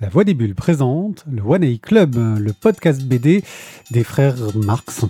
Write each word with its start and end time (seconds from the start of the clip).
La 0.00 0.08
Voix 0.08 0.24
des 0.24 0.32
Bulles 0.32 0.54
présente 0.54 1.26
le 1.30 1.42
One 1.42 1.62
A 1.62 1.76
Club, 1.76 2.14
le 2.16 2.54
podcast 2.54 3.02
BD 3.02 3.44
des 3.90 4.02
frères 4.02 4.36
Marx. 4.54 5.04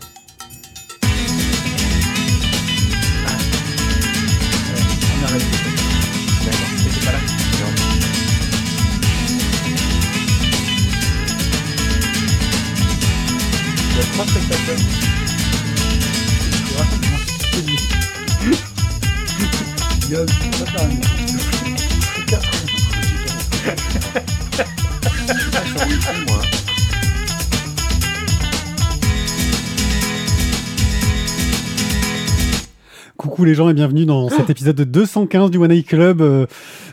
Coucou 33.16 33.45
les 33.45 33.55
gens 33.55 33.69
et 33.69 33.74
bienvenue 33.74 34.07
dans 34.07 34.30
cet 34.30 34.48
épisode 34.48 34.77
de 34.77 34.85
215 34.85 35.51
du 35.51 35.59
One 35.59 35.71
A 35.71 35.83
Club. 35.83 36.23
Euh, 36.23 36.47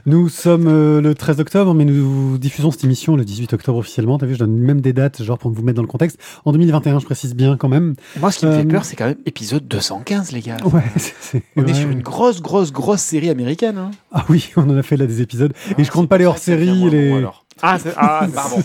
Nous 0.05 0.27
sommes 0.27 0.67
euh, 0.67 0.99
le 0.99 1.15
13 1.15 1.39
octobre, 1.39 1.73
mais 1.73 1.85
nous 1.85 2.37
diffusons 2.37 2.69
cette 2.69 2.83
émission 2.83 3.15
le 3.15 3.23
18 3.23 3.53
octobre 3.53 3.77
officiellement. 3.77 4.17
T'as 4.17 4.25
vu, 4.25 4.33
je 4.33 4.39
donne 4.39 4.51
même 4.57 4.81
des 4.81 4.91
dates, 4.91 5.23
genre 5.23 5.37
pour 5.37 5.51
vous 5.51 5.61
mettre 5.63 5.77
dans 5.77 5.81
le 5.83 5.87
contexte. 5.87 6.17
En 6.43 6.51
2021, 6.51 6.99
je 6.99 7.05
précise 7.05 7.33
bien 7.33 7.55
quand 7.55 7.69
même. 7.69 7.93
Moi, 8.19 8.31
ce 8.33 8.39
qui 8.39 8.45
me 8.45 8.51
Euh, 8.51 8.57
fait 8.59 8.65
peur, 8.65 8.83
c'est 8.83 8.97
quand 8.97 9.05
même 9.05 9.15
épisode 9.25 9.65
215, 9.69 10.33
les 10.33 10.41
gars. 10.41 10.57
Ouais, 10.65 10.81
c'est- 10.97 11.13
c'est- 11.21 11.43
On 11.55 11.63
ouais. 11.63 11.71
est 11.71 11.73
sur 11.73 11.89
une 11.89 12.01
grosse, 12.01 12.41
grosse, 12.41 12.73
grosse 12.73 13.01
série 13.01 13.29
américaine. 13.29 13.77
Hein. 13.77 13.91
Ah 14.11 14.25
oui, 14.27 14.49
on 14.57 14.69
en 14.69 14.75
a 14.77 14.83
fait 14.83 14.97
là 14.97 15.05
des 15.07 15.21
épisodes. 15.21 15.53
et 15.77 15.83
je 15.85 15.91
compte 15.91 16.09
pas 16.09 16.17
les 16.17 16.25
hors-séries. 16.25 16.89
Les... 16.89 17.25
Ah, 17.61 17.77
c'est- 17.79 17.93
ah, 17.97 18.27
pardon. 18.33 18.63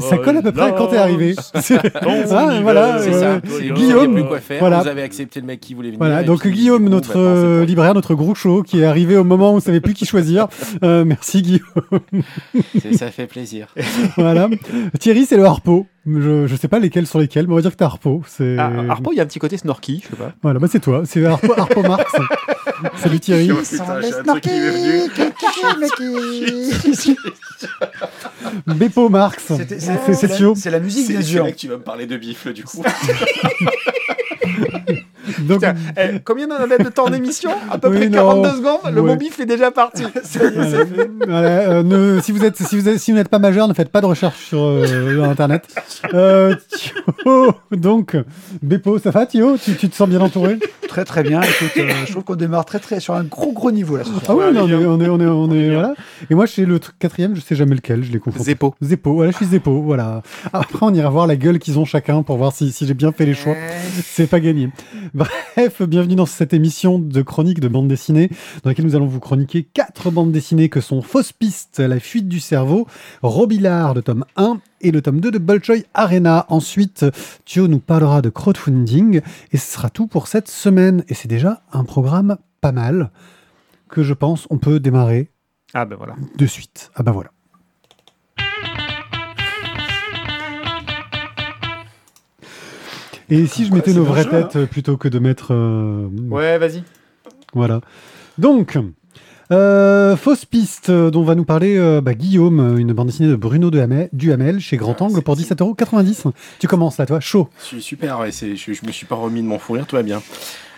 Ça 0.00 0.16
colle 0.18 0.38
à 0.38 0.42
peu 0.42 0.52
près 0.52 0.62
à 0.62 0.72
quand 0.72 0.86
t'es 0.88 0.96
arrivé. 0.96 1.34
C'est- 1.60 1.78
Ah, 1.94 2.60
voilà, 2.62 2.98
C'est 2.98 3.12
euh, 3.14 3.40
ça. 3.40 3.40
Guillaume, 3.46 3.76
Guillaume, 3.76 4.14
plus 4.14 4.24
quoi 4.24 4.40
faire. 4.40 4.58
voilà. 4.58 4.80
Vous 4.80 4.88
avez 4.88 5.02
accepté 5.02 5.40
le 5.40 5.46
mec 5.46 5.60
qui 5.60 5.74
voulait 5.74 5.88
venir. 5.88 5.98
Voilà, 5.98 6.22
donc 6.22 6.40
puis, 6.40 6.50
Guillaume, 6.50 6.88
notre 6.88 7.12
c'est 7.12 7.18
euh, 7.18 7.64
libraire, 7.64 7.94
notre 7.94 8.14
groucho, 8.14 8.62
qui 8.62 8.80
est 8.80 8.84
arrivé 8.86 9.16
au 9.16 9.24
moment 9.24 9.52
où 9.52 9.56
on 9.56 9.60
savait 9.60 9.80
plus 9.80 9.92
qui 9.94 10.06
choisir. 10.06 10.48
Euh, 10.82 11.04
merci 11.04 11.42
Guillaume. 11.42 12.00
Ça 12.94 13.10
fait 13.10 13.26
plaisir. 13.26 13.68
voilà. 14.16 14.48
Thierry, 14.98 15.26
c'est 15.26 15.36
le 15.36 15.44
harpo. 15.44 15.86
Je, 16.06 16.46
je 16.46 16.56
sais 16.56 16.68
pas 16.68 16.78
lesquels 16.80 17.06
sont 17.06 17.18
lesquels, 17.18 17.46
mais 17.46 17.52
on 17.52 17.56
va 17.56 17.62
dire 17.62 17.70
que 17.70 17.76
t'es 17.76 17.84
harpo. 17.84 18.22
C'est... 18.26 18.56
Ah, 18.58 18.70
Harpo, 18.90 19.12
il 19.12 19.16
y 19.16 19.20
a 19.20 19.22
un 19.22 19.26
petit 19.26 19.38
côté 19.38 19.56
snorky, 19.56 20.02
je 20.04 20.08
sais 20.10 20.16
pas. 20.22 20.32
Voilà, 20.42 20.58
bah 20.58 20.66
c'est 20.70 20.80
toi. 20.80 21.02
C'est 21.06 21.24
harpo, 21.24 21.54
harpo 21.56 21.82
Marx. 21.82 22.12
Salut 22.96 23.20
Thierry. 23.20 23.48
Putain, 23.48 24.00
j'ai 24.02 24.12
un 24.12 24.22
truc 24.24 24.42
qui 24.42 24.50
m'est 24.50 24.70
venu. 24.70 25.10
Bepo 28.66 29.08
Marx. 29.08 29.44
C'était- 29.56 29.80
C'est, 29.80 29.96
C'est 30.14 30.14
c'est 30.14 30.70
la- 30.70 30.78
c'est 30.78 30.80
musique, 30.80 31.06
C'est 31.06 31.12
bien 31.14 31.22
sûr. 31.22 31.28
celui-là 31.40 31.52
que 31.52 31.56
tu 31.58 31.68
vas 31.68 31.76
me 31.78 31.82
parler 31.82 32.06
de 32.06 32.16
bifle, 32.18 32.52
du 32.52 32.64
coup. 32.64 32.82
Donc, 35.46 35.60
Tiens, 35.60 35.74
eh, 35.96 36.20
combien 36.24 36.46
on 36.50 36.62
avait 36.62 36.78
de 36.78 36.88
temps 36.88 37.08
d'émission 37.08 37.50
À 37.70 37.78
peu 37.78 37.88
Oui, 37.88 37.96
près 37.98 38.08
non. 38.08 38.42
42 38.42 38.48
secondes. 38.58 38.94
Le 38.94 39.00
Ouais. 39.00 39.16
bif 39.16 39.38
est 39.40 39.46
déjà 39.46 39.70
parti. 39.70 40.02
voilà, 40.34 40.84
Voilà, 41.26 41.48
euh, 41.48 41.82
ne- 41.82 42.20
si 42.20 42.32
vous 42.32 42.44
êtes, 42.44 42.56
si 42.56 42.76
vous 42.78 42.88
êtes, 42.88 42.98
si 42.98 43.10
vous 43.12 43.16
n'êtes 43.18 43.28
pas 43.28 43.38
majeur, 43.38 43.68
ne 43.68 43.74
faites 43.74 43.90
pas 43.90 44.00
de 44.00 44.06
recherche 44.06 44.46
sur 44.46 44.60
euh, 44.62 45.22
internet. 45.24 45.66
Euh, 46.14 46.54
Thio, 46.76 47.54
donc 47.72 48.16
Bepo, 48.62 48.98
ça 48.98 49.10
va 49.10 49.26
Thio 49.26 49.56
tu, 49.56 49.74
tu 49.76 49.88
te 49.88 49.94
sens 49.94 50.08
bien 50.08 50.20
entouré? 50.20 50.58
Très 50.88 51.04
très 51.04 51.22
bien. 51.22 51.40
Écoute, 51.42 51.72
euh, 51.78 51.90
je 52.06 52.12
trouve 52.12 52.24
qu'on 52.24 52.36
démarre 52.36 52.64
très 52.64 52.78
très 52.78 53.00
sur 53.00 53.14
un 53.14 53.24
gros 53.24 53.52
gros 53.52 53.70
niveau 53.72 53.96
là 53.96 54.04
ce 54.04 54.10
soir. 54.10 54.22
Ah 54.28 54.34
oui, 54.34 54.44
on 54.56 54.68
est, 54.68 54.74
on 54.86 55.00
est, 55.00 55.08
on 55.08 55.20
est, 55.20 55.26
on 55.26 55.50
est- 55.52 55.70
voilà. 55.72 55.94
Et 56.30 56.34
moi, 56.34 56.46
je 56.46 56.52
suis 56.52 56.64
le 56.66 56.78
tr- 56.78 56.90
quatrième, 56.98 57.34
je 57.34 57.40
sais 57.40 57.56
jamais 57.56 57.74
lequel, 57.74 58.04
je 58.04 58.12
les 58.12 58.18
confonds. 58.20 58.42
Zeppo. 58.42 58.74
Zeppo, 58.80 59.14
voilà, 59.14 59.32
je 59.32 59.36
suis 59.36 59.46
Zeppo, 59.46 59.82
voilà. 59.82 60.22
Après, 60.52 60.78
on 60.82 60.94
ira 60.94 61.10
voir 61.10 61.26
la 61.26 61.36
gueule 61.36 61.58
qu'ils 61.58 61.78
ont 61.78 61.84
chacun 61.84 62.22
pour 62.22 62.36
voir 62.36 62.52
si, 62.52 62.70
si 62.70 62.86
j'ai 62.86 62.94
bien 62.94 63.10
fait 63.12 63.26
les 63.26 63.34
choix. 63.34 63.54
C'est 64.04 64.28
pas 64.28 64.40
gagné. 64.40 64.70
Bref, 65.14 65.30
bienvenue 65.86 66.14
dans 66.14 66.26
cette 66.26 66.52
émission 66.52 66.98
de 66.98 67.22
chronique 67.22 67.60
de 67.60 67.68
bande 67.68 67.88
dessinée, 67.88 68.28
dans 68.62 68.70
laquelle 68.70 68.84
nous 68.84 68.96
allons 68.96 69.06
vous 69.06 69.20
chroniquer 69.20 69.62
quatre 69.62 70.10
bandes 70.10 70.32
dessinées 70.32 70.68
que 70.68 70.80
sont 70.80 71.02
Fausse 71.02 71.32
Piste, 71.32 71.78
La 71.80 72.00
fuite 72.00 72.28
du 72.28 72.40
cerveau, 72.40 72.86
Robillard, 73.22 73.94
le 73.94 74.02
tome 74.02 74.24
1, 74.36 74.58
et 74.80 74.90
le 74.90 75.02
tome 75.02 75.20
2 75.20 75.30
de 75.30 75.38
Bolchoy 75.38 75.84
Arena. 75.94 76.46
Ensuite, 76.48 77.04
Thio 77.44 77.68
nous 77.68 77.78
parlera 77.78 78.22
de 78.22 78.30
crowdfunding, 78.30 79.20
et 79.52 79.56
ce 79.56 79.72
sera 79.72 79.90
tout 79.90 80.06
pour 80.06 80.26
cette 80.28 80.48
semaine. 80.48 81.04
Et 81.08 81.14
c'est 81.14 81.28
déjà 81.28 81.62
un 81.72 81.84
programme 81.84 82.36
pas 82.60 82.72
mal, 82.72 83.10
que 83.88 84.02
je 84.02 84.14
pense 84.14 84.46
on 84.50 84.58
peut 84.58 84.80
démarrer 84.80 85.30
Ah, 85.74 85.84
ben 85.84 85.96
voilà. 85.96 86.14
de 86.36 86.46
suite. 86.46 86.90
Ah 86.94 87.02
bah 87.02 87.12
voilà. 87.12 87.30
Et 93.30 93.46
si 93.46 93.66
je 93.66 93.72
mettais 93.72 93.92
nos 93.92 94.04
vraies 94.04 94.24
dangereux, 94.24 94.48
têtes 94.48 94.64
plutôt 94.70 94.96
que 94.96 95.08
de 95.08 95.18
mettre... 95.18 95.48
euh, 95.52 96.08
Ouais, 96.30 96.58
vas-y. 96.58 96.82
Voilà. 97.54 97.80
Donc, 98.38 98.76
euh, 99.52 100.16
fausse 100.16 100.44
piste 100.44 100.90
dont 100.90 101.22
va 101.22 101.34
nous 101.34 101.44
parler 101.44 101.76
euh, 101.76 102.00
bah, 102.00 102.14
Guillaume, 102.14 102.78
une 102.78 102.92
bande 102.92 103.08
dessinée 103.08 103.28
de 103.28 103.36
Bruno 103.36 103.70
Duhamel, 103.70 104.08
Duhamel 104.12 104.60
chez 104.60 104.76
Grand 104.76 105.00
Angle 105.02 105.22
pour 105.22 105.36
17,90€. 105.36 106.32
Tu 106.58 106.66
commences 106.66 106.98
là, 106.98 107.06
toi, 107.06 107.20
chaud. 107.20 107.48
Super, 107.58 108.18
ouais, 108.20 108.30
je, 108.32 108.54
je 108.54 108.86
me 108.86 108.92
suis 108.92 109.06
pas 109.06 109.16
remis 109.16 109.42
de 109.42 109.46
mon 109.46 109.58
fou 109.58 109.74
rire, 109.74 109.86
tout 109.86 109.96
va 109.96 110.02
bien. 110.02 110.22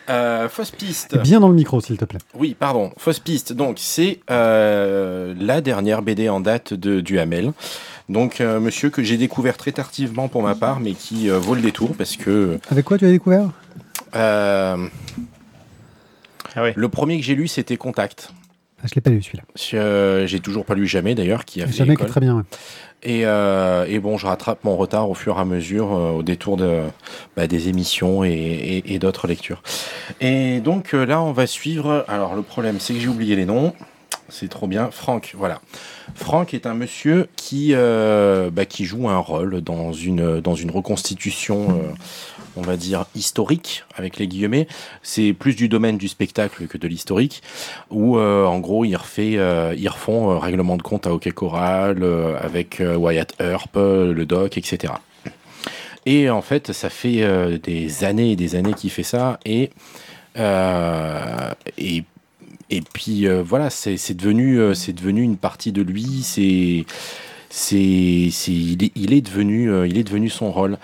Euh, 0.08 0.48
fausse 0.48 0.70
piste. 0.70 1.18
Bien 1.20 1.40
dans 1.40 1.48
le 1.48 1.54
micro, 1.54 1.80
s'il 1.80 1.96
te 1.96 2.04
plaît. 2.04 2.20
Oui, 2.38 2.54
pardon. 2.56 2.92
Fausse 2.96 3.18
piste. 3.18 3.52
Donc, 3.52 3.78
c'est 3.80 4.20
euh, 4.30 5.34
la 5.38 5.60
dernière 5.60 6.02
BD 6.02 6.28
en 6.28 6.38
date 6.40 6.74
de 6.74 7.00
Duhamel. 7.00 7.52
Donc, 8.08 8.40
euh, 8.40 8.60
monsieur 8.60 8.88
que 8.90 9.02
j'ai 9.02 9.16
découvert 9.16 9.56
très 9.56 9.72
tardivement 9.72 10.28
pour 10.28 10.42
ma 10.42 10.54
part, 10.54 10.78
mais 10.80 10.92
qui 10.92 11.28
euh, 11.28 11.38
vaut 11.38 11.54
le 11.54 11.60
détour 11.60 11.94
parce 11.96 12.16
que 12.16 12.58
Avec 12.70 12.84
quoi 12.84 12.98
tu 12.98 13.04
as 13.06 13.10
découvert? 13.10 13.50
Euh, 14.14 14.86
Ah 16.54 16.62
ouais. 16.62 16.72
le 16.76 16.88
premier 16.88 17.18
que 17.18 17.24
j'ai 17.24 17.34
lu, 17.34 17.48
c'était 17.48 17.76
Contact. 17.76 18.32
ah, 18.82 18.86
Je 18.88 18.94
l'ai 18.94 19.00
pas 19.00 19.10
lu 19.10 19.20
celui-là. 19.22 19.42
Euh, 19.74 20.26
j'ai 20.26 20.38
toujours 20.40 20.64
pas 20.64 20.74
lu 20.74 20.86
Jamais 20.86 21.14
d'ailleurs, 21.16 21.44
qui 21.44 21.62
a 21.62 21.66
fait 21.66 21.72
Jamais 21.72 21.96
qui 21.96 22.02
est 22.02 22.04
école. 22.04 22.10
très 22.10 22.20
bien. 22.20 22.36
ouais. 22.36 22.42
Et, 23.02 23.26
euh, 23.26 23.84
et 23.88 23.98
bon, 23.98 24.16
je 24.18 24.26
rattrape 24.26 24.62
mon 24.64 24.76
retard 24.76 25.10
au 25.10 25.14
fur 25.14 25.36
et 25.36 25.40
à 25.40 25.44
mesure, 25.44 25.92
euh, 25.94 26.10
au 26.12 26.22
détour 26.22 26.56
de, 26.56 26.80
bah, 27.36 27.46
des 27.46 27.68
émissions 27.68 28.24
et, 28.24 28.30
et- 28.30 28.94
et 28.94 28.98
d'autres 28.98 29.26
lectures. 29.26 29.62
Et 30.20 30.60
donc 30.60 30.94
euh, 30.94 31.04
là, 31.04 31.20
on 31.20 31.32
va 31.32 31.46
suivre. 31.46 32.04
Alors, 32.08 32.34
le 32.36 32.42
problème, 32.42 32.76
c'est 32.80 32.94
que 32.94 33.00
j'ai 33.00 33.08
oublié 33.08 33.36
les 33.36 33.44
noms. 33.46 33.74
C'est 34.28 34.48
trop 34.48 34.66
bien. 34.66 34.90
Franck, 34.90 35.34
voilà. 35.36 35.60
Franck 36.14 36.52
est 36.52 36.66
un 36.66 36.74
monsieur 36.74 37.28
qui, 37.36 37.70
euh, 37.72 38.50
bah, 38.50 38.64
qui 38.64 38.84
joue 38.84 39.08
un 39.08 39.18
rôle 39.18 39.60
dans 39.60 39.92
une, 39.92 40.40
dans 40.40 40.54
une 40.54 40.70
reconstitution, 40.70 41.70
euh, 41.70 41.92
on 42.56 42.62
va 42.62 42.76
dire, 42.76 43.06
historique, 43.14 43.84
avec 43.94 44.18
les 44.18 44.26
guillemets. 44.26 44.66
C'est 45.02 45.32
plus 45.32 45.54
du 45.54 45.68
domaine 45.68 45.96
du 45.96 46.08
spectacle 46.08 46.66
que 46.66 46.76
de 46.76 46.88
l'historique, 46.88 47.42
où, 47.90 48.18
euh, 48.18 48.44
en 48.46 48.58
gros, 48.58 48.84
ils, 48.84 48.96
refont 48.96 50.38
règlement 50.38 50.76
de 50.76 50.82
compte 50.82 51.06
à 51.06 51.12
Hockey 51.12 51.30
Choral, 51.30 52.04
avec 52.40 52.82
Wyatt 52.82 53.34
Earp, 53.40 53.76
le 53.76 54.24
doc, 54.24 54.58
etc. 54.58 54.94
Et 56.04 56.30
en 56.30 56.42
fait, 56.42 56.72
ça 56.72 56.90
fait 56.90 57.58
des 57.58 58.04
années 58.04 58.32
et 58.32 58.36
des 58.36 58.54
années 58.56 58.74
qu'il 58.74 58.90
fait 58.90 59.02
ça, 59.02 59.38
et, 59.44 59.70
et 61.78 62.04
et 62.70 62.80
puis 62.80 63.26
euh, 63.26 63.42
voilà, 63.42 63.70
c'est 63.70 64.14
devenu, 64.14 64.58
euh, 64.58 64.74
c'est 64.74 64.92
devenu 64.92 65.22
une 65.22 65.36
partie 65.36 65.72
de 65.72 65.82
lui. 65.82 66.22
C'est, 66.22 66.84
c'est, 67.48 67.76
il 68.48 68.84
est, 68.84 68.92
il 68.96 69.12
est 69.12 69.20
devenu, 69.20 69.70
euh, 69.70 69.86
il 69.86 69.98
est 69.98 70.04
devenu 70.04 70.28
son 70.28 70.50
rôle. 70.50 70.78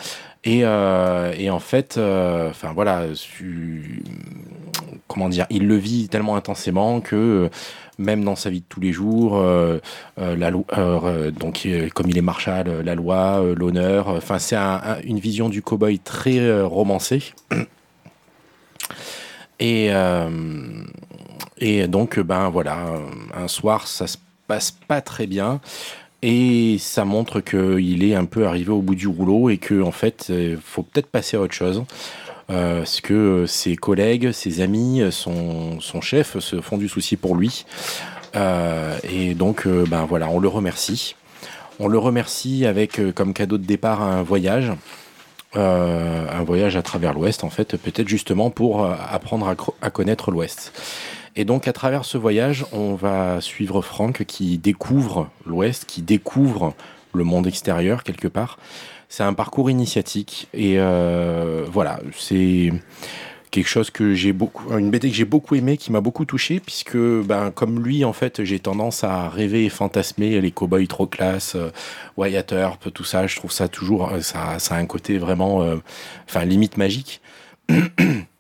Et, 0.44 0.60
et 0.62 1.50
en 1.50 1.60
fait, 1.60 1.93
enfin 1.98 2.72
voilà, 2.75 3.04
comment 5.06 5.28
dire, 5.28 5.47
il 5.50 5.69
le 5.69 5.76
vit 5.76 6.09
tellement 6.09 6.34
intensément 6.34 7.00
que 7.00 7.48
même 7.99 8.25
dans 8.25 8.34
sa 8.34 8.50
vie 8.50 8.59
de 8.59 8.66
tous 8.69 8.81
les 8.81 8.93
jours, 8.93 9.41
la 10.16 10.50
loi, 10.50 10.64
donc 11.38 11.69
comme 11.94 12.11
il 12.11 12.19
est 12.19 12.23
marshal, 12.23 12.67
euh, 12.67 12.82
la 12.82 12.96
loi, 12.96 13.40
l'honneur, 13.56 14.08
enfin 14.08 14.40
c'est 14.40 14.56
un- 14.56 14.81
un- 14.85 15.00
une 15.05 15.20
vision 15.20 15.49
du 15.49 15.62
cow-boy 15.62 16.00
très 16.00 16.61
romancée. 16.62 17.23
Et, 19.61 19.90
et 21.58 21.86
donc, 21.86 22.18
ben 22.18 22.48
voilà, 22.50 22.78
un 23.34 23.48
soir, 23.48 23.86
ça 23.86 24.06
se 24.06 24.18
passe 24.46 24.70
pas 24.70 25.00
très 25.00 25.26
bien. 25.26 25.60
Et 26.22 26.76
ça 26.78 27.04
montre 27.04 27.40
qu'il 27.40 28.04
est 28.04 28.14
un 28.14 28.26
peu 28.26 28.46
arrivé 28.46 28.70
au 28.70 28.80
bout 28.80 28.94
du 28.94 29.08
rouleau 29.08 29.50
et 29.50 29.58
que 29.58 29.82
en 29.82 29.90
fait, 29.90 30.26
il 30.28 30.58
faut 30.62 30.82
peut-être 30.82 31.08
passer 31.08 31.36
à 31.36 31.40
autre 31.40 31.54
chose. 31.54 31.84
Euh, 32.50 32.78
parce 32.78 33.00
que 33.00 33.46
ses 33.46 33.76
collègues, 33.76 34.30
ses 34.32 34.60
amis, 34.60 35.02
son, 35.10 35.78
chef 36.00 36.38
se 36.38 36.60
font 36.60 36.78
du 36.78 36.88
souci 36.88 37.16
pour 37.16 37.34
lui. 37.34 37.64
Euh, 38.36 38.96
et 39.04 39.34
donc, 39.34 39.66
euh, 39.66 39.84
ben 39.88 40.04
voilà, 40.04 40.28
on 40.28 40.38
le 40.38 40.48
remercie. 40.48 41.16
On 41.78 41.88
le 41.88 41.98
remercie 41.98 42.66
avec 42.66 43.00
euh, 43.00 43.12
comme 43.12 43.34
cadeau 43.34 43.58
de 43.58 43.64
départ 43.64 44.02
un 44.02 44.22
voyage. 44.22 44.72
Euh, 45.56 46.26
un 46.30 46.44
voyage 46.44 46.76
à 46.76 46.82
travers 46.82 47.12
l'Ouest, 47.12 47.44
en 47.44 47.50
fait, 47.50 47.76
peut-être 47.76 48.08
justement 48.08 48.50
pour 48.50 48.84
euh, 48.84 48.94
apprendre 49.10 49.54
à 49.82 49.90
connaître 49.90 50.30
l'Ouest. 50.30 50.72
Et 51.34 51.44
donc 51.44 51.67
à 51.67 51.73
travers 51.73 52.05
ce 52.05 52.19
voyage, 52.19 52.64
on 52.73 52.94
va 52.94 53.40
suivre 53.40 53.81
Franck 53.82 54.25
qui 54.25 54.58
découvre 54.58 55.31
l'Ouest, 55.46 55.87
qui 55.87 56.02
découvre 56.02 56.75
le 57.14 57.25
monde 57.25 57.46
extérieur 57.46 58.05
quelque 58.05 58.29
part. 58.29 58.58
C'est 59.08 59.23
un 59.23 59.34
parcours 59.34 59.70
initiatique 59.70 60.49
et 60.55 60.75
euh, 60.79 61.64
voilà, 61.70 62.00
c'est 62.17 62.73
quelque 63.52 63.69
chose 63.69 63.90
que 63.90 64.14
j'ai 64.14 64.32
beaucoup, 64.32 64.76
une 64.76 64.90
BD 64.90 65.11
que 65.11 65.14
j'ai 65.14 65.26
beaucoup 65.26 65.55
aimé, 65.55 65.76
qui 65.76 65.93
m'a 65.93 66.00
beaucoup 66.00 66.25
touché, 66.25 66.58
puisque 66.58 66.96
ben 66.96 67.52
comme 67.52 67.85
lui 67.85 68.05
en 68.05 68.14
fait, 68.14 68.43
j'ai 68.44 68.58
tendance 68.58 69.05
à 69.05 69.28
rêver 69.28 69.67
et 69.67 69.69
fantasmer 69.69 70.40
les 70.40 70.50
cowboys 70.50 70.88
trop 70.88 71.06
classe, 71.06 71.55
euh, 71.55 71.70
Wyatt 72.17 72.50
Earp, 72.50 72.93
tout 72.93 73.05
ça. 73.05 73.26
Je 73.26 73.37
trouve 73.37 73.52
ça 73.52 73.69
toujours, 73.69 74.11
euh, 74.11 74.20
ça, 74.20 74.58
ça 74.58 74.75
a 74.75 74.78
un 74.78 74.87
côté 74.87 75.19
vraiment, 75.19 75.62
euh, 75.62 75.76
enfin 76.28 76.44
limite 76.44 76.78
magique. 76.78 77.20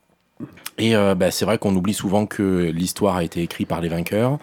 Et 0.78 0.96
euh, 0.96 1.14
ben, 1.14 1.30
c'est 1.30 1.44
vrai 1.44 1.58
qu'on 1.58 1.74
oublie 1.74 1.94
souvent 1.94 2.26
que 2.26 2.70
l'histoire 2.74 3.16
a 3.16 3.24
été 3.24 3.42
écrite 3.42 3.68
par 3.68 3.80
les 3.80 3.88
vainqueurs 3.88 4.38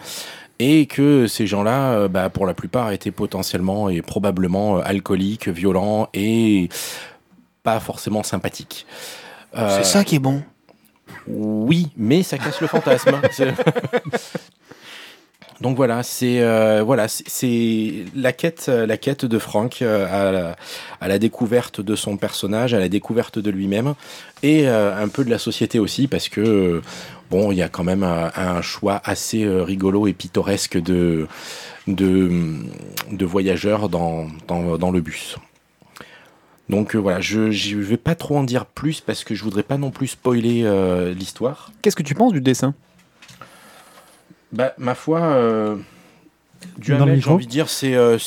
et 0.60 0.86
que 0.86 1.26
ces 1.26 1.46
gens-là, 1.46 1.92
euh, 1.92 2.08
bah, 2.08 2.28
pour 2.28 2.46
la 2.46 2.54
plupart, 2.54 2.92
étaient 2.92 3.10
potentiellement 3.10 3.88
et 3.88 4.02
probablement 4.02 4.78
euh, 4.78 4.82
alcooliques, 4.84 5.48
violents 5.48 6.08
et 6.12 6.68
pas 7.62 7.80
forcément 7.80 8.22
sympathiques. 8.22 8.86
Euh, 9.56 9.78
C'est 9.78 9.84
ça 9.84 10.04
qui 10.04 10.16
est 10.16 10.20
bon. 10.20 10.42
oui, 11.26 11.88
mais 11.96 12.22
ça 12.22 12.38
casse 12.38 12.60
le 12.60 12.66
fantasme. 12.66 13.12
Donc 15.60 15.76
voilà, 15.76 16.02
c'est 16.02 16.40
euh, 16.40 16.82
voilà, 16.82 17.06
c'est- 17.08 18.04
la 18.14 18.32
quête, 18.32 18.66
euh, 18.68 18.86
la 18.86 18.96
quête 18.96 19.26
de 19.26 19.38
Frank 19.38 19.82
euh, 19.82 20.54
à, 21.00 21.08
la, 21.08 21.18
découverte 21.18 21.82
de 21.82 21.94
son 21.96 22.16
personnage, 22.16 22.72
à 22.72 22.78
la 22.78 22.88
découverte 22.88 23.38
de 23.38 23.50
lui-même 23.50 23.94
et 24.42 24.66
un 24.66 25.08
peu 25.08 25.22
de 25.22 25.28
la 25.28 25.38
société 25.38 25.78
aussi, 25.78 26.06
parce 26.08 26.30
que 26.30 26.80
bon, 27.30 27.52
il 27.52 27.58
y 27.58 27.62
a 27.62 27.68
quand 27.68 27.84
même 27.84 28.02
un, 28.02 28.62
choix 28.62 29.02
assez 29.04 29.46
rigolo 29.46 30.06
et 30.06 30.14
pittoresque 30.14 30.78
de 30.78 31.26
de, 31.86 33.24
voyageurs 33.24 33.88
dans, 33.90 34.28
dans, 34.48 34.90
le 34.90 35.00
bus. 35.00 35.36
Donc 36.70 36.94
voilà, 36.94 37.20
je 37.20 37.40
ne 37.40 37.82
vais 37.82 37.96
pas 37.98 38.14
trop 38.14 38.38
en 38.38 38.44
dire 38.44 38.64
plus 38.64 39.00
parce 39.00 39.24
que 39.24 39.34
je 39.34 39.44
voudrais 39.44 39.62
pas 39.62 39.76
non 39.76 39.90
plus 39.90 40.08
spoiler 40.08 40.64
l'histoire. 41.14 41.70
Qu'est-ce 41.82 41.96
que 41.96 42.02
tu 42.02 42.14
penses 42.14 42.32
du 42.32 42.40
dessin? 42.40 42.74
Bah, 44.52 44.74
ma 44.78 44.94
foi, 44.94 45.20
euh, 45.20 45.76
du 46.78 46.90
Dans 46.92 46.98
le 46.98 47.12
Hamel, 47.12 47.22
j'ai 47.22 47.30
envie 47.30 47.46
de 47.46 47.50
dire, 47.50 47.68
c'est 47.68 47.94
euh, 47.94 48.18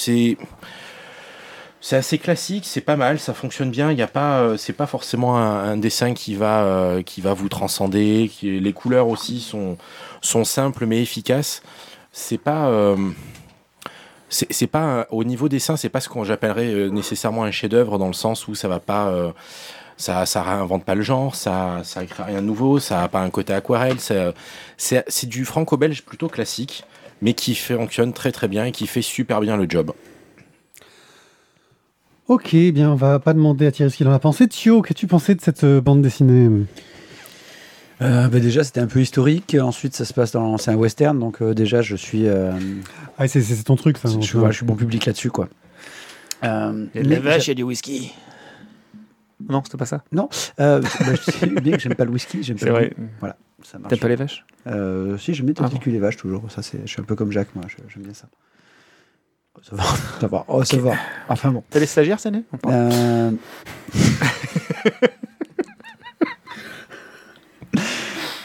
c'est 1.84 1.98
assez 1.98 2.18
classique, 2.18 2.64
c'est 2.66 2.82
pas 2.82 2.96
mal, 2.96 3.20
ça 3.20 3.34
fonctionne 3.34 3.70
bien. 3.70 3.92
Il 3.92 3.98
y 3.98 4.02
a 4.02 4.08
pas, 4.08 4.40
euh, 4.40 4.56
c'est 4.58 4.72
pas 4.72 4.88
forcément 4.88 5.38
un, 5.38 5.72
un 5.72 5.78
dessin 5.78 6.14
qui 6.14 6.34
va 6.34 6.64
euh, 6.64 7.02
qui 7.02 7.20
va 7.20 7.34
vous 7.34 7.50
transcender. 7.50 8.32
Qui, 8.34 8.58
les 8.62 8.74
couleurs 8.74 9.10
aussi 9.10 9.42
sont 9.42 9.78
sont 10.22 10.46
simples 10.46 10.86
mais 10.86 11.02
efficaces. 11.02 11.62
C'est 12.14 12.38
pas 12.38 12.68
euh, 12.68 12.96
c'est 14.30 14.68
pas 14.68 15.08
au 15.12 15.26
niveau 15.26 15.50
dessin, 15.50 15.76
c'est 15.76 15.90
pas 15.90 16.00
ce 16.00 16.08
qu'on 16.08 16.24
j'appellerais 16.24 16.90
nécessairement 16.90 17.44
un 17.44 17.52
chef-d'œuvre 17.52 18.00
dans 18.00 18.08
le 18.08 18.14
sens 18.14 18.48
où 18.48 18.56
ça 18.56 18.68
va 18.70 18.80
pas 18.80 19.14
ça, 19.98 20.26
ça 20.26 20.44
réinvente 20.44 20.84
pas 20.84 20.96
le 20.96 21.02
genre, 21.02 21.36
ça, 21.36 21.82
ça 21.84 22.06
crée 22.06 22.24
rien 22.24 22.42
de 22.42 22.48
nouveau, 22.48 22.80
ça 22.80 23.04
a 23.04 23.08
pas 23.08 23.22
un 23.22 23.30
côté 23.30 23.54
aquarelle, 23.54 24.00
ça- 24.00 24.34
c'est 24.78 25.04
c'est 25.08 25.28
du 25.28 25.46
franco-belge 25.46 26.04
plutôt 26.04 26.28
classique, 26.28 26.84
mais 27.22 27.34
qui 27.34 27.56
fonctionne 27.56 28.14
très 28.14 28.32
très 28.32 28.48
bien 28.48 28.66
et 28.66 28.72
qui 28.72 28.88
fait 28.88 29.02
super 29.02 29.40
bien 29.42 29.56
le 29.58 29.66
job. 29.70 29.92
Ok, 32.28 32.56
bien, 32.74 32.90
on 32.92 32.96
va 32.96 33.20
pas 33.20 33.34
demander 33.34 33.68
à 33.68 33.72
Thierry 33.72 33.92
ce 33.92 33.98
qu'il 33.98 34.08
en 34.08 34.14
a 34.14 34.20
pensé. 34.20 34.48
Thio, 34.48 34.82
qu'as-tu 34.82 35.08
pensé 35.08 35.36
de 35.36 35.42
cette 35.42 35.66
euh, 35.66 35.82
bande 35.82 36.02
dessinée? 36.02 36.66
Euh, 38.02 38.28
bah 38.30 38.40
déjà, 38.40 38.64
c'était 38.64 38.80
un 38.80 38.88
peu 38.88 39.02
historique. 39.02 39.56
Ensuite, 39.62 39.94
ça 39.96 40.06
se 40.06 40.14
passe 40.14 40.32
dans. 40.32 40.58
C'est 40.58 40.72
un 40.72 40.76
western, 40.76 41.20
donc 41.20 41.42
euh, 41.42 41.54
déjà, 41.54 41.82
je 41.82 41.96
suis. 41.96 42.28
euh, 42.28 42.52
Ah, 43.18 43.28
c'est- 43.28 43.64
ton 43.64 43.76
truc, 43.76 43.98
ça. 43.98 44.10
je, 44.10 44.20
suis- 44.22 44.38
voilà, 44.38 44.52
je 44.52 44.58
suis 44.58 44.66
bon 44.66 44.76
public 44.76 45.06
là-dessus, 45.06 45.32
quoi. 45.32 45.48
Euh, 46.44 46.86
la 46.96 47.20
vache, 47.20 47.46
j'a- 47.46 47.46
il 47.46 47.48
y 47.50 47.52
a 47.52 47.56
du 47.56 47.64
whisky. 47.64 48.14
Non, 49.50 49.62
c'était 49.64 49.78
pas 49.78 49.86
ça. 49.86 50.04
euh, 50.60 50.82
bah, 50.82 50.88
je 51.16 51.32
sais 51.32 51.48
bien 51.48 51.74
que 51.74 51.80
j'aime 51.80 51.96
pas 51.96 52.06
le 52.06 52.12
whisky, 52.12 52.44
j'aime 52.44 52.56
pas 52.58 52.62
C'est 52.62 52.66
le 52.68 52.72
vrai. 52.74 52.94
Voilà, 53.20 53.36
ça 53.64 53.80
marche. 53.80 53.90
T'aimes 53.90 54.00
pas 54.00 54.08
les 54.08 54.16
vaches? 54.16 54.46
Euh, 54.68 55.18
si, 55.18 55.34
j'aime 55.34 55.48
bien 55.48 55.56
Ah 55.58 55.62
tenter 55.64 55.76
le 55.76 55.80
cul 55.82 55.92
les 55.92 56.00
vaches 56.00 56.18
toujours. 56.18 56.50
Ça, 56.52 56.62
c'est. 56.62 56.82
Je 56.86 56.88
suis 56.88 57.02
un 57.02 57.06
peu 57.06 57.16
comme 57.16 57.32
Jacques, 57.32 57.54
moi. 57.56 57.66
je- 57.68 57.76
J'aime 57.94 58.04
bien 58.04 58.14
ça. 58.14 58.28
Ça 59.62 59.76
va, 59.76 59.84
ça 60.22 60.28
va. 60.28 60.46
Oh, 60.48 60.64
ça 60.64 60.78
va. 60.78 60.94
Enfin 61.30 61.52
bon. 61.52 61.64
T'as 61.70 61.80
les 61.80 61.86
stagiaires, 61.86 62.20
c'est 62.20 62.32
né 62.32 62.44
Euh, 62.68 63.32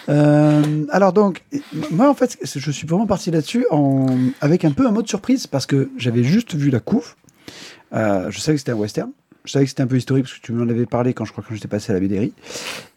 euh, 0.09 0.87
alors 0.91 1.13
donc, 1.13 1.43
moi 1.91 2.09
en 2.09 2.15
fait, 2.15 2.39
je 2.43 2.71
suis 2.71 2.87
vraiment 2.87 3.07
parti 3.07 3.31
là-dessus 3.31 3.67
en... 3.71 4.07
avec 4.41 4.65
un 4.65 4.71
peu 4.73 4.87
un 4.87 4.91
mode 4.91 5.09
surprise 5.09 5.47
parce 5.47 5.67
que 5.67 5.91
j'avais 5.97 6.25
juste 6.25 6.55
vu 6.55 6.71
la 6.71 6.81
couve. 6.81 7.15
Euh, 7.93 8.31
je 8.31 8.39
savais 8.41 8.57
que 8.57 8.61
c'était 8.61 8.73
un 8.73 8.77
western. 8.77 9.11
Je 9.49 9.53
savais 9.55 9.65
que 9.65 9.71
c'était 9.71 9.83
un 9.83 9.87
peu 9.87 9.97
historique 9.97 10.27
parce 10.27 10.37
que 10.39 10.43
tu 10.45 10.53
m'en 10.53 10.69
avais 10.69 10.85
parlé 10.85 11.15
quand 11.15 11.25
je 11.25 11.33
crois 11.33 11.43
quand 11.43 11.55
j'étais 11.55 11.69
passé 11.69 11.91
à 11.91 11.95
la 11.95 12.01
BDRI. 12.01 12.35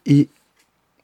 Et 0.04 0.28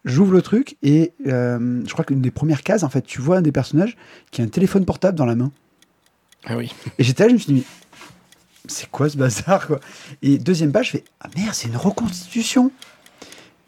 j'ouvre 0.05 0.33
le 0.35 0.43
truc 0.43 0.77
et 0.83 1.13
euh, 1.27 1.81
je 1.87 1.91
crois 1.91 2.05
qu'une 2.05 2.21
des 2.21 2.31
premières 2.31 2.63
cases, 2.63 2.83
en 2.83 2.91
fait, 2.91 3.01
tu 3.01 3.23
vois 3.23 3.39
un 3.39 3.43
des 3.43 3.51
personnages 3.51 3.97
qui 4.31 4.43
a 4.43 4.45
un 4.45 4.49
téléphone 4.49 4.85
portable 4.85 5.17
dans 5.17 5.25
la 5.25 5.35
main. 5.35 5.51
Ah 6.45 6.59
oui. 6.59 6.71
Et 6.99 7.03
j'étais 7.03 7.23
là, 7.23 7.29
je 7.31 7.35
me 7.35 7.39
suis 7.39 7.55
dit, 7.55 7.61
mais 7.61 7.65
c'est 8.67 8.91
quoi 8.91 9.09
ce 9.09 9.17
bazar 9.17 9.67
quoi? 9.67 9.81
Et 10.21 10.37
deuxième 10.37 10.71
page, 10.71 10.89
je 10.89 10.91
fais, 10.99 11.05
ah 11.23 11.29
merde, 11.35 11.55
c'est 11.55 11.69
une 11.69 11.77
reconstitution. 11.79 12.71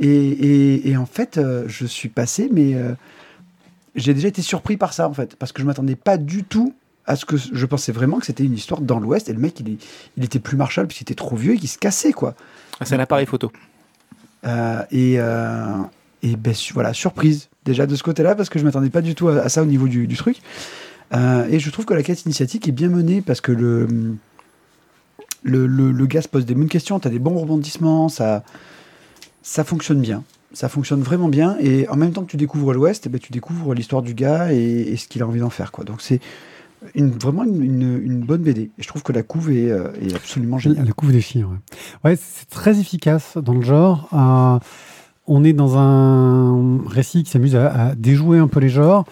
Et, 0.01 0.07
et- 0.09 0.91
et 0.91 0.97
en 0.99 1.07
fait, 1.07 1.39
euh, 1.39 1.65
je 1.67 1.87
suis 1.87 2.11
passé, 2.11 2.51
mais 2.53 2.75
euh, 2.75 2.93
j'ai 3.95 4.13
déjà 4.13 4.29
été 4.29 4.43
surpris 4.43 4.77
par 4.77 4.93
ça, 4.93 5.09
en 5.09 5.15
fait, 5.15 5.35
parce 5.37 5.53
que 5.53 5.63
je 5.63 5.67
m'attendais 5.67 5.97
pas 5.97 6.19
du 6.19 6.45
tout 6.45 6.75
à 7.11 7.17
ce 7.17 7.25
que 7.25 7.37
je 7.37 7.67
pensais 7.67 7.91
vraiment 7.91 8.21
que 8.21 8.27
c'était 8.27 8.45
une 8.45 8.55
histoire 8.55 8.81
dans 8.81 9.01
l'Ouest, 9.01 9.29
et 9.29 9.33
le 9.33 9.41
mec, 9.41 9.59
il, 9.61 10.25
était 10.25 10.39
plus 10.39 10.57
Marshall, 10.57 10.87
puisqu'il 10.87 11.05
était 11.05 11.15
trop 11.15 11.35
vieux 11.35 11.55
et 11.55 11.59
qu'il 11.59 11.69
se 11.69 11.77
cassait, 11.77 12.13
quoi. 12.13 12.35
Ah, 12.79 12.85
C'est 12.85 12.95
un 12.95 13.01
appareil 13.01 13.27
photo. 13.27 13.51
Euh, 14.47 14.83
et 14.93 15.17
euh, 15.19 15.77
et 16.23 16.37
ben, 16.37 16.55
voilà, 16.73 16.93
surprise 16.93 17.49
déjà 17.65 17.87
de 17.87 17.97
ce 17.97 18.03
côté-là, 18.05 18.37
parce 18.37 18.49
que 18.49 18.59
je 18.61 18.65
m'attendais 18.65 18.91
pas 18.91 19.01
du 19.03 19.17
tout 19.17 19.29
à, 19.29 19.39
à 19.39 19.49
ça 19.49 19.63
au 19.63 19.67
niveau 19.67 19.89
du, 19.89 20.07
du 20.07 20.17
truc. 20.17 20.37
Euh, 21.13 21.49
et 21.51 21.59
je 21.59 21.71
trouve 21.71 21.85
que 21.85 21.95
la 21.95 22.05
quête 22.05 22.25
initiatique 22.25 22.69
est 22.69 22.73
bien 22.73 22.89
menée 22.89 23.21
parce 23.23 23.41
que 23.41 23.51
le, 23.51 23.89
le, 25.43 25.67
le, 25.67 25.91
le 25.91 26.07
gars 26.07 26.23
se 26.23 26.29
pose 26.29 26.47
des 26.47 26.55
bonnes 26.55 26.69
questions, 26.69 27.01
tu 27.01 27.09
as 27.09 27.11
des 27.11 27.19
bons 27.19 27.37
rebondissements, 27.37 28.09
ça, 28.09 28.45
ça 29.43 29.65
fonctionne 29.65 30.01
bien. 30.01 30.23
Ça 30.53 30.69
fonctionne 30.69 31.03
vraiment 31.03 31.29
bien. 31.29 31.57
Et 31.61 31.89
en 31.89 31.97
même 31.97 32.13
temps 32.13 32.23
que 32.23 32.31
tu 32.31 32.37
découvres 32.37 32.73
l'Ouest, 32.73 33.07
eh 33.07 33.09
ben, 33.09 33.19
tu 33.19 33.33
découvres 33.33 33.75
l'histoire 33.75 34.03
du 34.03 34.15
gars 34.15 34.53
et, 34.53 34.59
et 34.59 34.97
ce 34.97 35.09
qu'il 35.09 35.23
a 35.23 35.27
envie 35.27 35.41
d'en 35.41 35.51
faire. 35.51 35.73
Quoi. 35.73 35.85
Donc 35.85 36.01
c'est 36.01 36.21
vraiment 36.95 37.45
une, 37.45 38.21
bonne 38.21 38.43
BD. 38.43 38.71
Je 38.79 38.89
trouve 38.89 39.03
que 39.03 39.13
la 39.13 39.23
couve 39.23 39.51
est, 39.51 39.71
euh, 39.71 39.89
est 40.01 40.15
absolument 40.15 40.59
géniale. 40.59 40.87
Le 40.87 40.93
coup 40.93 41.11
des 41.11 41.21
filles, 41.21 41.47
ouais. 42.05 42.17
C'est 42.17 42.49
très 42.49 42.79
efficace 42.79 43.37
dans 43.37 43.55
le 43.55 43.63
genre. 43.63 44.09
Euh, 44.13 44.59
on 45.27 45.45
est 45.45 45.53
dans 45.53 45.77
un 45.77 46.81
récit 46.87 47.23
qui 47.23 47.31
s'amuse 47.31 47.57
à, 47.57 47.95
déjouer 47.95 48.39
un 48.39 48.49
peu 48.49 48.61
les 48.61 48.69
genres. 48.69 49.05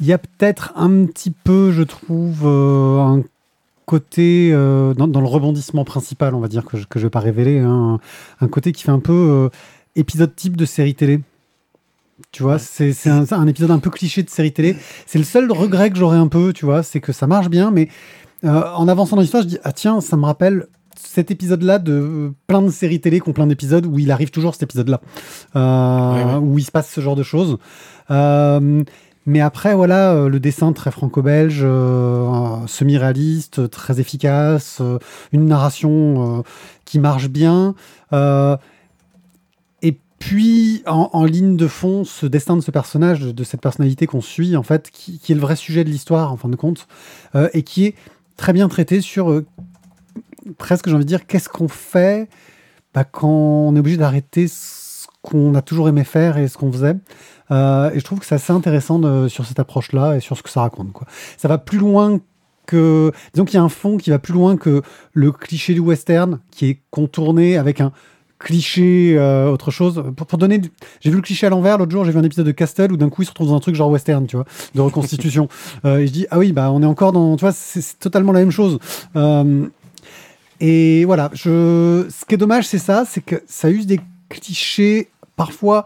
Il 0.00 0.06
y 0.06 0.12
a 0.12 0.18
peut-être 0.18 0.72
un 0.76 1.06
petit 1.06 1.30
peu, 1.30 1.72
je 1.72 1.82
trouve, 1.82 2.42
euh, 2.44 3.00
un 3.00 3.22
côté 3.86 4.50
dans, 4.52 5.20
le 5.20 5.26
rebondissement 5.26 5.84
principal, 5.84 6.34
on 6.34 6.40
va 6.40 6.48
dire 6.48 6.64
que 6.64 6.76
je, 6.76 6.84
je 6.92 7.00
vais 7.00 7.10
pas 7.10 7.20
révéler, 7.20 7.60
hein, 7.60 8.00
un 8.40 8.48
côté 8.48 8.72
qui 8.72 8.82
fait 8.82 8.90
un 8.90 8.98
peu 8.98 9.48
épisode 9.94 10.34
type 10.34 10.56
de 10.56 10.64
série 10.64 10.94
télé. 10.94 11.20
Tu 12.32 12.42
vois, 12.42 12.58
c'est 12.58 12.94
un, 13.06 13.24
un 13.30 13.46
épisode 13.46 13.70
un 13.70 13.78
peu 13.78 13.90
cliché 13.90 14.22
de 14.22 14.30
série 14.30 14.52
télé. 14.52 14.76
C'est 15.06 15.18
le 15.18 15.24
seul 15.24 15.50
regret 15.52 15.90
que 15.90 15.96
j'aurais 15.96 16.16
un 16.18 16.28
peu, 16.28 16.52
tu 16.52 16.64
vois, 16.64 16.82
c'est 16.82 17.00
que 17.00 17.12
ça 17.12 17.26
marche 17.26 17.48
bien, 17.48 17.70
mais 17.70 17.88
euh, 18.44 18.62
en 18.74 18.88
avançant 18.88 19.16
dans 19.16 19.22
l'histoire, 19.22 19.42
je 19.42 19.48
dis 19.48 19.58
ah 19.64 19.72
tiens, 19.72 20.00
ça 20.00 20.16
me 20.16 20.24
rappelle 20.24 20.66
cet 20.98 21.30
épisode-là 21.30 21.78
de 21.78 21.92
euh, 21.92 22.34
plein 22.46 22.62
de 22.62 22.70
séries 22.70 23.00
télé 23.00 23.20
qui 23.20 23.28
ont 23.28 23.32
plein 23.32 23.46
d'épisodes 23.46 23.84
où 23.86 23.98
il 23.98 24.10
arrive 24.10 24.30
toujours 24.30 24.54
cet 24.54 24.62
épisode-là, 24.64 25.00
euh, 25.56 26.38
où 26.38 26.58
il 26.58 26.64
se 26.64 26.70
passe 26.70 26.90
ce 26.90 27.00
genre 27.00 27.16
de 27.16 27.22
choses. 27.22 27.58
Mais 29.28 29.40
après, 29.40 29.74
voilà, 29.74 30.28
le 30.28 30.38
dessin 30.38 30.72
très 30.72 30.92
franco-belge, 30.92 31.66
semi-réaliste, 32.68 33.68
très 33.70 33.98
efficace, 33.98 34.80
une 35.32 35.46
narration 35.46 36.44
qui 36.84 37.00
marche 37.00 37.28
bien. 37.28 37.74
euh, 38.12 38.56
puis, 40.18 40.82
en, 40.86 41.24
ligne 41.24 41.56
de 41.56 41.68
fond, 41.68 42.04
ce 42.04 42.26
destin 42.26 42.56
de 42.56 42.62
ce 42.62 42.70
personnage, 42.70 43.20
de, 43.20 43.44
cette 43.44 43.60
personnalité 43.60 44.06
qu'on 44.06 44.22
suit, 44.22 44.56
en 44.56 44.62
fait, 44.62 44.90
qui, 44.90 45.20
est 45.28 45.34
le 45.34 45.40
vrai 45.40 45.56
sujet 45.56 45.84
de 45.84 45.90
l'histoire, 45.90 46.32
en 46.32 46.36
fin 46.36 46.48
de 46.48 46.56
compte, 46.56 46.88
euh, 47.34 47.48
et 47.52 47.62
qui 47.62 47.84
est 47.84 47.94
très 48.36 48.52
bien 48.52 48.68
traité 48.68 49.00
sur 49.02 49.30
euh, 49.30 49.46
presque, 50.56 50.88
j'ai 50.88 50.94
envie 50.94 51.04
de 51.04 51.08
dire, 51.08 51.26
qu'est-ce 51.26 51.48
qu'on 51.48 51.68
fait 51.68 52.28
bah, 52.94 53.04
quand 53.04 53.28
on 53.28 53.76
est 53.76 53.78
obligé 53.78 53.98
d'arrêter 53.98 54.48
ce 54.48 55.06
qu'on 55.20 55.54
a 55.54 55.60
toujours 55.60 55.88
aimé 55.88 56.02
faire 56.02 56.38
et 56.38 56.48
ce 56.48 56.56
qu'on 56.56 56.72
faisait. 56.72 56.96
Euh, 57.50 57.90
et 57.90 58.00
je 58.00 58.04
trouve 58.04 58.18
que 58.18 58.26
c'est 58.26 58.36
assez 58.36 58.52
intéressant 58.52 59.28
sur 59.28 59.44
cette 59.44 59.58
approche-là 59.58 60.16
et 60.16 60.20
sur 60.20 60.38
ce 60.38 60.42
que 60.42 60.48
ça 60.48 60.62
raconte. 60.62 60.88
Ça 61.36 61.48
va 61.48 61.58
plus 61.58 61.78
loin 61.78 62.20
que. 62.64 63.12
Disons 63.34 63.44
qu'il 63.44 63.56
y 63.56 63.60
a 63.60 63.62
un 63.62 63.68
fond 63.68 63.98
qui 63.98 64.10
va 64.10 64.18
plus 64.18 64.32
loin 64.32 64.56
que 64.56 64.82
le 65.12 65.30
cliché 65.30 65.74
du 65.74 65.80
western 65.80 66.40
qui 66.50 66.70
est 66.70 66.82
contourné 66.90 67.58
avec 67.58 67.80
un 67.82 67.92
cliché, 68.38 69.14
euh, 69.16 69.50
autre 69.50 69.70
chose. 69.70 70.02
Pour, 70.16 70.26
pour 70.26 70.38
donner, 70.38 70.60
j'ai 71.00 71.10
vu 71.10 71.16
le 71.16 71.22
cliché 71.22 71.46
à 71.46 71.50
l'envers 71.50 71.78
l'autre 71.78 71.92
jour. 71.92 72.04
J'ai 72.04 72.12
vu 72.12 72.18
un 72.18 72.22
épisode 72.22 72.46
de 72.46 72.52
Castle 72.52 72.92
où 72.92 72.96
d'un 72.96 73.08
coup 73.08 73.22
il 73.22 73.24
se 73.24 73.30
retrouve 73.30 73.48
dans 73.48 73.56
un 73.56 73.60
truc 73.60 73.74
genre 73.74 73.90
western, 73.90 74.26
tu 74.26 74.36
vois, 74.36 74.46
de 74.74 74.80
reconstitution. 74.80 75.48
Euh, 75.84 75.98
et 75.98 76.06
je 76.06 76.12
dis 76.12 76.26
ah 76.30 76.38
oui, 76.38 76.52
bah 76.52 76.70
on 76.70 76.82
est 76.82 76.86
encore 76.86 77.12
dans, 77.12 77.36
tu 77.36 77.42
vois, 77.42 77.52
c'est 77.52 77.98
totalement 77.98 78.32
la 78.32 78.40
même 78.40 78.50
chose. 78.50 78.78
Euh, 79.14 79.66
et 80.60 81.04
voilà, 81.04 81.30
je, 81.34 82.06
ce 82.08 82.24
qui 82.24 82.34
est 82.34 82.38
dommage, 82.38 82.66
c'est 82.66 82.78
ça, 82.78 83.04
c'est 83.06 83.20
que 83.20 83.42
ça 83.46 83.70
use 83.70 83.86
des 83.86 84.00
clichés 84.28 85.08
parfois 85.36 85.84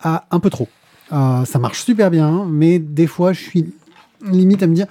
à 0.00 0.24
un 0.30 0.38
peu 0.38 0.50
trop. 0.50 0.68
Ça 1.10 1.58
marche 1.58 1.82
super 1.82 2.10
bien, 2.10 2.46
mais 2.48 2.78
des 2.78 3.06
fois, 3.06 3.32
je 3.32 3.40
suis 3.40 3.72
limite 4.24 4.62
à 4.62 4.66
me 4.66 4.74
dire, 4.74 4.86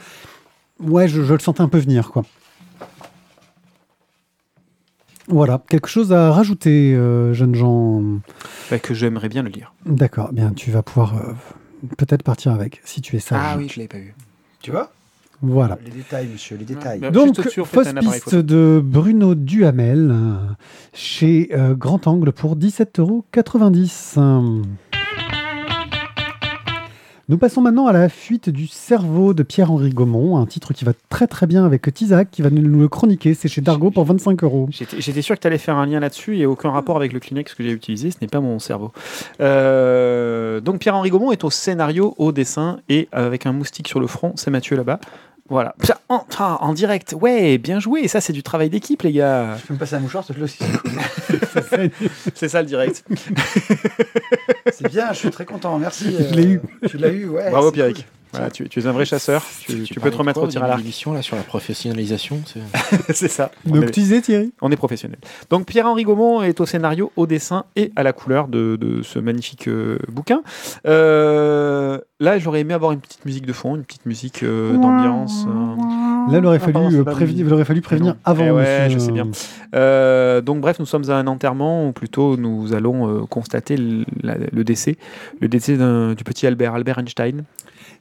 ouais, 0.79 1.07
je, 1.07 1.23
je 1.23 1.33
le 1.33 1.39
sentais 1.39 1.61
un 1.61 1.69
peu 1.69 1.79
venir, 1.79 2.09
quoi. 2.11 2.23
Voilà, 5.27 5.61
quelque 5.69 5.87
chose 5.87 6.13
à 6.13 6.31
rajouter, 6.31 6.93
euh, 6.93 7.33
jeunes 7.33 7.55
gens. 7.55 8.01
Bah, 8.69 8.79
que 8.79 8.93
j'aimerais 8.93 9.29
bien 9.29 9.43
le 9.43 9.49
lire. 9.49 9.73
D'accord, 9.85 10.31
bien, 10.31 10.51
tu 10.51 10.71
vas 10.71 10.83
pouvoir 10.83 11.15
euh, 11.17 11.33
peut-être 11.97 12.23
partir 12.23 12.51
avec, 12.51 12.81
si 12.85 13.01
tu 13.01 13.15
es 13.15 13.19
sage. 13.19 13.41
Ah 13.43 13.55
oui, 13.57 13.67
je 13.67 13.77
l'avais 13.77 13.87
pas 13.87 13.97
vu. 13.97 14.13
Tu 14.61 14.71
vois? 14.71 14.91
Voilà. 15.41 15.77
Les 15.83 15.91
détails, 15.91 16.27
monsieur, 16.27 16.57
les 16.57 16.65
détails. 16.65 16.99
Bah, 16.99 17.11
Donc, 17.11 17.39
fausse 17.65 17.93
piste 17.93 18.35
de 18.35 18.81
Bruno 18.83 19.35
Duhamel 19.35 20.09
euh, 20.11 20.33
chez 20.93 21.49
euh, 21.53 21.75
Grand 21.75 22.07
Angle 22.07 22.31
pour 22.31 22.55
17,90 22.55 22.99
euros. 22.99 24.61
Nous 27.27 27.39
passons 27.39 27.59
maintenant 27.59 27.87
à 27.87 27.91
la 27.91 28.07
fuite 28.07 28.49
du 28.51 28.67
cerveau 28.67 29.33
de 29.33 29.41
Pierre-Henri 29.41 29.89
Gaumont, 29.89 30.37
un 30.37 30.45
titre 30.45 30.75
qui 30.75 30.85
va 30.85 30.91
très 31.09 31.25
très 31.25 31.47
bien 31.47 31.65
avec 31.65 31.91
Tizak 31.91 32.29
qui 32.29 32.43
va 32.43 32.51
nous 32.51 32.79
le 32.79 32.87
chroniquer. 32.87 33.33
C'est 33.33 33.47
chez 33.47 33.61
Dargo 33.61 33.89
pour 33.89 34.05
25 34.05 34.43
euros. 34.43 34.67
J'étais 34.69 35.01
j'étais 35.01 35.23
sûr 35.23 35.33
que 35.35 35.41
tu 35.41 35.47
allais 35.47 35.57
faire 35.57 35.75
un 35.75 35.87
lien 35.87 35.99
là-dessus 35.99 36.37
et 36.37 36.45
aucun 36.45 36.69
rapport 36.69 36.97
avec 36.97 37.13
le 37.13 37.19
Kleenex 37.19 37.55
que 37.55 37.63
j'ai 37.63 37.71
utilisé, 37.71 38.11
ce 38.11 38.17
n'est 38.21 38.27
pas 38.27 38.41
mon 38.41 38.59
cerveau. 38.59 38.91
Euh, 39.41 40.61
donc 40.61 40.77
Pierre-Henri 40.77 41.09
Gaumont 41.09 41.31
est 41.31 41.43
au 41.43 41.49
scénario, 41.49 42.13
au 42.19 42.31
dessin 42.31 42.77
et 42.89 43.09
avec 43.11 43.47
un 43.47 43.53
moustique 43.53 43.87
sur 43.87 43.99
le 43.99 44.05
front, 44.05 44.33
c'est 44.35 44.51
Mathieu 44.51 44.77
là-bas. 44.77 44.99
Voilà. 45.47 45.75
En, 46.09 46.25
en 46.39 46.73
direct, 46.73 47.15
ouais, 47.19 47.57
bien 47.59 47.79
joué. 47.79 48.07
Ça, 48.07 48.19
c'est 48.19 48.33
du 48.33 48.41
travail 48.41 48.69
d'équipe, 48.69 49.03
les 49.03 49.11
gars. 49.11 49.57
Je 49.57 49.67
peux 49.67 49.73
me 49.75 49.79
passer 49.79 49.95
un 49.95 49.99
mouchoir, 49.99 50.23
plaît 50.25 50.41
aussi. 50.43 50.57
C'est 52.35 52.49
ça 52.49 52.61
le 52.61 52.67
direct. 52.67 53.03
C'est 54.71 54.89
bien, 54.89 55.13
je 55.13 55.19
suis 55.19 55.29
très 55.29 55.45
content, 55.45 55.77
merci. 55.77 56.15
Je 56.17 56.33
l'ai 56.33 56.43
eu. 56.45 56.61
Tu 56.87 56.97
l'as 56.97 57.09
eu, 57.09 57.27
ouais. 57.27 57.51
Bravo, 57.51 57.71
Pierrick. 57.71 57.97
cool. 57.97 58.05
Voilà, 58.35 58.51
tu, 58.51 58.67
tu 58.69 58.79
es 58.79 58.87
un 58.87 58.91
vrai 58.91 59.05
chasseur. 59.05 59.43
Tu, 59.65 59.83
tu 59.83 59.99
peux 59.99 60.11
te 60.11 60.17
remettre 60.17 60.41
au 60.41 60.47
tir 60.47 60.63
à 60.63 60.67
l'arc. 60.67 60.79
l'émission 60.79 61.13
là 61.13 61.21
sur 61.21 61.35
la 61.35 61.43
professionnalisation. 61.43 62.41
c'est- 63.13 63.27
ça. 63.27 63.51
On 63.69 63.75
Donc 63.75 63.83
est, 63.85 63.91
tu 63.91 63.99
disais 64.01 64.21
Thierry 64.21 64.53
on 64.61 64.71
est 64.71 64.75
professionnel. 64.75 65.17
Donc 65.49 65.65
Pierre-Henri 65.65 66.03
Gaumont 66.03 66.41
est 66.41 66.59
au 66.61 66.65
scénario, 66.65 67.11
au 67.15 67.27
dessin 67.27 67.65
et 67.75 67.91
à 67.95 68.03
la 68.03 68.13
couleur 68.13 68.47
de, 68.47 68.75
de 68.75 69.01
ce 69.01 69.19
magnifique 69.19 69.67
euh, 69.67 69.97
bouquin. 70.09 70.41
Euh, 70.85 71.99
là, 72.19 72.37
j'aurais 72.39 72.61
aimé 72.61 72.73
avoir 72.73 72.91
une 72.91 72.99
petite 72.99 73.25
musique 73.25 73.45
de 73.45 73.53
fond, 73.53 73.75
une 73.75 73.83
petite 73.83 74.05
musique 74.05 74.43
euh, 74.43 74.73
d'ambiance. 74.77 75.45
Là, 76.31 76.39
il 76.39 76.45
aurait, 76.45 76.57
Ah, 76.61 76.71
fallu, 76.71 76.99
euh, 76.99 77.03
prévenir- 77.03 77.45
il 77.45 77.53
aurait 77.53 77.65
fallu 77.65 77.81
prévenir 77.81 78.13
non. 78.13 78.19
avant. 78.25 78.45
Eh 78.45 78.51
ouais, 78.51 78.87
je 78.89 78.97
sais 78.97 79.11
bien. 79.11 79.27
Euh, 79.75 80.41
donc 80.41 80.61
bref, 80.61 80.79
nous 80.79 80.85
sommes 80.85 81.09
à 81.09 81.13
un 81.15 81.27
enterrement, 81.27 81.87
ou 81.87 81.91
plutôt 81.91 82.37
nous 82.37 82.73
allons 82.73 83.07
euh, 83.09 83.25
constater 83.25 83.77
le, 83.77 84.05
la- 84.23 84.37
le 84.51 84.63
décès, 84.63 84.97
le 85.39 85.47
décès 85.47 85.73
du 85.73 86.23
petit 86.23 86.47
Albert, 86.47 86.73
Albert 86.75 86.99
Einstein. 86.99 87.43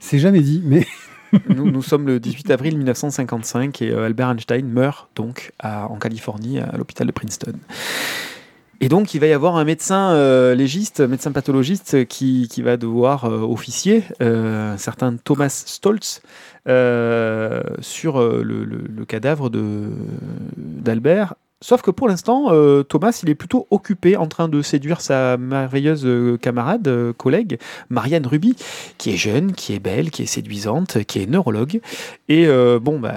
C'est 0.00 0.18
jamais 0.18 0.40
dit, 0.40 0.62
mais 0.64 0.86
nous, 1.48 1.82
sommes 1.82 2.06
le 2.06 2.20
18 2.20 2.50
avril 2.50 2.76
1955 2.76 3.82
et 3.82 3.90
euh, 3.90 4.04
Albert 4.06 4.30
Einstein 4.30 4.66
meurt 4.66 5.08
donc 5.16 5.52
en 5.62 5.96
Californie 5.96 6.58
à 6.60 6.76
l'hôpital 6.76 7.06
de 7.06 7.12
Princeton. 7.12 7.54
Et 8.80 8.88
donc, 8.88 9.14
il 9.14 9.20
va 9.20 9.26
y 9.28 9.32
avoir 9.32 9.56
un 9.56 9.64
médecin 9.64 10.10
euh, 10.12 10.54
légiste, 10.54 11.00
médecin 11.00 11.32
pathologiste, 11.32 12.06
qui, 12.06 12.48
qui 12.50 12.60
va 12.60 12.76
devoir 12.76 13.24
euh, 13.24 13.38
officier, 13.40 14.02
euh, 14.20 14.74
un 14.74 14.76
certain 14.76 15.16
Thomas 15.16 15.48
Stoltz, 15.66 16.20
euh, 16.68 17.62
sur 17.80 18.20
euh, 18.20 18.42
le, 18.42 18.64
le- 18.64 19.04
cadavre 19.06 19.48
d'Albert. 20.56 21.34
Sauf 21.64 21.80
que 21.80 21.90
pour 21.90 22.08
l'instant, 22.08 22.48
euh, 22.50 22.82
Thomas, 22.82 23.18
il 23.22 23.30
est 23.30 23.34
plutôt 23.34 23.66
occupé 23.70 24.18
en 24.18 24.26
train 24.26 24.48
de 24.48 24.60
séduire 24.60 25.00
sa 25.00 25.38
merveilleuse 25.38 26.04
euh, 26.04 26.36
camarade, 26.36 26.86
euh, 26.88 27.14
collègue, 27.14 27.58
Marianne 27.88 28.26
Ruby, 28.26 28.54
qui 28.98 29.14
est 29.14 29.16
jeune, 29.16 29.52
qui 29.52 29.72
est 29.72 29.78
belle, 29.78 30.10
qui 30.10 30.24
est 30.24 30.26
séduisante, 30.26 31.02
qui 31.04 31.22
est 31.22 31.26
neurologue. 31.26 31.80
Et 32.28 32.46
bon, 32.80 33.00
bah, 33.00 33.14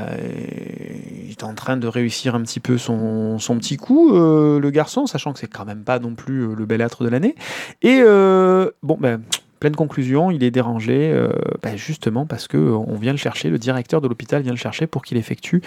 il 1.25 1.31
est 1.31 1.43
en 1.43 1.55
train 1.55 1.75
de 1.75 1.87
réussir 1.87 2.35
un 2.35 2.41
petit 2.41 2.61
peu 2.61 2.77
son, 2.77 3.37
petit 3.59 3.75
coup, 3.75 4.13
le 4.13 4.69
garçon, 4.69 5.07
sachant 5.07 5.33
que 5.33 5.39
c'est 5.39 5.47
quand 5.47 5.65
même 5.65 5.83
pas 5.83 5.99
non 5.99 6.15
plus 6.15 6.55
le 6.55 6.65
bel 6.65 6.81
âtre 6.81 7.03
de 7.03 7.09
l'année. 7.09 7.35
Et 7.81 8.01
bon, 8.01 8.97
ben. 8.99 9.21
Pleine 9.59 9.75
conclusion, 9.75 10.29
il 10.29 10.43
est 10.43 10.51
dérangé, 10.51 11.11
euh, 11.11 11.29
bah, 11.63 11.75
justement 11.75 12.25
parce 12.25 12.47
que 12.47 12.57
euh, 12.57 12.97
vient 12.99 13.11
le 13.11 13.17
chercher, 13.17 13.49
le 13.49 13.57
directeur 13.57 14.01
de 14.01 14.07
l'hôpital 14.07 14.43
vient 14.43 14.51
le 14.51 14.57
chercher 14.57 14.85
pour 14.85 15.03
qu'il 15.03 15.17
effectue 15.17 15.61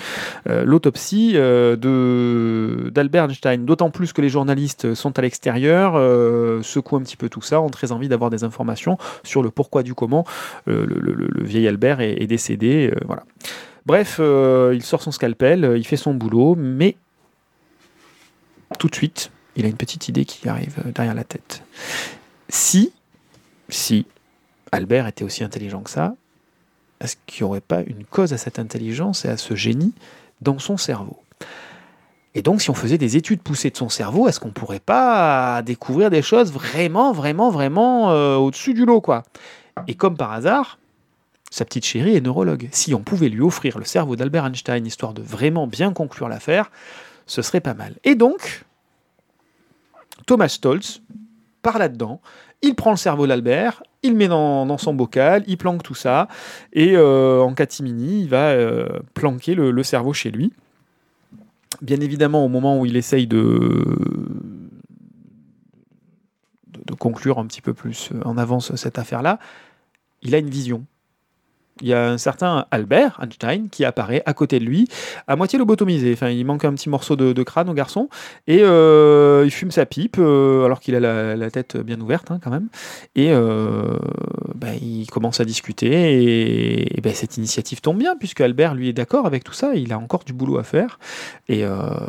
euh, 0.49 0.65
l'autopsie 0.65 1.33
d'Albert 1.33 3.25
Einstein. 3.25 3.65
D'autant 3.65 3.91
plus 3.91 4.13
que 4.13 4.21
les 4.21 4.29
journalistes 4.29 4.95
sont 4.95 5.19
à 5.19 5.23
l'extérieur, 5.23 5.95
secouent 6.65 6.97
un 6.97 7.03
petit 7.03 7.17
peu 7.17 7.29
tout 7.29 7.43
ça, 7.43 7.61
ont 7.61 7.69
très 7.69 7.93
envie 7.93 8.09
d'avoir 8.09 8.31
des 8.31 8.45
informations 8.45 8.99
sur 9.23 9.43
le 9.43 9.51
pourquoi 9.51 9.83
du 9.83 9.95
comment 9.95 10.25
le, 10.67 11.45
vieil 11.45 11.67
Albert 11.67 12.01
est, 12.01 12.23
est 12.23 12.27
décédé. 12.27 12.93
voilà. 13.07 13.25
Bref, 13.87 14.21
il 14.21 14.83
sort 14.83 15.03
son 15.03 15.11
scalpel, 15.11 15.75
il 15.77 15.87
fait 15.87 15.97
son 15.97 16.15
boulot, 16.15 16.55
mais 16.57 16.97
tout 18.79 18.89
de 18.89 18.95
suite, 18.95 19.31
il 19.57 19.65
a 19.65 19.69
une 19.69 19.77
petite 19.77 20.09
idée 20.09 20.25
qui 20.25 20.49
arrive 20.49 20.77
derrière 20.95 21.15
la 21.15 21.25
tête. 21.25 21.63
Si, 22.49 22.93
si 23.71 24.07
Albert 24.73 25.07
était 25.07 25.25
aussi 25.25 25.45
intelligent 25.45 25.81
que 25.81 25.91
ça, 25.91 26.15
est-ce 27.01 27.17
qu'il 27.27 27.45
n'y 27.45 27.49
aurait 27.49 27.61
pas 27.61 27.81
une 27.83 28.05
cause 28.05 28.33
à 28.33 28.39
cette 28.39 28.59
intelligence 28.59 29.25
et 29.25 29.29
à 29.29 29.37
ce 29.37 29.55
génie 29.55 29.95
dans 30.41 30.59
son 30.59 30.77
cerveau? 30.77 31.19
Et 32.35 32.43
donc, 32.43 32.63
si 32.63 32.71
on 32.71 32.75
faisait 32.75 32.99
des 32.99 33.17
études 33.17 33.43
poussées 33.43 33.71
de 33.71 33.77
son 33.77 33.89
cerveau, 33.89 34.29
est-ce 34.29 34.39
qu'on 34.39 34.53
pourrait 34.53 34.79
pas 34.79 35.63
découvrir 35.63 36.11
des 36.11 36.23
choses 36.23 36.53
vraiment, 36.53 37.13
vraiment, 37.13 37.51
vraiment 37.51 38.11
euh, 38.11 38.37
au-dessus 38.37 38.73
du 38.75 38.85
lot, 38.85 39.01
quoi? 39.01 39.25
Et 39.89 39.95
comme 39.95 40.17
par 40.17 40.31
hasard, 40.31 40.79
sa 41.51 41.65
petite 41.65 41.85
chérie 41.85 42.15
est 42.15 42.21
neurologue. 42.21 42.69
Si 42.71 42.95
on 42.95 43.01
pouvait 43.01 43.29
lui 43.29 43.41
offrir 43.41 43.79
le 43.79 43.85
cerveau 43.85 44.15
d'Albert 44.15 44.47
Einstein, 44.47 44.87
histoire 44.87 45.13
de 45.13 45.23
vraiment 45.23 45.67
bien 45.67 45.93
conclure 45.93 46.29
l'affaire, 46.29 46.71
ce 47.27 47.43
serait 47.43 47.61
pas 47.61 47.75
mal. 47.75 47.97
Et 48.05 48.15
donc, 48.15 48.65
Thomas 50.27 50.49
Stoltz 50.49 51.03
part 51.63 51.79
là-dedans, 51.79 52.21
il 52.63 52.75
prend 52.75 52.91
le 52.91 52.97
cerveau 52.97 53.27
d'Albert, 53.27 53.83
il 54.03 54.13
le 54.13 54.17
met 54.17 54.29
dans, 54.29 54.79
son 54.79 54.95
bocal, 54.95 55.45
il 55.47 55.57
planque 55.57 55.83
tout 55.83 55.95
ça, 55.95 56.29
et 56.73 56.97
euh, 56.97 57.41
en 57.41 57.55
catimini, 57.55 58.23
il 58.23 58.29
va 58.29 58.51
euh, 58.51 58.89
planquer 59.15 59.55
le, 59.55 59.71
le 59.71 59.83
cerveau 59.83 60.13
chez 60.13 60.31
lui. 60.31 60.53
Bien 61.83 62.01
évidemment, 62.01 62.45
au 62.45 62.49
moment 62.49 62.79
où 62.79 62.87
il 62.87 62.97
essaye 62.97 63.27
de, 63.27 63.39
de, 66.67 66.81
de 66.85 66.95
conclure 66.95 67.39
un 67.39 67.47
petit 67.47 67.63
peu 67.63 67.73
plus 67.73 68.11
en 68.25 68.37
avance 68.37 68.75
cette 68.77 68.99
affaire-là, 68.99 69.39
il 70.23 70.35
a 70.35 70.39
une 70.39 70.51
vision. 70.51 70.85
Il 71.81 71.89
y 71.89 71.95
a 71.95 72.11
un 72.11 72.19
certain 72.19 72.67
Albert 72.71 73.19
Einstein 73.23 73.69
qui 73.71 73.85
apparaît 73.85 74.23
à 74.27 74.35
côté 74.35 74.59
de 74.59 74.65
lui, 74.65 74.89
à 75.27 75.37
moitié 75.37 75.59
lobotomisé. 75.59 76.13
Enfin, 76.13 76.29
il 76.29 76.45
manque 76.45 76.65
un 76.65 76.73
petit 76.75 76.89
morceau 76.89 77.17
de, 77.17 77.43
crâne 77.43 77.69
au 77.69 77.75
garçon. 77.75 78.09
Et 78.47 78.61
euh, 78.63 79.43
il 79.45 79.51
fume 79.51 79.71
sa 79.71 79.87
pipe, 79.87 80.17
euh, 80.19 80.65
alors 80.65 80.81
qu'il 80.81 80.95
a 80.95 81.01
la, 81.01 81.51
tête 81.51 81.77
bien 81.77 82.01
ouverte 82.01 82.31
hein, 82.31 82.39
quand 82.43 82.51
même. 82.51 82.69
Et 83.15 83.33
euh, 83.33 83.99
ben, 84.55 84.75
il 84.81 85.07
commence 85.11 85.41
à 85.41 85.45
discuter. 85.45 86.95
Et, 86.97 87.01
ben, 87.01 87.15
cette 87.15 87.37
initiative 87.37 87.81
tombe 87.81 87.99
bien, 87.99 88.17
puisque 88.17 88.41
Albert, 88.41 88.75
lui, 88.75 88.89
est 88.89 88.93
d'accord 88.93 89.27
avec 89.27 89.45
tout 89.45 89.53
ça. 89.53 89.75
Il 89.75 89.93
a 89.93 89.99
encore 89.99 90.25
du 90.25 90.33
boulot 90.33 90.59
à 90.59 90.63
faire. 90.63 90.99
Et 91.49 91.65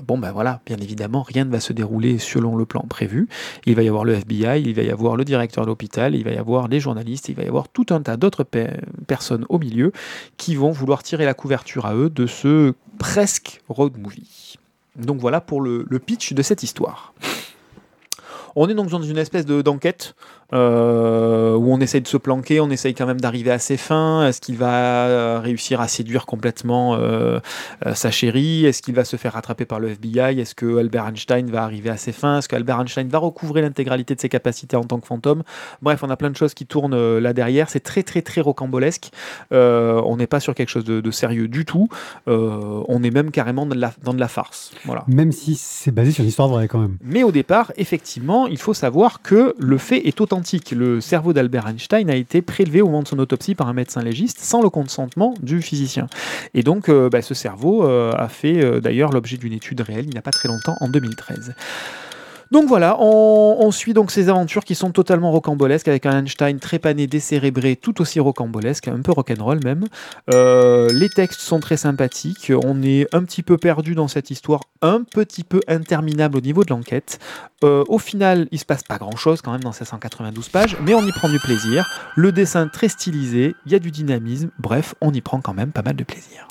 bon, 0.07 0.17
ben 0.17 0.31
voilà, 0.31 0.61
bien 0.65 0.77
évidemment, 0.77 1.23
rien 1.23 1.45
ne 1.45 1.51
va 1.51 1.59
se 1.59 1.73
dérouler 1.73 2.19
selon 2.19 2.55
le 2.55 2.65
plan 2.65 2.81
prévu. 2.81 3.27
Il 3.65 3.75
va 3.75 3.83
y 3.83 3.87
avoir 3.87 4.05
le 4.05 4.13
FBI, 4.13 4.61
il 4.61 4.73
va 4.75 4.83
y 4.83 4.91
avoir 4.91 5.15
le 5.15 5.23
directeur 5.23 5.63
de 5.63 5.69
l'hôpital, 5.69 6.15
il 6.15 6.23
va 6.23 6.31
y 6.31 6.37
avoir 6.37 6.67
les 6.67 6.79
journalistes, 6.79 7.29
il 7.29 7.35
va 7.35 7.43
y 7.43 7.47
avoir 7.47 7.69
tout 7.69 7.85
un 7.89 8.01
tas 8.01 8.17
d'autres 8.17 8.43
pe- 8.43 8.67
personnes 9.07 9.45
au 9.49 9.57
milieu 9.61 9.91
qui 10.37 10.55
vont 10.55 10.71
vouloir 10.71 11.03
tirer 11.03 11.25
la 11.25 11.33
couverture 11.33 11.85
à 11.85 11.95
eux 11.95 12.09
de 12.09 12.27
ce 12.27 12.73
presque 12.99 13.61
road 13.69 13.97
movie. 13.97 14.55
Donc 14.95 15.19
voilà 15.19 15.39
pour 15.41 15.61
le, 15.61 15.85
pitch 16.05 16.33
de 16.33 16.41
cette 16.41 16.63
histoire. 16.63 17.13
On 18.55 18.67
est 18.67 18.73
donc 18.73 18.89
dans 18.89 19.01
une 19.01 19.17
espèce 19.17 19.45
de- 19.45 19.61
d'enquête 19.61 20.13
euh, 20.53 21.55
où 21.55 21.73
on 21.73 21.79
essaye 21.79 22.01
de 22.01 22.07
se 22.07 22.17
planquer, 22.17 22.59
on 22.59 22.69
essaye 22.69 22.93
quand 22.93 23.05
même 23.05 23.21
d'arriver 23.21 23.51
à 23.51 23.59
ses 23.59 23.77
fins. 23.77 24.27
Est-ce 24.27 24.41
qu'il 24.41 24.57
va 24.57 25.07
euh, 25.07 25.39
réussir 25.39 25.81
à 25.81 25.87
séduire 25.87 26.25
complètement 26.25 26.95
euh, 26.95 27.39
sa 27.93 28.11
chérie? 28.11 28.65
Est-ce 28.65 28.81
qu'il 28.81 28.95
va 28.95 29.05
se 29.05 29.15
faire 29.17 29.33
rattraper 29.33 29.65
par 29.65 29.79
le 29.79 29.89
FBI 29.89 30.39
Est-ce 30.39 30.55
que 30.55 30.77
Albert 30.77 31.07
Einstein 31.07 31.49
va 31.49 31.63
arriver 31.63 31.89
à 31.89 31.97
ses 31.97 32.11
fins 32.11 32.39
Est-ce 32.39 32.49
que 32.49 32.55
Albert 32.55 32.81
Einstein 32.81 33.07
va 33.07 33.19
recouvrer 33.19 33.61
l'intégralité 33.61 34.15
de 34.15 34.21
ses 34.21 34.29
capacités 34.29 34.75
en 34.75 34.83
tant 34.83 34.99
que 34.99 35.07
fantôme? 35.07 35.43
Bref, 35.81 36.03
on 36.03 36.09
a 36.09 36.17
plein 36.17 36.29
de 36.29 36.37
choses 36.37 36.53
qui 36.53 36.65
tournent 36.65 37.17
là 37.17 37.33
derrière. 37.33 37.69
C'est 37.69 37.79
très 37.79 38.03
très 38.03 38.21
très 38.21 38.41
rocambolesque. 38.41 39.11
Euh, 39.51 40.01
on 40.05 40.17
n'est 40.17 40.27
pas 40.27 40.39
sur 40.39 40.55
quelque 40.55 40.69
chose 40.69 40.85
de, 40.85 41.01
de 41.01 41.11
sérieux 41.11 41.47
du 41.47 41.65
tout. 41.65 41.87
On 42.27 43.03
est 43.03 43.11
même 43.11 43.31
carrément 43.31 43.65
dans 43.65 43.75
de 43.75 43.81
la, 43.81 43.93
dans 44.03 44.13
de 44.13 44.19
la 44.19 44.27
farce. 44.27 44.71
Voilà. 44.85 45.03
Même 45.07 45.31
si 45.31 45.55
c'est 45.55 45.91
basé 45.91 46.11
sur 46.11 46.23
une 46.23 46.29
histoire 46.29 46.47
vraie 46.47 46.67
quand 46.67 46.79
même. 46.79 46.97
Mais 47.03 47.23
au 47.23 47.31
départ, 47.31 47.71
effectivement, 47.77 48.47
il 48.47 48.57
faut 48.57 48.73
savoir 48.73 49.21
que 49.21 49.55
le 49.57 49.77
fait 49.77 50.07
est 50.07 50.19
Le 50.71 51.01
cerveau 51.01 51.33
d'Albert 51.33 51.67
Einstein 51.67 52.09
a 52.09 52.15
été 52.15 52.41
prélevé 52.41 52.81
au 52.81 52.87
moment 52.87 53.03
de 53.03 53.07
son 53.07 53.19
autopsie 53.19 53.55
par 53.55 53.67
un 53.67 53.73
médecin 53.73 54.01
légiste 54.01 54.39
sans 54.39 54.61
le 54.61 54.69
consentement 54.69 55.33
du 55.41 55.61
physicien. 55.61 56.07
Et 56.53 56.63
donc, 56.63 56.89
euh, 56.89 57.09
bah, 57.09 57.21
ce 57.21 57.33
cerveau 57.33 57.85
euh, 57.85 58.13
a 58.17 58.27
fait 58.27 58.63
euh, 58.63 58.79
d'ailleurs 58.79 59.11
l'objet 59.11 59.37
d'une 59.37 59.53
étude 59.53 59.81
réelle 59.81 60.05
il 60.05 60.11
n'y 60.11 60.17
a 60.17 60.21
pas 60.21 60.31
très 60.31 60.47
longtemps, 60.47 60.75
en 60.79 60.89
2013. 60.89 61.53
Donc 62.51 62.67
voilà, 62.67 62.97
on, 62.99 63.71
suit 63.71 63.93
donc 63.93 64.11
ces 64.11 64.27
aventures 64.27 64.65
qui 64.65 64.75
sont 64.75 64.91
totalement 64.91 65.31
rocambolesques 65.31 65.87
avec 65.87 66.05
un 66.05 66.19
Einstein 66.19 66.59
trépané, 66.59 67.07
décérébré, 67.07 67.77
tout 67.77 68.01
aussi 68.01 68.19
rocambolesque, 68.19 68.89
un 68.89 69.01
peu 69.01 69.13
rock'n'roll 69.13 69.61
même. 69.63 69.85
Euh, 70.33 70.89
les 70.91 71.07
textes 71.07 71.39
sont 71.39 71.61
très 71.61 71.77
sympathiques, 71.77 72.51
on 72.65 72.83
est 72.83 73.07
un 73.15 73.23
petit 73.23 73.41
peu 73.41 73.57
perdu 73.57 73.95
dans 73.95 74.09
cette 74.09 74.31
histoire, 74.31 74.61
un 74.81 75.03
petit 75.03 75.45
peu 75.45 75.61
interminable 75.69 76.37
au 76.37 76.41
niveau 76.41 76.65
de 76.65 76.71
l'enquête. 76.71 77.19
Euh, 77.63 77.85
au 77.87 77.99
final, 77.99 78.49
il 78.51 78.59
se 78.59 78.65
passe 78.65 78.83
pas 78.83 78.97
grand 78.97 79.15
chose 79.15 79.41
quand 79.41 79.53
même 79.53 79.63
dans 79.63 79.71
ces 79.71 79.85
192 79.85 80.49
pages, 80.49 80.75
mais 80.81 80.93
on 80.93 81.05
y 81.07 81.11
prend 81.13 81.29
du 81.29 81.39
plaisir. 81.39 81.87
Le 82.17 82.33
dessin 82.33 82.67
très 82.67 82.89
stylisé, 82.89 83.55
il 83.65 83.71
y 83.71 83.75
a 83.75 83.79
du 83.79 83.91
dynamisme, 83.91 84.49
bref, 84.59 84.93
on 84.99 85.13
y 85.13 85.21
prend 85.21 85.39
quand 85.39 85.53
même 85.53 85.71
pas 85.71 85.83
mal 85.83 85.95
de 85.95 86.03
plaisir. 86.03 86.47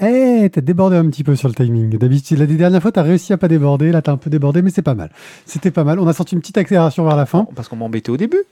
Eh, 0.00 0.50
t'as 0.52 0.60
débordé 0.60 0.96
un 0.96 1.06
petit 1.08 1.22
peu 1.22 1.36
sur 1.36 1.48
le 1.48 1.54
timing. 1.54 1.96
D'habitude, 1.98 2.38
la 2.38 2.46
dernière 2.46 2.82
fois, 2.82 2.90
t'as 2.90 3.02
réussi 3.02 3.32
à 3.32 3.36
pas 3.36 3.46
déborder. 3.48 3.92
Là, 3.92 4.02
t'as 4.02 4.12
un 4.12 4.16
peu 4.16 4.28
débordé, 4.30 4.60
mais 4.62 4.70
c'est 4.70 4.82
pas 4.82 4.94
mal. 4.94 5.10
C'était 5.46 5.70
pas 5.70 5.84
mal. 5.84 6.00
On 6.00 6.08
a 6.08 6.12
senti 6.12 6.34
une 6.34 6.40
petite 6.40 6.58
accélération 6.58 7.04
vers 7.04 7.16
la 7.16 7.26
fin. 7.26 7.46
Parce 7.54 7.68
qu'on 7.68 7.76
m'embêtait 7.76 8.10
au 8.10 8.16
début. 8.16 8.42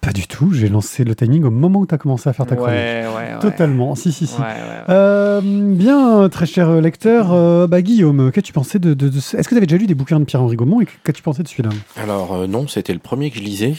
Pas 0.00 0.12
du 0.12 0.26
tout. 0.26 0.52
J'ai 0.52 0.68
lancé 0.68 1.02
le 1.04 1.14
timing 1.16 1.44
au 1.44 1.50
moment 1.50 1.80
où 1.80 1.86
t'as 1.86 1.98
commencé 1.98 2.28
à 2.28 2.32
faire 2.32 2.46
ta 2.46 2.54
chronique. 2.56 2.74
ouais, 2.76 3.04
ouais. 3.16 3.38
Totalement. 3.40 3.94
Si, 3.96 4.12
si, 4.12 4.26
si. 4.26 4.34
Ouais, 4.40 4.46
ouais, 4.46 4.52
ouais. 4.52 4.84
Euh, 4.88 5.40
bien, 5.42 6.28
très 6.28 6.46
cher 6.46 6.80
lecteur, 6.80 7.32
euh, 7.32 7.66
bah, 7.66 7.82
Guillaume, 7.82 8.30
qu'as-tu 8.30 8.52
pensé 8.52 8.78
de, 8.78 8.94
de- 8.94 9.08
de 9.08 9.20
ce- 9.20 9.36
Est-ce 9.36 9.48
que 9.48 9.54
tu 9.54 9.58
avais 9.58 9.66
déjà 9.66 9.78
lu 9.78 9.86
des 9.86 9.94
bouquins 9.94 10.20
de 10.20 10.24
Pierre-Henri 10.24 10.56
Gaumont 10.56 10.80
et 10.80 10.86
qu'as-tu 11.04 11.22
pensé 11.22 11.42
de 11.42 11.48
celui-là? 11.48 11.70
Alors 11.96 12.34
euh, 12.34 12.46
non, 12.46 12.66
c'était 12.68 12.92
le 12.92 12.98
premier 12.98 13.30
que 13.30 13.38
je 13.38 13.42
lisais. 13.42 13.74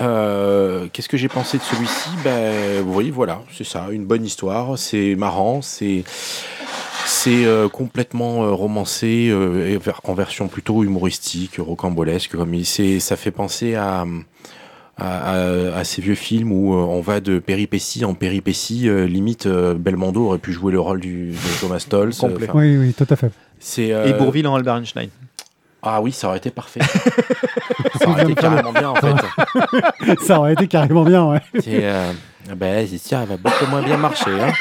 Euh, 0.00 0.86
Qu'est-ce 0.92 1.08
que 1.08 1.16
j'ai 1.16 1.28
pensé 1.28 1.58
de 1.58 1.62
celui-ci? 1.62 2.08
Ben 2.24 2.82
oui, 2.86 3.10
voilà, 3.10 3.42
c'est 3.52 3.64
ça, 3.66 3.88
une 3.90 4.04
bonne 4.06 4.24
histoire, 4.24 4.78
c'est 4.78 5.14
marrant, 5.14 5.60
c'est 5.62 6.04
c'est 7.06 7.44
euh, 7.44 7.68
complètement 7.68 8.44
euh, 8.44 8.50
romancé 8.52 9.28
euh, 9.30 9.68
et 9.68 9.76
ver- 9.78 10.00
en 10.04 10.14
version 10.14 10.48
plutôt 10.48 10.84
humoristique, 10.84 11.56
rocambolesque, 11.58 12.32
comme 12.32 12.54
il 12.54 12.64
c'est 12.64 13.00
ça 13.00 13.16
fait 13.16 13.30
penser 13.30 13.74
à 13.74 14.06
à, 14.96 15.32
à- 15.32 15.76
à 15.78 15.84
ces 15.84 16.02
vieux 16.02 16.14
films 16.14 16.52
où 16.52 16.74
euh, 16.74 16.76
on 16.78 17.00
va 17.00 17.20
de 17.20 17.38
péripétie 17.38 18.04
en 18.04 18.12
péripétie, 18.14 18.88
euh, 18.88 19.06
limite 19.06 19.46
euh, 19.46 19.74
Belmondo 19.74 20.26
aurait 20.26 20.38
pu 20.38 20.52
jouer 20.52 20.72
le 20.72 20.80
rôle 20.80 21.00
du, 21.00 21.30
de 21.30 21.60
Thomas. 21.60 21.84
Enfin, 22.46 22.58
Oui, 22.58 22.76
oui, 22.76 22.92
tout 22.94 23.06
à 23.08 23.16
fait. 23.16 23.30
c'est 23.58 23.92
euh, 23.92 24.06
Et 24.08 24.12
Bourville 24.12 24.46
en 24.46 24.54
Albert 24.54 24.76
Einstein. 24.76 25.08
Ah 25.82 26.00
oui, 26.02 26.12
ça 26.12 26.28
aurait 26.28 26.38
été 26.38 26.50
parfait. 26.50 26.80
ça 28.00 28.08
aurait 28.08 28.24
été 28.24 28.34
carrément 28.34 28.72
bien 28.72 28.90
en 28.90 28.94
fait. 28.96 29.14
Ça 30.26 30.38
aurait 30.38 30.52
été 30.52 30.66
carrément 30.66 31.04
bien, 31.04 31.26
ouais. 31.26 31.40
C'est 31.60 31.80
euh, 31.84 32.12
ben, 32.56 32.86
c'est 32.86 32.98
sûr, 32.98 33.18
elle 33.20 33.28
va 33.28 33.36
beaucoup 33.36 33.66
moins 33.70 33.82
bien 33.82 33.96
marcher. 33.96 34.30
Hein. 34.30 34.52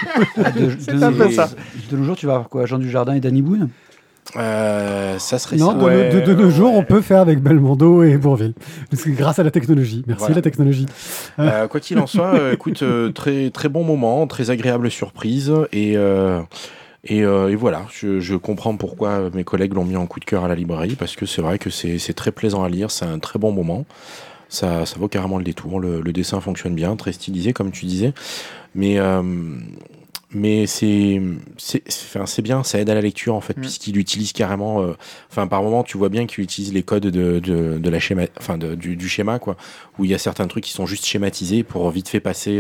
Ah, 0.43 0.51
de, 0.51 0.65
de, 0.97 1.03
un 1.03 1.11
peu 1.11 1.25
nos- 1.25 1.31
ça. 1.31 1.49
de 1.91 1.97
nos 1.97 2.03
jours, 2.03 2.15
tu 2.15 2.25
vas 2.25 2.33
avoir 2.35 2.49
quoi 2.49 2.65
Jean 2.65 2.77
Dujardin 2.77 3.13
et 3.15 3.19
Danny 3.19 3.41
Boone? 3.41 3.69
Euh, 4.35 5.17
ça 5.17 5.39
serait 5.39 5.55
Non, 5.57 5.71
ça. 5.71 5.77
de, 5.77 5.83
Ouais, 5.83 6.09
de- 6.09 6.21
de 6.21 6.33
nos 6.35 6.45
ouais. 6.45 6.51
jours, 6.51 6.73
on 6.75 6.83
peut 6.83 7.01
faire 7.01 7.19
avec 7.19 7.41
Belmondo 7.41 8.03
et 8.03 8.15
Bourville. 8.17 8.53
Parce 8.91 9.01
que 9.03 9.09
grâce 9.09 9.39
à 9.39 9.43
la 9.43 9.49
technologie. 9.51 10.03
Merci 10.07 10.19
Voilà. 10.21 10.35
la 10.35 10.41
technologie. 10.41 10.85
Euh, 11.39 11.67
quoi 11.67 11.79
qu'il 11.79 11.97
en 11.99 12.05
soit, 12.07 12.35
euh, 12.35 12.53
écoute, 12.53 12.83
euh, 12.83 13.11
très 13.11 13.49
très 13.49 13.69
bon 13.69 13.83
moment, 13.83 14.27
très 14.27 14.51
agréable 14.51 14.91
surprise 14.91 15.51
et 15.73 15.93
euh, 15.97 16.41
et, 17.05 17.23
euh, 17.23 17.49
et 17.49 17.55
voilà, 17.55 17.85
je, 17.91 18.19
je 18.19 18.35
comprends 18.35 18.75
pourquoi 18.75 19.29
mes 19.33 19.43
collègues 19.43 19.73
l'ont 19.73 19.85
mis 19.85 19.95
en 19.95 20.05
coup 20.07 20.19
de 20.19 20.25
cœur 20.25 20.43
à 20.43 20.47
la 20.47 20.55
librairie 20.55 20.95
parce 20.95 21.15
que 21.15 21.25
c'est 21.25 21.41
vrai 21.41 21.57
que 21.57 21.69
c'est 21.69 22.13
très 22.13 22.31
plaisant 22.31 22.63
à 22.63 22.69
lire, 22.69 22.91
c'est 22.91 23.05
un 23.05 23.19
très 23.19 23.39
bon 23.39 23.51
moment. 23.51 23.85
Ça, 24.49 24.85
ça 24.85 24.97
vaut 24.99 25.07
carrément 25.07 25.37
le 25.37 25.43
détour. 25.43 25.79
Le, 25.79 26.01
le 26.01 26.13
dessin 26.13 26.41
fonctionne 26.41 26.75
bien, 26.75 26.95
très 26.95 27.13
stylisé 27.13 27.53
comme 27.53 27.71
tu 27.71 27.85
disais, 27.85 28.13
mais 28.75 28.99
euh, 28.99 29.21
mais 30.31 30.67
c'est 30.67 31.19
enfin, 32.15 32.25
bien, 32.43 32.63
ça 32.63 32.79
aide 32.79 32.89
à 32.89 32.93
la 32.95 33.01
lecture 33.01 33.33
en 33.33 33.41
fait 33.41 33.57
Mm. 33.57 33.61
puisqu'il 33.61 33.97
utilise 33.97 34.31
carrément. 34.33 34.81
euh, 34.83 34.93
Enfin 35.31 35.47
par 35.47 35.63
moment 35.63 35.83
tu 35.83 35.97
vois 35.97 36.09
bien 36.09 36.25
qu'il 36.27 36.43
utilise 36.43 36.71
les 36.73 36.83
codes 36.83 37.07
de, 37.07 37.39
de, 37.39 37.79
de 37.79 37.89
la 37.89 37.99
schéma, 37.99 38.23
enfin 38.37 38.57
de- 38.57 38.75
du, 38.75 38.95
du 38.95 39.09
schéma 39.09 39.39
quoi, 39.39 39.57
où 39.97 40.05
il 40.05 40.11
y 40.11 40.13
a 40.13 40.19
certains 40.19 40.47
trucs 40.47 40.63
qui 40.65 40.71
sont 40.73 40.85
juste 40.85 41.05
schématisés 41.05 41.63
pour 41.63 41.89
vite 41.89 42.09
fait 42.09 42.19
passer 42.19 42.59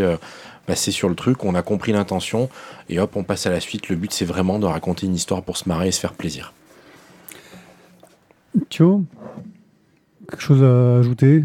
passer 0.69 0.91
sur 0.91 1.09
le 1.09 1.15
truc. 1.15 1.43
On 1.43 1.55
a 1.55 1.61
compris 1.63 1.91
l'intention 1.91 2.47
et 2.89 2.99
hop 2.99 3.15
on 3.15 3.23
passe 3.23 3.45
à 3.47 3.49
la 3.49 3.59
suite. 3.59 3.89
Le 3.89 3.95
but 3.95 4.13
c'est 4.13 4.25
vraiment 4.25 4.59
de 4.59 4.65
raconter 4.67 5.07
une 5.07 5.15
histoire 5.15 5.41
pour 5.41 5.57
se 5.57 5.67
marrer 5.67 5.87
et 5.87 5.91
se 5.91 5.99
faire 5.99 6.13
plaisir. 6.13 6.53
Thio 8.69 9.03
Quelque 10.29 10.41
chose 10.41 10.63
à 10.63 10.99
ajouter? 10.99 11.43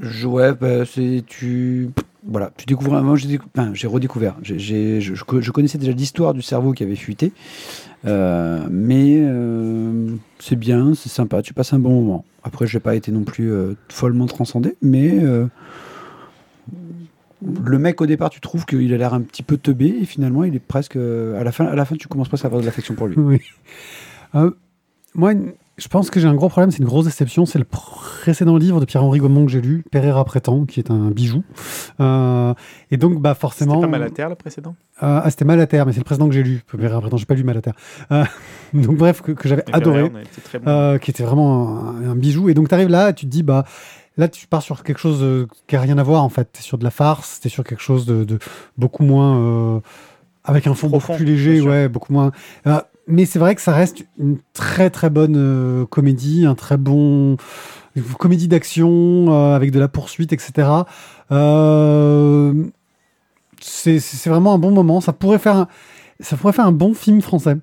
Je- 0.00 0.26
Ouais, 0.28 0.52
bah, 0.54 0.84
c'est 0.86 1.24
tu. 1.26 1.90
Voilà, 2.24 2.52
tu 2.56 2.66
découvres. 2.66 2.94
un- 2.94 3.02
Moi, 3.02 3.16
j'ai 3.16 3.28
décou- 3.28 3.46
enfin, 3.56 3.70
j'ai 3.74 3.86
redécouvert. 3.88 4.36
Je, 4.42 4.56
je 5.00 5.24
co- 5.24 5.40
je 5.40 5.50
connaissais 5.50 5.78
déjà 5.78 5.90
l'histoire 5.92 6.32
du 6.34 6.42
cerveau 6.42 6.72
qui 6.72 6.82
avait 6.84 6.94
fuité, 6.96 7.32
Euh, 8.06 8.64
mais 8.70 9.16
euh, 9.20 10.10
c'est 10.38 10.54
bien, 10.54 10.94
c'est 10.94 11.08
sympa. 11.08 11.42
Tu 11.42 11.52
passes 11.52 11.72
un 11.72 11.80
bon 11.80 12.00
moment. 12.00 12.24
Après, 12.44 12.64
j'ai 12.68 12.78
pas 12.78 12.94
été 12.94 13.10
non 13.10 13.24
plus 13.24 13.50
euh, 13.50 13.74
follement 13.88 14.26
transcendé, 14.26 14.76
mais 14.82 15.18
euh, 15.24 15.46
le 17.42 17.78
mec 17.78 18.00
au 18.00 18.06
départ, 18.06 18.30
tu 18.30 18.40
trouves 18.40 18.66
qu'il 18.66 18.92
a 18.92 18.96
l'air 18.96 19.14
un 19.14 19.20
petit 19.20 19.42
peu 19.42 19.56
teubé, 19.56 19.96
et 20.00 20.04
finalement, 20.04 20.44
il 20.44 20.54
est 20.54 20.60
presque 20.60 20.96
euh, 20.96 21.40
à 21.40 21.44
la 21.44 21.52
fin. 21.52 21.66
À 21.66 21.74
la 21.74 21.84
fin, 21.84 21.96
tu 21.96 22.08
commences 22.08 22.28
presque 22.28 22.44
à 22.44 22.48
avoir 22.48 22.60
de 22.60 22.66
l'affection 22.66 22.94
pour 22.94 23.06
lui. 23.06 23.16
Oui. 23.18 23.40
Euh, 24.34 24.50
moi, 25.14 25.32
je 25.78 25.88
pense 25.88 26.10
que 26.10 26.18
j'ai 26.20 26.26
un 26.28 26.34
gros 26.34 26.48
problème, 26.48 26.70
c'est 26.70 26.80
une 26.80 26.84
grosse 26.84 27.06
déception. 27.06 27.46
C'est 27.46 27.58
le 27.58 27.64
précédent 27.64 28.56
livre 28.56 28.80
de 28.80 28.84
Pierre-Henri 28.84 29.20
Gaumont 29.20 29.46
que 29.46 29.52
j'ai 29.52 29.60
lu, 29.60 29.84
Pereira 29.90 30.24
Prétend, 30.24 30.66
qui 30.66 30.80
est 30.80 30.90
un 30.90 31.10
bijou. 31.10 31.42
Euh, 32.00 32.52
et 32.90 32.96
donc, 32.96 33.20
bah, 33.20 33.30
C'était 33.30 33.40
forcément. 33.40 33.80
pas 33.80 33.86
mal 33.86 34.02
à 34.02 34.10
terre 34.10 34.28
le 34.28 34.34
précédent? 34.34 34.74
Euh, 35.02 35.20
ah, 35.22 35.30
c'était 35.30 35.44
Malater, 35.44 35.84
mais 35.86 35.92
c'est 35.92 36.00
le 36.00 36.04
précédent 36.04 36.28
que 36.28 36.34
j'ai 36.34 36.42
lu. 36.42 36.62
Pereira 36.70 37.00
Prétend, 37.00 37.16
j'ai 37.16 37.26
pas 37.26 37.34
lu 37.34 37.44
Malater. 37.44 37.70
Euh, 38.12 38.24
donc, 38.74 38.96
bref, 38.96 39.22
que, 39.22 39.32
que 39.32 39.48
j'avais 39.48 39.64
adoré. 39.72 40.10
Bon. 40.10 40.20
euh, 40.66 40.98
qui 40.98 41.10
était 41.10 41.22
vraiment 41.22 41.78
un, 41.88 42.10
un 42.10 42.16
bijou. 42.16 42.48
Et 42.48 42.54
donc, 42.54 42.68
tu 42.68 42.74
arrives 42.74 42.90
là, 42.90 43.12
tu 43.12 43.26
te 43.26 43.30
dis, 43.30 43.42
bah, 43.42 43.64
là, 44.18 44.28
tu 44.28 44.46
pars 44.46 44.62
sur 44.62 44.82
quelque 44.82 44.98
chose 44.98 45.20
euh, 45.22 45.46
qui 45.66 45.76
a 45.76 45.80
rien 45.80 45.96
à 45.96 46.02
voir, 46.02 46.22
en 46.22 46.28
fait. 46.28 46.50
Tu 46.52 46.62
sur 46.62 46.76
de 46.76 46.84
la 46.84 46.90
farce, 46.90 47.40
tu 47.40 47.48
sur 47.48 47.64
quelque 47.64 47.82
chose 47.82 48.04
de, 48.04 48.24
de 48.24 48.38
beaucoup 48.76 49.04
moins. 49.04 49.38
euh, 49.38 49.80
avec 50.44 50.66
un 50.66 50.74
fond 50.74 50.88
Profond, 50.88 51.14
beaucoup 51.14 51.16
plus 51.18 51.24
léger, 51.26 51.60
ouais, 51.60 51.88
beaucoup 51.88 52.12
moins. 52.12 52.32
Euh, 52.66 52.80
mais 53.06 53.24
c'est 53.24 53.38
vrai 53.38 53.54
que 53.54 53.60
ça 53.62 53.72
reste 53.72 54.04
une 54.18 54.38
très 54.52 54.90
très 54.90 55.08
bonne 55.10 55.36
euh, 55.36 55.86
comédie, 55.86 56.44
un 56.46 56.54
très 56.54 56.76
bon. 56.76 57.36
une 57.96 58.02
comédie 58.18 58.48
d'action 58.48 59.52
avec 59.54 59.70
de 59.70 59.78
la 59.78 59.88
poursuite, 59.88 60.32
etc. 60.32 60.68
C'est 63.60 63.98
c'est 64.00 64.30
vraiment 64.30 64.54
un 64.54 64.58
bon 64.58 64.70
moment. 64.70 65.00
Ça 65.00 65.12
pourrait 65.12 65.38
faire 65.38 65.56
un, 65.56 65.68
ça 66.20 66.36
pourrait 66.36 66.52
faire 66.52 66.66
un 66.66 66.72
bon 66.72 66.94
film 66.94 67.20
français. 67.22 67.56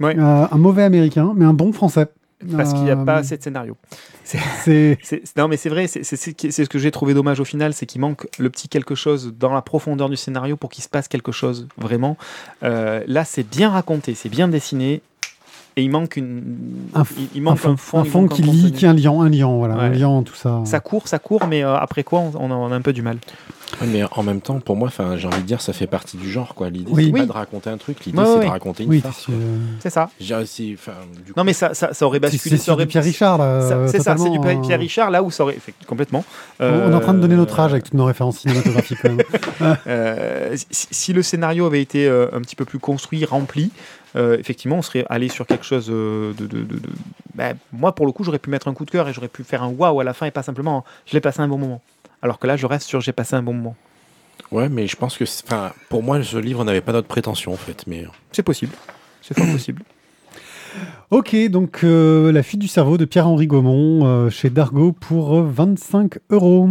Ouais. 0.00 0.16
Euh, 0.18 0.46
un 0.50 0.58
mauvais 0.58 0.84
américain, 0.84 1.32
mais 1.36 1.44
un 1.44 1.54
bon 1.54 1.72
français. 1.72 2.08
Parce 2.56 2.72
qu'il 2.72 2.84
n'y 2.84 2.90
a 2.90 2.96
pas 2.96 3.16
assez 3.16 3.36
de 3.36 3.42
scénario. 3.42 3.76
C'est 4.24 4.98
non, 5.36 5.48
mais 5.48 5.56
c'est 5.56 5.70
vrai, 5.70 5.86
c'est 5.86 6.04
ce 6.04 6.68
que 6.68 6.78
j'ai 6.78 6.90
trouvé 6.90 7.14
dommage 7.14 7.40
au 7.40 7.44
final, 7.44 7.72
c'est 7.72 7.86
qu'il 7.86 8.00
manque 8.00 8.26
le 8.38 8.50
petit 8.50 8.68
quelque 8.68 8.94
chose 8.94 9.34
dans 9.38 9.54
la 9.54 9.62
profondeur 9.62 10.10
du 10.10 10.16
scénario 10.16 10.56
pour 10.56 10.68
qu'il 10.68 10.84
se 10.84 10.88
passe 10.88 11.08
quelque 11.08 11.32
chose 11.32 11.66
vraiment. 11.78 12.18
Euh, 12.62 13.02
là, 13.06 13.24
c'est 13.24 13.48
bien 13.48 13.70
raconté, 13.70 14.14
c'est 14.14 14.28
bien 14.28 14.48
dessiné, 14.48 15.00
et 15.78 15.82
il 15.82 15.90
manque 15.90 16.16
une, 16.16 16.56
Un 16.94 17.04
il, 17.16 17.28
il 17.36 17.42
manque 17.42 17.64
un 17.64 17.70
un, 17.70 17.76
fond, 17.76 18.00
un 18.00 18.28
qui 18.28 18.42
contenu. 18.42 18.72
qui 18.72 18.84
est 18.84 18.88
un 18.88 18.94
lion, 18.94 19.22
un 19.22 19.30
lion, 19.30 19.58
voilà, 19.58 19.74
un 19.76 19.90
lion, 19.90 20.22
tout 20.22 20.34
ça. 20.34 20.60
Ça 20.64 20.80
court, 20.80 21.08
ça 21.08 21.18
court, 21.18 21.46
mais 21.46 21.64
euh, 21.64 21.76
après 21.76 22.04
quoi, 22.04 22.18
on, 22.18 22.32
on 22.36 22.50
a, 22.50 22.54
on 22.54 22.72
a 22.72 22.74
un 22.74 22.82
peu 22.82 22.92
du 22.92 23.02
mal. 23.02 23.18
Mais 23.86 24.02
en 24.12 24.22
même 24.22 24.40
temps, 24.40 24.58
pour 24.60 24.76
moi, 24.76 24.88
enfin, 24.88 25.16
j'ai 25.16 25.26
envie 25.26 25.42
de 25.42 25.46
dire, 25.46 25.60
ça 25.60 25.72
fait 25.72 25.86
partie 25.86 26.16
du 26.16 26.30
genre, 26.30 26.54
quoi. 26.54 26.70
L'idée, 26.70 26.90
Oui. 26.90 27.06
c'est 27.14 27.20
pas 27.20 27.26
de 27.26 27.32
raconter 27.32 27.70
un 27.70 27.76
truc, 27.76 28.04
l'idée, 28.06 28.18
c'est 28.24 28.40
de 28.44 28.50
raconter 28.50 28.84
une 28.84 28.88
Oui, 28.90 29.00
farce. 29.00 29.24
c'est 29.26 29.32
quoi. 29.32 29.40
C'est 29.80 29.90
ça. 29.90 30.10
Du 30.18 30.76
coup, 30.76 31.32
Non, 31.36 31.44
mais 31.44 31.52
ça, 31.52 31.74
ça, 31.74 31.92
ça 31.92 32.06
aurait 32.06 32.18
basculé. 32.18 32.56
c'est 32.56 32.62
sur 32.62 32.72
aurait- 32.74 32.84
du 32.84 32.88
Pierre 32.88 33.04
Richard, 33.04 33.38
là. 33.38 33.44
Euh, 33.44 33.88
C'est 33.88 34.00
ça, 34.00 34.16
c'est 34.16 34.30
du 34.30 34.40
Pierre 34.40 34.58
euh, 34.70 34.76
Richard, 34.78 35.10
là 35.10 35.22
où 35.22 35.30
ça 35.30 35.44
aurait. 35.44 35.54
fait- 35.54 35.74
complètement. 35.86 36.24
On 36.60 36.66
on 36.66 36.90
est 36.92 36.94
en 36.94 37.00
train 37.00 37.14
de 37.14 37.20
donner 37.20 37.36
notre 37.36 37.58
âge 37.60 37.70
Euh, 37.70 37.74
avec 37.74 37.84
toutes 37.84 37.94
nos 37.94 38.04
références 38.06 38.38
cinématographiques, 38.38 38.98
quand 39.02 39.10
même. 39.12 39.22
Euh, 39.86 40.56
si, 40.70 40.88
si 40.90 41.12
le 41.12 41.22
scénario 41.22 41.66
avait 41.66 41.82
été 41.82 42.06
euh, 42.08 42.26
un 42.32 42.40
petit 42.40 42.56
peu 42.56 42.64
plus 42.64 42.78
construit, 42.78 43.24
rempli, 43.24 43.70
euh, 44.16 44.36
effectivement, 44.38 44.76
on 44.76 44.82
serait 44.82 45.04
allé 45.10 45.28
sur 45.28 45.46
quelque 45.46 45.64
chose 45.64 45.88
euh, 45.90 46.32
de. 46.34 46.46
de- 46.46 46.58
de- 46.62 46.78
de- 46.78 46.88
Ben, 47.34 47.56
moi, 47.72 47.94
pour 47.94 48.06
le 48.06 48.12
coup, 48.12 48.24
j'aurais 48.24 48.38
pu 48.38 48.50
mettre 48.50 48.66
un 48.68 48.74
coup 48.74 48.84
de 48.84 48.90
cœur 48.90 49.08
et 49.08 49.12
j'aurais 49.12 49.28
pu 49.28 49.44
faire 49.44 49.62
un 49.62 49.68
waouh 49.68 50.00
à 50.00 50.04
la 50.04 50.12
fin 50.14 50.26
et 50.26 50.30
pas 50.30 50.42
simplement 50.42 50.84
je 51.06 51.12
l'ai 51.14 51.20
passé 51.20 51.40
un 51.40 51.46
bon 51.48 51.58
moment. 51.58 51.80
Alors 52.22 52.38
que 52.38 52.46
là, 52.46 52.56
je 52.56 52.66
reste 52.66 52.86
sur 52.88 53.00
j'ai 53.00 53.12
passé 53.12 53.34
un 53.36 53.42
bon 53.42 53.54
moment. 53.54 53.76
Ouais, 54.50 54.68
mais 54.68 54.86
je 54.86 54.96
pense 54.96 55.16
que, 55.18 55.24
enfin, 55.44 55.72
pour 55.88 56.02
moi, 56.02 56.22
ce 56.22 56.36
livre 56.36 56.64
n'avait 56.64 56.80
pas 56.80 56.92
d'autre 56.92 57.08
prétention, 57.08 57.52
en 57.52 57.56
fait. 57.56 57.84
Mais 57.86 58.04
C'est 58.32 58.42
possible. 58.42 58.72
C'est 59.22 59.36
fort 59.36 59.46
possible. 59.50 59.82
Ok, 61.10 61.34
donc 61.48 61.80
euh, 61.82 62.30
La 62.30 62.42
fuite 62.42 62.60
du 62.60 62.68
cerveau 62.68 62.98
de 62.98 63.06
Pierre-Henri 63.06 63.46
Gaumont 63.46 64.06
euh, 64.06 64.28
chez 64.30 64.50
Dargo 64.50 64.92
pour 64.92 65.38
euh, 65.38 65.42
25 65.50 66.18
euros. 66.28 66.68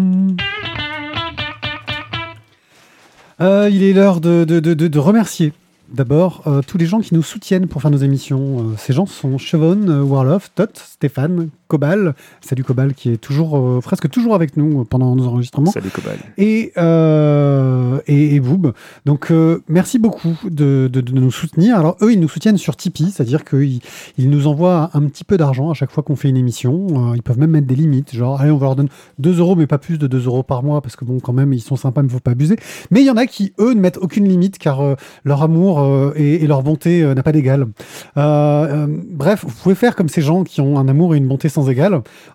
Euh, 3.42 3.70
il 3.72 3.84
est 3.84 3.94
l'heure 3.94 4.22
de, 4.22 4.44
de- 4.46 4.60
de- 4.60 4.76
de- 4.76 4.88
de 4.88 5.00
remercier 5.00 5.54
d'abord 5.90 6.44
euh, 6.48 6.62
tous 6.66 6.78
les 6.78 6.86
gens 6.86 7.00
qui 7.02 7.16
nous 7.16 7.24
soutiennent 7.24 7.68
pour 7.68 7.82
faire 7.82 7.92
nos 7.92 7.98
émissions. 7.98 8.60
Euh, 8.60 8.76
ces 8.78 8.94
gens 8.94 9.06
sont 9.08 9.38
Chevon, 9.40 9.88
euh, 9.90 10.02
Warloff, 10.04 10.52
Tot, 10.54 10.68
Stéphane, 10.76 11.50
Cobal. 11.68 12.16
Salut 12.42 12.64
Cobal 12.64 12.94
qui 12.94 13.12
est 13.12 13.18
toujours, 13.18 13.58
euh, 13.58 13.80
presque 13.82 14.10
toujours 14.10 14.36
avec 14.36 14.58
nous 14.58 14.82
euh, 14.82 14.84
pendant 14.86 15.16
nos 15.16 15.26
enregistrements. 15.28 15.72
Salut 15.72 15.90
Cobal. 15.90 16.18
et, 16.38 16.72
euh, 16.78 18.00
et, 18.08 18.36
et 18.36 18.40
Boob. 18.40 18.74
Donc, 19.06 19.32
euh, 19.32 19.62
merci 19.68 20.00
beaucoup 20.00 20.34
de, 20.44 20.90
de- 20.92 21.02
de 21.02 21.12
nous 21.14 21.32
soutenir. 21.32 21.78
Alors, 21.78 21.98
eux, 22.02 22.12
ils 22.14 22.20
nous 22.20 22.30
soutiennent 22.30 22.58
sur 22.58 22.76
Tipeee, 22.76 23.12
c'est-à-dire 23.12 23.44
qu'ils 23.46 23.80
ils 24.18 24.30
nous 24.30 24.48
envoient 24.48 24.90
un 24.94 25.02
petit 25.04 25.24
peu 25.24 25.38
d'argent 25.38 25.70
à 25.70 25.74
chaque 25.74 25.92
fois 25.92 26.04
qu'on 26.04 26.16
fait 26.16 26.30
une 26.30 26.38
émission. 26.38 27.14
Ils 27.16 27.24
peuvent 27.24 27.40
même 27.40 27.52
mettre 27.52 27.68
des 27.68 27.76
limites, 27.76 28.14
genre, 28.16 28.40
allez, 28.42 28.52
on 28.52 28.58
va 28.58 28.66
leur 28.68 28.76
donner 28.76 28.90
2 29.20 29.40
euros, 29.40 29.56
mais 29.56 29.68
pas 29.68 29.78
plus 29.78 29.98
de 29.98 30.08
2 30.08 30.26
euros 30.26 30.44
par 30.44 30.64
mois, 30.64 30.82
parce 30.82 30.96
que 30.96 31.06
bon, 31.06 31.20
quand 31.20 31.34
même, 31.34 31.54
ils 31.54 31.62
sont 31.62 31.76
sympas, 31.76 32.02
mais 32.02 32.08
il 32.08 32.12
faut 32.14 32.20
pas 32.20 32.32
abuser. 32.32 32.56
Mais 32.92 33.02
il 33.02 33.06
y 33.06 33.10
en 33.12 33.18
a 33.18 33.26
qui, 33.26 33.54
eux, 33.60 33.74
ne 33.74 33.80
mettent 33.80 33.98
aucune 33.98 34.28
limite, 34.28 34.58
car 34.58 34.82
leur 35.24 35.44
amour 35.44 35.86
et, 36.16 36.36
et 36.44 36.48
leur 36.48 36.64
bonté 36.64 37.04
n'a 37.14 37.24
pas 37.24 37.32
d'égal. 37.32 37.68
Bref, 38.16 39.46
vous 39.48 39.54
pouvez 39.64 39.76
faire 39.76 39.96
comme 39.96 40.10
ces 40.10 40.22
gens 40.22 40.44
qui 40.44 40.62
ont 40.62 40.78
un 40.78 40.88
amour 40.88 41.16
et 41.16 41.18
une 41.18 41.28
bonté 41.28 41.50
sans 41.58 41.68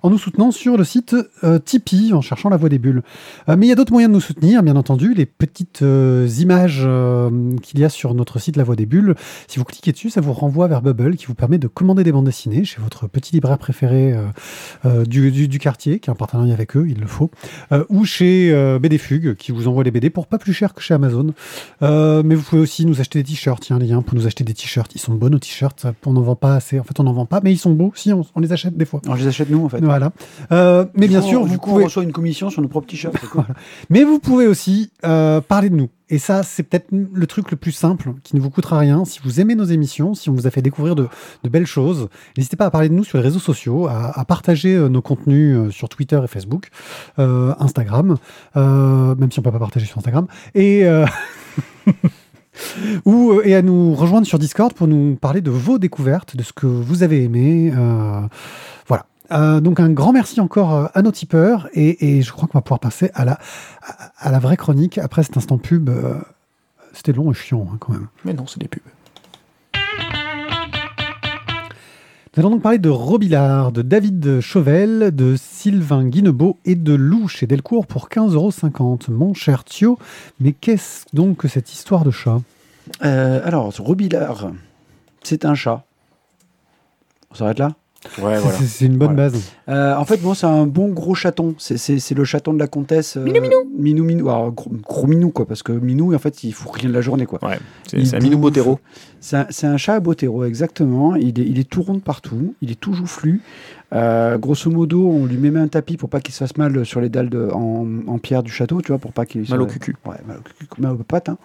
en 0.02 0.10
nous 0.10 0.18
soutenant 0.18 0.50
sur 0.50 0.76
le 0.76 0.84
site 0.84 1.14
euh, 1.44 1.58
Tipeee, 1.58 2.12
en 2.12 2.20
cherchant 2.20 2.48
la 2.48 2.56
voix 2.56 2.68
des 2.68 2.78
bulles. 2.78 3.02
Euh, 3.48 3.56
mais 3.56 3.66
il 3.66 3.68
y 3.68 3.72
a 3.72 3.76
d'autres 3.76 3.92
moyens 3.92 4.10
de 4.10 4.14
nous 4.14 4.20
soutenir, 4.20 4.62
bien 4.62 4.74
entendu. 4.76 5.14
Les 5.14 5.26
petites 5.26 5.82
euh, 5.82 6.26
images 6.40 6.86
qu'il 7.62 7.78
y 7.80 7.84
a 7.84 7.88
sur 7.88 8.14
notre 8.14 8.38
site 8.40 8.56
La 8.56 8.64
Voix 8.64 8.74
des 8.76 8.86
Bulles, 8.86 9.14
si 9.46 9.58
vous 9.58 9.64
cliquez 9.64 9.92
dessus, 9.92 10.10
ça 10.10 10.20
vous 10.20 10.32
renvoie 10.32 10.66
vers 10.66 10.82
Bubble 10.82 11.16
qui 11.16 11.26
vous 11.26 11.34
permet 11.34 11.58
de 11.58 11.68
commander 11.68 12.02
des 12.02 12.10
bandes 12.12 12.24
dessinées 12.24 12.64
chez 12.64 12.80
votre 12.80 13.06
petit 13.06 13.32
libraire 13.34 13.58
préféré 13.58 14.14
du, 15.06 15.30
du- 15.30 15.58
quartier, 15.58 16.00
qui 16.00 16.10
est 16.10 16.12
en 16.12 16.16
partenariat 16.16 16.54
avec 16.54 16.76
eux, 16.76 16.86
il 16.88 16.98
le 16.98 17.06
faut, 17.06 17.30
ou 17.88 18.04
chez 18.04 18.52
BD 18.80 18.98
Fugue 18.98 19.34
qui 19.36 19.52
vous 19.52 19.68
envoie 19.68 19.84
les 19.84 19.90
BD 19.90 20.10
pour 20.10 20.26
pas 20.26 20.38
plus 20.38 20.52
cher 20.52 20.74
que 20.74 20.80
chez 20.82 20.94
Amazon. 20.94 21.32
Mais 21.80 22.34
vous 22.34 22.42
pouvez 22.42 22.60
aussi 22.62 22.84
nous 22.86 23.00
acheter 23.00 23.22
des 23.22 23.30
t-shirts. 23.30 23.62
Tiens, 23.62 23.78
les 23.78 23.86
liens 23.86 24.02
pour 24.02 24.16
nous 24.16 24.26
acheter 24.26 24.44
des 24.44 24.54
t-shirts. 24.54 24.94
Ils 24.94 25.00
sont 25.00 25.14
beaux 25.14 25.28
nos 25.28 25.38
t-shirts. 25.38 25.86
On 26.06 26.12
n'en 26.14 26.22
vend 26.22 26.36
pas 26.36 26.54
assez. 26.56 26.80
En 26.80 26.84
fait, 26.84 26.98
on 26.98 27.04
n'en 27.04 27.12
vend 27.12 27.26
pas, 27.26 27.40
mais 27.42 27.52
ils 27.52 27.58
sont 27.58 27.72
beaux. 27.72 27.92
Si, 27.94 28.12
on 28.12 28.24
les 28.40 28.52
achète 28.52 28.76
des 28.76 28.84
fois. 28.84 29.00
Je 29.16 29.22
les 29.22 29.28
achète 29.28 29.50
nous, 29.50 29.64
en 29.64 29.68
fait. 29.68 29.80
Voilà. 29.82 30.12
Euh, 30.52 30.84
mais 30.94 31.08
bien 31.08 31.20
coup, 31.20 31.28
sûr, 31.28 31.40
on- 31.40 31.44
vous 31.44 31.50
du 31.52 31.58
coup, 31.58 31.70
pouvez. 31.70 31.82
on 31.82 31.86
reçoit 31.86 32.02
une 32.02 32.12
commission 32.12 32.50
sur 32.50 32.62
nos 32.62 32.68
propres 32.68 32.86
t-shirts. 32.88 33.14
Mais 33.90 34.04
vous 34.04 34.18
pouvez 34.18 34.46
aussi 34.46 34.90
euh, 35.04 35.40
parler 35.40 35.70
de 35.70 35.76
nous. 35.76 35.88
Et 36.10 36.18
ça, 36.18 36.42
c'est 36.42 36.62
peut-être 36.62 36.88
le 36.90 37.26
truc 37.26 37.50
le 37.50 37.56
plus 37.56 37.72
simple, 37.72 38.12
qui 38.22 38.36
ne 38.36 38.40
vous 38.42 38.50
coûtera 38.50 38.78
rien. 38.78 39.06
Si 39.06 39.18
vous 39.24 39.40
aimez 39.40 39.54
nos 39.54 39.64
émissions, 39.64 40.14
si 40.14 40.28
on 40.28 40.34
vous 40.34 40.46
a 40.46 40.50
fait 40.50 40.60
découvrir 40.60 40.94
de, 40.94 41.08
de 41.42 41.48
belles 41.48 41.64
choses, 41.66 42.08
n'hésitez 42.36 42.56
pas 42.56 42.66
à 42.66 42.70
parler 42.70 42.90
de 42.90 42.94
nous 42.94 43.04
sur 43.04 43.16
les 43.16 43.24
réseaux 43.24 43.38
sociaux, 43.38 43.86
à, 43.86 44.18
à 44.18 44.24
partager 44.26 44.74
euh, 44.74 44.88
nos 44.88 45.00
contenus 45.00 45.70
sur 45.74 45.88
Twitter 45.88 46.20
et 46.22 46.26
Facebook, 46.26 46.68
euh, 47.18 47.54
Instagram, 47.58 48.16
même 48.54 49.30
si 49.32 49.38
on 49.38 49.42
peut 49.42 49.50
pas 49.52 49.58
partager 49.58 49.86
sur 49.86 49.96
Instagram, 49.98 50.26
et 50.54 50.84
ou 53.04 53.32
euh, 53.32 53.46
et 53.46 53.54
à 53.54 53.62
nous 53.62 53.94
rejoindre 53.94 54.26
sur 54.26 54.38
Discord 54.38 54.72
pour 54.72 54.86
nous 54.86 55.16
parler 55.16 55.40
de 55.40 55.50
vos 55.50 55.78
découvertes, 55.78 56.36
de 56.36 56.42
ce 56.42 56.52
que 56.52 56.66
vous 56.66 57.02
avez 57.02 57.22
aimé. 57.22 57.72
euh, 57.76 58.20
voilà. 58.86 59.06
Euh, 59.32 59.60
donc 59.60 59.80
un 59.80 59.90
grand 59.90 60.12
merci 60.12 60.40
encore 60.40 60.90
à 60.92 61.02
nos 61.02 61.12
tipeurs 61.12 61.68
et, 61.72 62.20
je 62.20 62.32
crois 62.32 62.48
qu'on 62.48 62.58
va 62.58 62.62
pouvoir 62.62 62.80
passer 62.80 63.10
à 63.14 63.24
la, 63.24 63.38
à, 64.18 64.30
la 64.30 64.38
vraie 64.38 64.56
chronique 64.56 64.98
après 64.98 65.22
cet 65.22 65.36
instant 65.36 65.58
pub. 65.58 65.90
C'était 66.92 67.12
long 67.12 67.30
et 67.30 67.34
chiant 67.34 67.66
hein, 67.72 67.76
quand 67.80 67.92
même. 67.92 68.08
Mais 68.24 68.34
non, 68.34 68.46
c'est 68.46 68.60
des 68.60 68.68
pubs. 68.68 68.82
Nous 72.34 72.40
allons 72.40 72.52
donc 72.52 72.62
parler 72.62 72.78
de 72.78 72.88
Robillard, 72.88 73.72
de 73.72 73.82
David 73.82 74.40
Chauvel, 74.40 75.14
de 75.14 75.36
Sylvain 75.36 76.06
Guinebeau 76.06 76.56
et 76.64 76.76
de 76.76 76.94
Lou 76.94 77.28
chez 77.28 77.46
Delcourt 77.46 77.86
pour 77.86 78.08
15,50 78.08 78.32
euros. 78.32 78.50
Mon 79.08 79.34
cher 79.34 79.64
Thio, 79.64 79.98
mais 80.40 80.52
qu'est-ce 80.52 81.04
donc 81.12 81.36
que 81.36 81.48
cette 81.48 81.74
histoire 81.74 82.04
de 82.04 82.10
chat? 82.10 82.40
Euh, 83.04 83.42
alors, 83.44 83.70
Robillard, 83.76 84.50
c'est 85.22 85.44
un 85.44 85.54
chat. 85.54 85.84
On 87.30 87.34
s'arrête 87.34 87.58
là? 87.58 87.74
Ouais, 88.18 88.34
C'est- 88.34 88.40
voilà. 88.40 88.58
C'est 88.58 88.66
c'est 88.66 88.86
une 88.86 88.96
bonne 88.96 89.14
Voilà. 89.14 89.30
base. 89.30 89.42
Euh, 89.68 89.94
en 89.96 90.04
fait, 90.04 90.16
bon, 90.18 90.34
c'est 90.34 90.46
un 90.46 90.66
bon 90.66 90.88
gros 90.88 91.14
chaton. 91.14 91.54
C'est- 91.58 91.76
C'est 91.76 91.98
c'est 91.98 92.14
le 92.14 92.24
chaton 92.24 92.52
de 92.52 92.58
la 92.58 92.66
comtesse. 92.66 93.16
minou 93.16 93.40
Minou 93.40 93.56
Minou 93.78 94.04
Minou. 94.04 94.28
Alors, 94.30 94.52
gros, 94.52 94.70
gros 94.82 95.06
minou, 95.06 95.30
quoi. 95.30 95.46
Parce 95.46 95.62
que 95.62 95.72
Minou, 95.72 96.14
en 96.14 96.18
fait, 96.18 96.44
il 96.44 96.52
fout 96.52 96.72
rien 96.72 96.88
de 96.88 96.94
la 96.94 97.00
journée, 97.00 97.26
quoi. 97.26 97.38
Ouais, 97.44 97.58
c'est 97.86 98.14
un 98.14 98.18
minou. 98.20 98.38
Botero. 98.38 98.78
C'est 99.20 99.36
un, 99.36 99.46
c'est 99.50 99.66
un 99.68 99.76
chat 99.76 99.94
à 99.94 100.00
Botero, 100.00 100.44
exactement. 100.44 101.14
Il 101.14 101.38
est, 101.40 101.44
il 101.46 101.58
est 101.60 101.68
tout 101.68 101.82
rond 101.82 101.94
de 101.94 102.00
partout. 102.00 102.54
Il 102.60 102.70
est 102.72 102.80
tout 102.80 102.92
joufflu. 102.92 103.40
Euh, 103.94 104.38
grosso 104.38 104.70
modo, 104.70 105.06
on 105.08 105.26
lui 105.26 105.36
met 105.36 105.56
un 105.58 105.68
tapis 105.68 105.96
pour 105.96 106.08
pas 106.08 106.20
qu'il 106.20 106.32
se 106.34 106.38
fasse 106.38 106.56
mal 106.56 106.84
sur 106.86 107.00
les 107.00 107.08
dalles 107.10 107.28
de- 107.28 107.50
en, 107.52 107.86
en 108.06 108.18
pierre 108.18 108.42
du 108.42 108.50
château, 108.50 108.80
tu 108.80 108.88
vois, 108.88 108.98
pour 108.98 109.12
pas 109.12 109.26
qu'il 109.26 109.48
Mal 109.48 109.60
au 109.62 109.66
cucu. 109.66 109.94
Ouais, 110.06 110.16
mal 110.26 110.38
au 110.38 110.42
cucu, 110.42 110.66
mal 110.80 110.92
aux 110.92 110.96
pattes. 110.96 111.28
hein. 111.28 111.36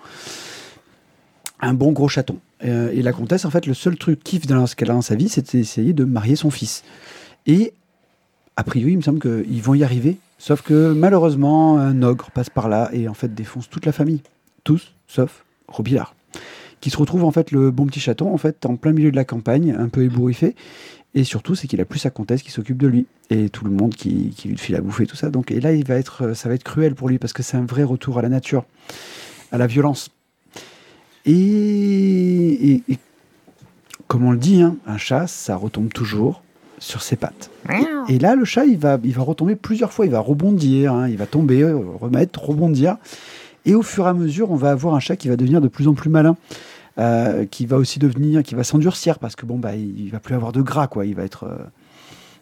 Un 1.60 1.74
bon 1.74 1.92
gros 1.92 2.08
chaton. 2.08 2.38
Euh, 2.66 2.92
et 2.92 3.02
la 3.02 3.14
comtesse, 3.14 3.46
en 3.46 3.50
fait, 3.50 3.66
le 3.66 3.74
seul 3.74 3.98
truc 3.98 4.24
kiff 4.24 4.46
qu'elle 4.76 4.90
a 4.92 4.94
dans 4.94 5.02
sa 5.02 5.16
vie, 5.16 5.30
c'est 5.30 5.54
d'essayer 5.54 5.94
de 5.94 6.06
marier 6.06 6.36
son 6.36 6.50
fils. 6.50 6.84
Et 7.46 7.74
a 8.56 8.64
priori, 8.64 8.94
il 8.94 8.98
me 8.98 9.02
semble 9.02 9.20
qu'ils 9.20 9.62
vont 9.62 9.76
y 9.76 9.84
arriver. 9.84 10.18
Sauf 10.40 10.62
que 10.62 10.94
malheureusement, 10.94 11.78
un 11.78 12.04
ogre 12.04 12.30
passe 12.32 12.50
par 12.50 12.70
là 12.70 12.90
et 12.94 13.08
en 13.08 13.14
fait 13.14 13.34
défonce 13.34 13.70
toute 13.70 13.86
la 13.86 13.92
famille. 13.92 14.22
Tous, 14.64 14.94
sauf 15.08 15.44
Robillard. 15.68 16.16
Qui 16.82 16.90
se 16.90 16.98
retrouve 16.98 17.24
en 17.24 17.32
fait 17.32 17.52
le 17.52 17.72
bon 17.72 17.88
petit 17.88 18.00
chaton 18.00 18.32
en 18.32 18.38
fait 18.38 18.66
en 18.66 18.76
plein 18.76 18.92
milieu 18.92 19.10
de 19.10 19.16
la 19.16 19.26
campagne, 19.26 19.76
un 19.78 19.90
peu 19.90 20.04
ébouriffé. 20.04 20.56
Et 21.16 21.24
surtout, 21.24 21.56
c'est 21.56 21.68
qu'il 21.68 21.82
a 21.82 21.86
plus 21.86 22.00
sa 22.00 22.12
comtesse 22.12 22.44
qui 22.44 22.52
s'occupe 22.52 22.78
de 22.78 22.88
lui. 22.88 23.08
Et 23.32 23.50
tout 23.50 23.66
le 23.66 23.72
monde 23.72 23.96
qui, 23.96 24.34
qui 24.38 24.50
lui 24.50 24.58
file 24.58 24.76
à 24.76 24.82
bouffer, 24.82 25.08
tout 25.08 25.16
ça. 25.16 25.30
Donc, 25.30 25.50
et 25.50 25.60
là, 25.60 25.74
il 25.74 25.86
va 25.86 25.96
être, 25.96 26.34
ça 26.34 26.50
va 26.50 26.56
être 26.56 26.64
cruel 26.64 26.94
pour 26.94 27.10
lui 27.10 27.18
parce 27.18 27.34
que 27.34 27.42
c'est 27.42 27.58
un 27.58 27.66
vrai 27.66 27.84
retour 27.84 28.20
à 28.20 28.22
la 28.22 28.30
nature, 28.30 28.66
à 29.52 29.58
la 29.58 29.66
violence. 29.66 30.10
Et, 31.28 32.74
et- 32.74 32.84
et 32.90 32.98
comme 34.08 34.26
on 34.26 34.32
le 34.32 34.38
dit, 34.38 34.62
hein, 34.62 34.76
un 34.88 34.98
chat, 34.98 35.28
ça 35.28 35.56
retombe 35.56 35.92
toujours 35.94 36.42
sur 36.80 37.02
ses 37.02 37.16
pattes. 37.16 37.50
Et, 38.08 38.20
là, 38.20 38.36
le 38.36 38.46
chat, 38.46 38.66
il 38.66 38.78
va, 38.78 38.98
il 39.04 39.14
va 39.14 39.24
retomber 39.24 39.56
plusieurs 39.56 39.92
fois. 39.92 40.06
Il 40.06 40.12
va 40.12 40.20
rebondir, 40.20 40.94
hein, 40.94 41.08
il 41.10 41.18
va 41.18 41.26
tomber, 41.26 41.62
euh, 41.64 41.78
remettre, 42.00 42.44
rebondir. 42.44 42.98
Et 43.66 43.76
au 43.76 43.82
fur 43.82 44.06
et 44.06 44.10
à 44.10 44.14
mesure, 44.14 44.52
on 44.52 44.56
va 44.56 44.72
avoir 44.72 44.96
un 44.96 45.00
chat 45.00 45.16
qui 45.18 45.28
va 45.28 45.36
devenir 45.36 45.60
de 45.60 45.68
plus 45.68 45.88
en 45.88 45.94
plus 45.94 46.10
malin. 46.10 46.36
euh, 47.00 47.46
qui 47.46 47.68
va 47.68 47.78
aussi 47.78 48.00
devenir, 48.00 48.42
qui 48.42 48.56
va 48.56 48.64
s'endurcir 48.64 49.20
parce 49.20 49.36
que 49.36 49.46
bon 49.46 49.60
bah 49.60 49.76
il, 49.76 50.00
il 50.06 50.10
va 50.10 50.20
plus 50.20 50.34
avoir 50.34 50.52
de 50.52 50.64
gras 50.64 50.88
quoi, 50.88 51.06
il 51.06 51.14
va 51.14 51.26
être, 51.26 51.44
euh, 51.44 51.56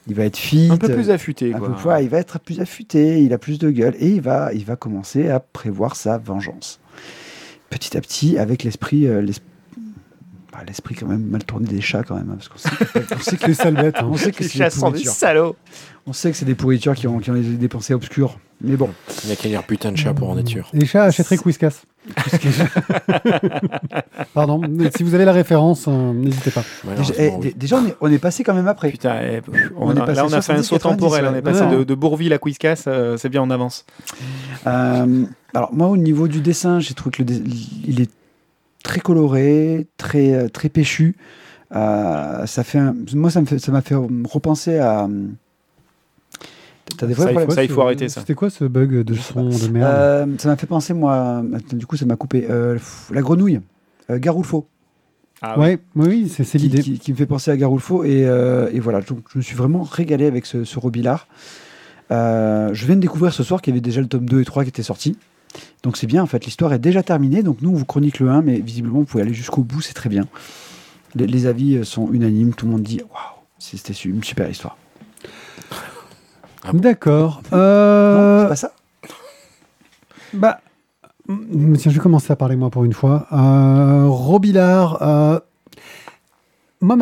il 0.08 0.15
va 0.15 0.24
être 0.24 0.38
fit, 0.38 0.69
Un 0.71 0.78
peu 0.78 0.88
plus 0.88 1.10
affûté, 1.10 1.54
un 1.54 1.58
quoi. 1.60 1.67
peu 1.67 1.74
plus- 1.76 1.89
ouais, 1.89 2.04
il 2.06 2.10
va 2.10 2.19
être 2.19 2.39
plus 2.39 2.62
affûté, 2.62 3.21
il 3.21 3.34
a 3.34 3.38
plus 3.38 3.60
de 3.60 3.69
gueule 3.69 3.95
et 4.00 4.08
il 4.12 4.21
va, 4.21 4.54
il 4.54 4.63
va 4.63 4.78
commencer 4.78 5.28
à 5.30 5.41
prévoir 5.41 5.98
sa 5.98 6.17
vengeance. 6.17 6.80
Petit 7.69 7.97
à 7.97 8.01
petit, 8.01 8.38
avec 8.38 8.63
l'esprit, 8.63 9.08
bah, 10.58 10.63
l'esprit 10.68 10.96
quand 10.96 11.08
même 11.08 11.26
mal 11.26 11.44
tourné 11.44 11.68
des 11.68 11.82
chats 11.82 12.04
quand 12.04 12.15
même, 12.15 12.30
hein, 12.32 12.38
parce 12.38 12.48
qu'on 12.48 12.58
sait, 12.58 12.70
on 13.15 13.20
sait 13.20 13.38
que 13.38 13.48
Les 13.48 13.54
sales 13.54 13.76
bêtes. 13.76 13.96
hein. 14.00 14.08
on 14.10 14.18
sait 14.18 14.32
que 14.32 14.44
Les 14.44 14.50
c'est 14.50 14.58
chats 14.58 14.65
des 14.65 14.70
sont 14.72 14.86
des 14.88 14.91
pourritures. 14.91 15.12
salauds. 15.12 15.56
On 16.08 16.13
sait 16.13 16.32
que 16.32 16.38
c'est 16.38 16.46
des 16.46 16.56
pourritures 16.56 16.94
qui 16.96 17.08
ont, 17.08 17.20
qui 17.20 17.32
ont 17.32 17.36
des 17.36 17.68
pensées 17.68 17.94
obscures. 17.94 18.38
Mais 18.62 18.78
bon, 18.78 18.89
Il 19.24 19.28
n'y 19.28 19.34
a 19.34 19.36
qu'à 19.36 19.50
dire 19.50 19.63
putain 19.63 19.91
de 19.91 19.98
chat 19.98 20.13
pour 20.13 20.30
en 20.30 20.38
être 20.38 20.48
sûr. 20.48 20.70
Les 20.72 20.86
chats 20.86 21.04
achèteraient 21.04 21.38
Whiskas. 21.46 21.82
Pardon, 24.34 24.60
mais 24.70 24.89
si 24.96 25.04
vous 25.04 25.13
avez 25.15 25.26
la 25.26 25.32
référence, 25.34 25.86
euh, 25.88 26.13
n'hésitez 26.13 26.52
pas. 26.52 26.63
déjà, 26.98 27.13
eh, 27.18 27.32
oui. 27.38 27.54
déjà, 27.56 27.78
on, 27.78 27.88
est, 27.88 27.96
on 28.02 28.12
est 28.12 28.18
passé 28.20 28.44
quand 28.44 28.54
même 28.54 28.68
après. 28.68 28.91
Putain, 28.91 29.20
eh, 29.22 29.41
On 29.78 29.88
on 29.89 29.91
est 29.96 30.00
passé 30.00 30.13
là 30.13 30.24
on 30.26 30.28
a 30.34 30.41
fait 30.41 30.54
un 30.54 30.63
70, 30.63 30.63
saut 30.63 30.78
temporel, 30.78 31.26
on 31.26 31.36
est 31.36 31.41
90, 31.41 31.60
passé 31.60 31.72
ouais. 31.72 31.80
de, 31.80 31.84
de 31.84 31.96
Bourville 31.96 32.34
à 32.34 32.38
Quiscas, 32.38 32.84
euh, 32.88 33.18
c'est 33.18 33.30
bien, 33.30 33.41
on 33.41 33.50
avance. 33.50 33.86
Euh, 34.68 35.26
alors 35.54 35.74
moi 35.74 35.88
au 35.88 35.98
niveau 35.98 36.28
du 36.28 36.41
dessin, 36.41 36.80
j'ai 36.80 36.94
trouvé 36.94 37.12
que 37.18 37.22
le 37.24 37.26
dé- 37.26 37.44
il 37.88 38.02
est 38.02 38.10
très 38.86 39.00
coloré, 39.02 39.88
très 39.98 40.34
euh, 40.34 40.48
très 40.48 40.69
péchu. 40.69 41.15
Euh, 41.76 42.45
ça 42.45 42.63
fait 42.63 42.78
un- 42.78 42.95
moi 43.15 43.30
ça 43.30 43.41
me 43.41 43.45
fait 43.45 43.60
ça 43.60 43.71
m'a 43.71 43.82
fait 43.82 43.95
repenser 43.95 44.78
à 44.78 45.08
T'as 46.98 47.08
des 47.08 47.13
Ça, 47.13 47.24
vrais 47.24 47.32
problèmes. 47.32 47.50
faut- 47.50 47.56
ça, 47.56 47.63
il 47.63 47.69
faut 47.69 47.82
arrêter, 47.82 48.08
ça. 48.10 48.21
C'était 48.21 48.36
quoi 48.36 48.50
ce 48.50 48.63
bug 48.63 49.02
de 49.02 49.15
son 49.15 49.50
de 49.50 49.67
merde? 49.67 49.91
Euh, 49.91 50.26
ça 50.38 50.48
m'a 50.50 50.56
fait 50.56 50.67
penser, 50.67 50.93
moi. 50.93 51.43
Du 51.74 51.86
coup, 51.86 51.98
ça 51.98 52.06
m'a 52.06 52.15
coupé. 52.15 52.45
Euh, 52.50 52.78
la 53.12 53.21
grenouille. 53.21 53.60
Euh, 54.10 54.17
Garoulfo. 54.19 54.67
Ah 55.41 55.60
ouais. 55.60 55.80
Ouais, 55.95 56.08
oui, 56.08 56.08
oui, 56.08 56.30
c'est 56.45 56.58
l'idée. 56.58 56.80
qui- 56.82 57.00
qui 57.00 57.12
me 57.12 57.17
fait 57.17 57.26
penser 57.26 57.52
à 57.52 57.58
Garoulfo. 57.58 58.04
Et, 58.06 58.24
euh, 58.26 58.69
et 58.71 58.80
voilà, 58.80 59.02
donc 59.02 59.19
je 59.34 59.39
me 59.39 59.43
suis 59.43 59.56
vraiment 59.56 59.82
régalé 59.84 60.26
avec 60.28 60.45
ce, 60.45 60.63
ce 60.63 60.80
Robillard. 60.80 61.28
Euh, 62.12 62.69
je 62.74 62.86
viens 62.86 62.95
de 62.95 63.02
découvrir 63.02 63.34
ce 63.34 63.43
soir 63.43 63.62
qu'il 63.62 63.74
y 63.74 63.76
avait 63.76 63.82
déjà 63.82 64.00
le 64.00 64.08
tome 64.08 64.30
2 64.30 64.39
et 64.41 64.45
3 64.45 64.63
qui 64.63 64.69
étaient 64.69 64.84
sortis. 64.84 65.17
Donc 65.84 65.98
c'est 65.98 66.08
bien, 66.08 66.24
en 66.24 66.26
fait, 66.28 66.46
l'histoire 66.46 66.74
est 66.74 66.80
déjà 66.80 67.04
terminée. 67.04 67.44
Donc 67.44 67.62
nous, 67.62 67.70
on 67.72 67.76
vous 67.76 67.86
chronique 67.86 68.20
le 68.20 68.30
1, 68.30 68.41
mais 68.41 68.60
visiblement, 68.60 69.00
vous 69.00 69.06
pouvez 69.06 69.24
aller 69.24 69.34
jusqu'au 69.34 69.62
bout, 69.63 69.82
c'est 69.82 69.94
très 69.94 70.10
bien. 70.10 70.26
Les, 71.15 71.28
les 71.28 71.46
avis 71.46 71.76
euh, 71.78 71.84
sont 71.84 72.12
unanimes, 72.12 72.54
tout 72.54 72.65
le 72.65 72.72
monde 72.74 72.84
dit 72.84 73.00
waouh, 73.02 73.44
c'était 73.60 73.94
une 73.94 74.24
super 74.24 74.50
histoire. 74.50 74.78
D'accord. 76.74 77.41
Non, 77.52 77.58
Euh, 77.58 78.41
c'est 78.44 78.48
pas 78.50 78.56
ça 78.56 78.72
Bah, 80.34 80.60
tiens, 81.28 81.91
je 81.91 81.96
vais 81.96 82.00
commencer 82.00 82.32
à 82.34 82.36
parler 82.36 82.56
moi 82.56 82.70
pour 82.70 82.84
une 82.86 82.94
fois. 82.94 83.28
Euh, 83.32 84.08
Robillard, 84.08 85.02
euh, 85.02 85.39
moi, 86.81 86.97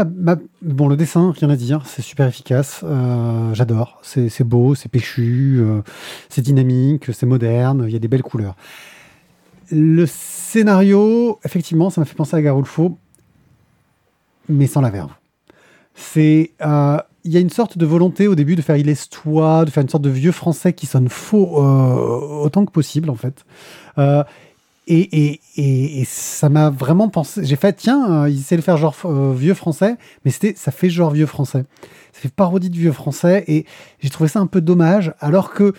bon, 0.62 0.88
le 0.88 0.96
dessin, 0.96 1.34
rien 1.38 1.50
à 1.50 1.56
dire, 1.56 1.84
c'est 1.86 2.02
super 2.02 2.28
efficace. 2.28 2.82
euh, 2.84 3.54
J'adore. 3.54 4.00
C'est 4.04 4.44
beau, 4.44 4.76
c'est 4.76 4.90
péchu, 4.90 5.58
euh, 5.60 5.82
c'est 6.30 6.42
dynamique, 6.42 7.14
c'est 7.14 7.26
moderne, 7.26 7.86
il 7.88 7.94
y 7.94 7.96
a 7.96 8.00
des 8.00 8.08
belles 8.08 8.24
couleurs. 8.24 8.56
Le 9.72 10.06
scénario, 10.06 11.40
effectivement, 11.44 11.90
ça 11.90 12.02
m'a 12.02 12.06
fait 12.06 12.16
penser 12.16 12.36
à 12.36 12.42
Garulfo, 12.42 12.98
mais 14.48 14.68
sans 14.68 14.82
la 14.82 14.90
verve. 14.90 15.12
C'est, 15.96 16.52
euh, 16.62 16.98
il 17.24 17.32
y 17.32 17.38
a 17.38 17.40
une 17.40 17.50
sorte 17.50 17.78
de 17.78 17.86
volonté 17.86 18.28
au 18.28 18.36
début 18.36 18.56
de 18.56 18.62
faire 18.62 18.76
il 18.78 18.90
est 18.90 19.10
toi, 19.10 19.66
de 19.66 19.72
faire 19.72 19.82
une 19.82 19.90
sorte 19.90 20.04
de 20.04 20.10
vieux 20.10 20.32
français 20.32 20.74
qui 20.74 20.86
sonne 20.86 21.10
faux 21.10 21.58
autant 21.58 22.66
que 22.66 22.72
possible 22.72 23.10
en 23.10 23.16
fait. 23.16 23.46
Et, 24.86 25.38
et, 25.58 26.02
et, 26.02 26.06
ça 26.06 26.50
m'a 26.50 26.70
vraiment 26.70 27.08
pensé. 27.08 27.46
J'ai 27.46 27.56
fait 27.56 27.72
tiens, 27.74 28.24
euh, 28.24 28.30
il 28.30 28.42
sait 28.42 28.58
le 28.58 28.62
faire 28.62 28.76
genre 28.76 28.96
euh, 29.06 29.34
vieux 29.34 29.54
français, 29.54 29.96
mais 30.26 30.32
c'était 30.32 30.56
ça 30.58 30.72
fait 30.72 30.90
genre 30.90 31.12
vieux 31.12 31.26
français. 31.26 31.64
Ça 32.12 32.20
fait 32.20 32.34
parodie 32.34 32.70
de 32.70 32.76
vieux 32.76 32.92
français 32.92 33.46
et 33.48 33.66
j'ai 34.00 34.10
trouvé 34.10 34.28
ça 34.28 34.40
un 34.40 34.48
peu 34.48 34.60
dommage 34.60 35.14
alors 35.22 35.54
que 35.54 35.74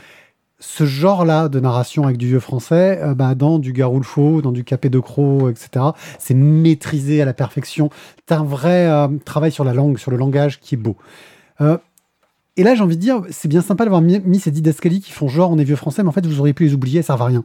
ce 0.59 0.87
genre-là 0.87 1.49
de 1.49 1.61
narration 1.61 2.05
avec 2.05 2.17
du 2.17 2.29
vieux 2.29 2.41
français, 2.41 2.99
euh, 3.03 3.15
bah, 3.15 3.35
dans 3.35 3.59
du 3.59 3.75
Garoulfo, 3.75 4.41
dans 4.41 4.53
du 4.53 4.65
Capé 4.65 4.89
de 4.89 4.99
Croc, 4.99 5.51
etc., 5.51 5.87
c'est 6.19 6.35
maîtrisé 6.35 7.21
à 7.21 7.27
la 7.27 7.35
perfection. 7.35 7.91
T'as 8.25 8.39
un 8.39 8.45
vrai 8.45 8.87
euh, 8.87 9.09
travail 9.25 9.53
sur 9.53 9.65
la 9.65 9.75
langue, 9.75 9.99
sur 9.99 10.11
le 10.11 10.17
langage 10.17 10.61
qui 10.61 10.77
est 10.77 10.79
beau. 10.79 10.97
Et 12.57 12.63
là, 12.63 12.75
j'ai 12.75 12.83
envie 12.83 12.97
de 12.97 13.01
dire, 13.01 13.23
c'est 13.31 13.49
bien 13.49 13.63
sympa 13.63 13.85
d'avoir 13.85 14.01
mis, 14.01 14.21
mis 14.21 14.39
ces 14.39 14.51
didascalies 14.51 15.01
qui 15.01 15.11
font 15.11 15.29
genre 15.29 15.51
on 15.51 15.59
est 15.59 15.65
vieux 15.65 15.77
français, 15.77 16.03
mais 16.03 16.09
en 16.09 16.13
fait, 16.13 16.25
vous 16.25 16.41
auriez 16.41 16.55
pu 16.55 16.65
les 16.65 16.75
oublier, 16.75 16.99
elles 16.99 17.05
servent 17.05 17.23
à 17.23 17.27
rien. 17.27 17.45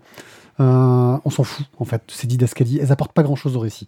Euh, 0.59 1.17
on 1.23 1.29
s'en 1.29 1.43
fout, 1.43 1.65
en 1.79 1.85
fait, 1.85 2.01
ces 2.07 2.27
didascalies. 2.27 2.79
Elles 2.81 2.91
apportent 2.91 3.13
pas 3.13 3.23
grand-chose 3.23 3.55
au 3.55 3.59
récit. 3.59 3.87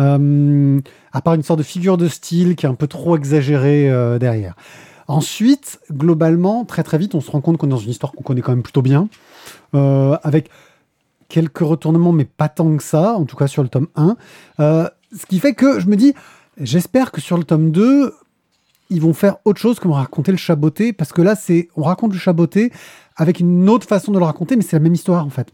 Euh, 0.00 0.80
à 1.12 1.20
part 1.20 1.34
une 1.34 1.42
sorte 1.42 1.58
de 1.58 1.64
figure 1.64 1.96
de 1.96 2.08
style 2.08 2.56
qui 2.56 2.66
est 2.66 2.68
un 2.68 2.74
peu 2.74 2.86
trop 2.86 3.16
exagérée 3.16 3.90
euh, 3.90 4.18
derrière. 4.18 4.54
Ensuite, 5.08 5.80
globalement, 5.90 6.64
très 6.64 6.82
très 6.82 6.98
vite, 6.98 7.14
on 7.14 7.20
se 7.20 7.30
rend 7.30 7.40
compte 7.40 7.56
qu'on 7.56 7.66
est 7.66 7.70
dans 7.70 7.78
une 7.78 7.90
histoire 7.90 8.12
qu'on 8.12 8.22
connaît 8.22 8.42
quand 8.42 8.52
même 8.52 8.62
plutôt 8.62 8.82
bien, 8.82 9.08
avec 9.72 10.50
quelques 11.30 11.60
retournements, 11.60 12.12
mais 12.12 12.26
pas 12.26 12.50
tant 12.50 12.76
que 12.76 12.82
ça, 12.82 13.14
en 13.14 13.24
tout 13.24 13.36
cas 13.36 13.46
sur 13.46 13.62
le 13.62 13.70
tome 13.70 13.86
1. 13.96 14.16
Euh, 14.58 14.88
ce 15.16 15.24
qui 15.24 15.38
fait 15.38 15.54
que 15.54 15.80
je 15.80 15.86
me 15.86 15.96
dis, 15.96 16.12
j'espère 16.60 17.12
que 17.12 17.22
sur 17.22 17.38
le 17.38 17.44
tome 17.44 17.70
2, 17.70 18.12
ils 18.90 19.00
vont 19.00 19.14
faire 19.14 19.36
autre 19.46 19.60
chose 19.60 19.80
que 19.80 19.88
me 19.88 19.94
raconter 19.94 20.32
le 20.32 20.38
chaboté, 20.38 20.92
parce 20.92 21.12
que 21.12 21.22
là, 21.22 21.34
c'est 21.36 21.68
on 21.76 21.82
raconte 21.82 22.12
le 22.12 22.18
chaboté 22.18 22.70
avec 23.16 23.40
une 23.40 23.70
autre 23.70 23.86
façon 23.86 24.12
de 24.12 24.18
le 24.18 24.24
raconter, 24.24 24.56
mais 24.56 24.62
c'est 24.62 24.76
la 24.76 24.80
même 24.80 24.94
histoire 24.94 25.24
en 25.24 25.30
fait. 25.30 25.48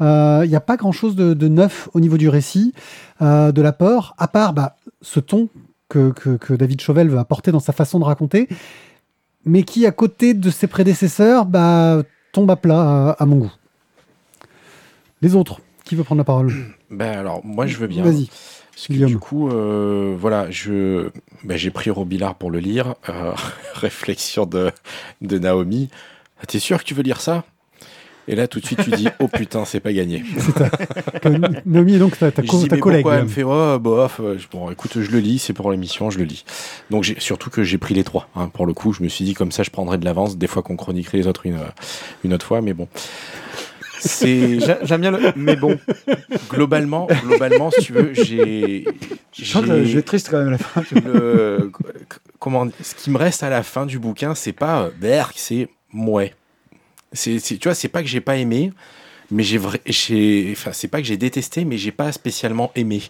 Il 0.00 0.48
n'y 0.48 0.56
a 0.56 0.60
pas 0.60 0.76
grand-chose 0.76 1.14
de, 1.16 1.34
de 1.34 1.48
neuf 1.48 1.88
au 1.94 2.00
niveau 2.00 2.16
du 2.16 2.28
récit, 2.28 2.74
euh, 3.22 3.52
de 3.52 3.62
l'apport, 3.62 4.14
à 4.18 4.28
part 4.28 4.52
bah, 4.52 4.76
ce 5.02 5.20
ton 5.20 5.48
que, 5.88 6.10
que- 6.10 6.36
que 6.36 6.54
David 6.54 6.80
Chauvel 6.80 7.08
veut 7.08 7.18
apporter 7.18 7.52
dans 7.52 7.60
sa 7.60 7.72
façon 7.72 7.98
de 8.00 8.04
raconter, 8.04 8.48
mais 9.44 9.62
qui, 9.62 9.86
à 9.86 9.92
côté 9.92 10.34
de 10.34 10.50
ses 10.50 10.66
prédécesseurs, 10.66 11.44
bah, 11.46 12.02
tombe 12.32 12.50
à 12.50 12.56
plat 12.56 13.10
à, 13.10 13.22
à 13.22 13.26
mon 13.26 13.36
goût. 13.36 13.52
Les 15.22 15.34
autres, 15.36 15.60
qui 15.84 15.94
veut 15.94 16.04
prendre 16.04 16.18
la 16.20 16.24
parole? 16.24 16.52
Ben 16.90 17.18
alors, 17.18 17.44
moi 17.44 17.66
je 17.66 17.76
veux 17.76 17.88
bien. 17.88 18.04
Vas-y. 18.04 18.28
Parce 18.72 18.86
que 18.88 18.92
du 19.06 19.18
coup, 19.18 19.48
euh, 19.48 20.16
voilà, 20.18 20.48
je, 20.50 21.08
ben, 21.44 21.56
j'ai 21.56 21.70
pris 21.72 21.90
Robillard 21.90 22.36
pour 22.36 22.50
le 22.52 22.58
lire. 22.60 22.94
Euh, 23.08 23.32
réflexion 23.74 24.46
de, 24.46 24.70
de 25.22 25.38
Naomi. 25.38 25.90
Ah, 26.40 26.46
T'es 26.46 26.58
sûr 26.60 26.78
que 26.78 26.84
tu 26.84 26.94
veux 26.94 27.02
lire 27.02 27.20
ça? 27.20 27.44
Et 28.26 28.34
là, 28.34 28.48
tout 28.48 28.58
de 28.60 28.64
suite, 28.66 28.82
tu 28.82 28.90
dis, 28.90 29.08
oh 29.18 29.28
putain, 29.28 29.64
c'est 29.66 29.80
pas 29.80 29.92
gagné. 29.92 30.24
Naomi 31.66 31.96
est 31.96 31.98
donc 31.98 32.18
ta, 32.18 32.30
ta, 32.32 32.42
co- 32.42 32.58
dis, 32.62 32.68
ta 32.68 32.76
mais 32.76 32.80
collègue. 32.80 33.02
pourquoi 33.02 33.18
Elle 33.18 33.24
me 33.24 33.28
fait, 33.28 33.42
oh, 33.44 33.78
bof. 33.78 34.20
euh, 34.20 34.38
Bon, 34.50 34.70
écoute, 34.70 34.92
je 35.00 35.10
le 35.10 35.18
lis, 35.18 35.38
c'est 35.38 35.52
pour 35.52 35.70
l'émission, 35.70 36.10
je 36.10 36.18
le 36.18 36.24
lis. 36.24 36.44
Donc, 36.90 37.04
surtout 37.18 37.50
que 37.50 37.62
j'ai 37.62 37.78
pris 37.78 37.94
les 37.94 38.04
trois. 38.04 38.28
hein, 38.34 38.48
pour 38.48 38.66
le 38.66 38.72
coup, 38.72 38.92
je 38.92 39.02
me 39.02 39.08
suis 39.08 39.24
dit, 39.24 39.34
comme 39.34 39.52
ça, 39.52 39.62
je 39.62 39.70
prendrai 39.70 39.98
de 39.98 40.04
l'avance. 40.04 40.36
Des 40.38 40.46
fois 40.46 40.62
qu'on 40.62 40.76
chroniquerait 40.76 41.18
les 41.18 41.26
autres 41.26 41.44
une, 41.46 41.58
une 42.24 42.32
autre 42.32 42.46
fois, 42.46 42.60
mais 42.62 42.72
bon. 42.72 42.88
C'est 44.00 44.58
J'aime 44.84 45.00
bien 45.00 45.10
le. 45.10 45.18
Mais 45.36 45.56
bon. 45.56 45.78
globalement, 46.50 47.06
globalement, 47.22 47.70
si 47.70 47.82
tu 47.82 47.92
veux, 47.92 48.12
j'ai, 48.14 48.84
Je 49.32 49.44
sens 49.44 49.62
que 49.64 49.68
j'ai- 49.82 49.86
je 49.86 49.92
vais 49.94 49.98
être 50.00 50.06
triste 50.06 50.28
quand 50.30 50.38
même 50.38 50.48
à 50.48 50.52
la 50.52 50.58
fin. 50.58 50.82
le, 51.04 51.70
comment, 52.38 52.68
ce 52.82 52.94
qui 52.94 53.10
me 53.10 53.16
reste 53.18 53.42
à 53.42 53.50
la 53.50 53.62
fin 53.62 53.86
du 53.86 53.98
bouquin, 53.98 54.34
c'est 54.34 54.52
pas 54.52 54.82
euh, 54.84 54.90
Berk, 55.00 55.34
c'est 55.36 55.68
mouais. 55.92 56.34
C'est, 57.14 57.40
tu 57.40 57.58
vois, 57.64 57.74
c'est 57.74 57.88
pas 57.88 58.02
que 58.02 58.08
j'ai 58.08 58.20
pas 58.20 58.36
aimé, 58.36 58.72
mais 59.30 59.42
j'ai 59.42 59.58
vrai, 59.58 59.80
j'ai, 59.86 60.50
enfin, 60.52 60.72
c'est 60.72 60.88
pas 60.88 61.00
que 61.00 61.06
j'ai 61.06 61.16
détesté, 61.16 61.64
mais 61.64 61.78
j'ai 61.78 61.92
pas 61.92 62.12
spécialement 62.12 62.70
aimé. 62.74 63.02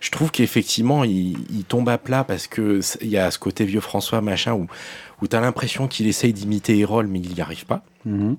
Je 0.00 0.10
trouve 0.10 0.30
qu'effectivement, 0.30 1.04
il, 1.04 1.36
il 1.50 1.64
tombe 1.64 1.88
à 1.88 1.98
plat 1.98 2.22
parce 2.22 2.46
que 2.46 2.80
il 3.00 3.08
y 3.08 3.18
a 3.18 3.30
ce 3.30 3.38
côté 3.38 3.64
vieux 3.64 3.80
François 3.80 4.20
machin 4.20 4.52
où, 4.52 4.66
où 5.22 5.26
t'as 5.26 5.40
l'impression 5.40 5.88
qu'il 5.88 6.06
essaye 6.06 6.32
d'imiter 6.32 6.78
Hérol, 6.78 7.06
mais 7.06 7.18
il 7.18 7.34
n'y 7.34 7.40
arrive 7.40 7.66
pas. 7.66 7.82
Mhm. 8.04 8.36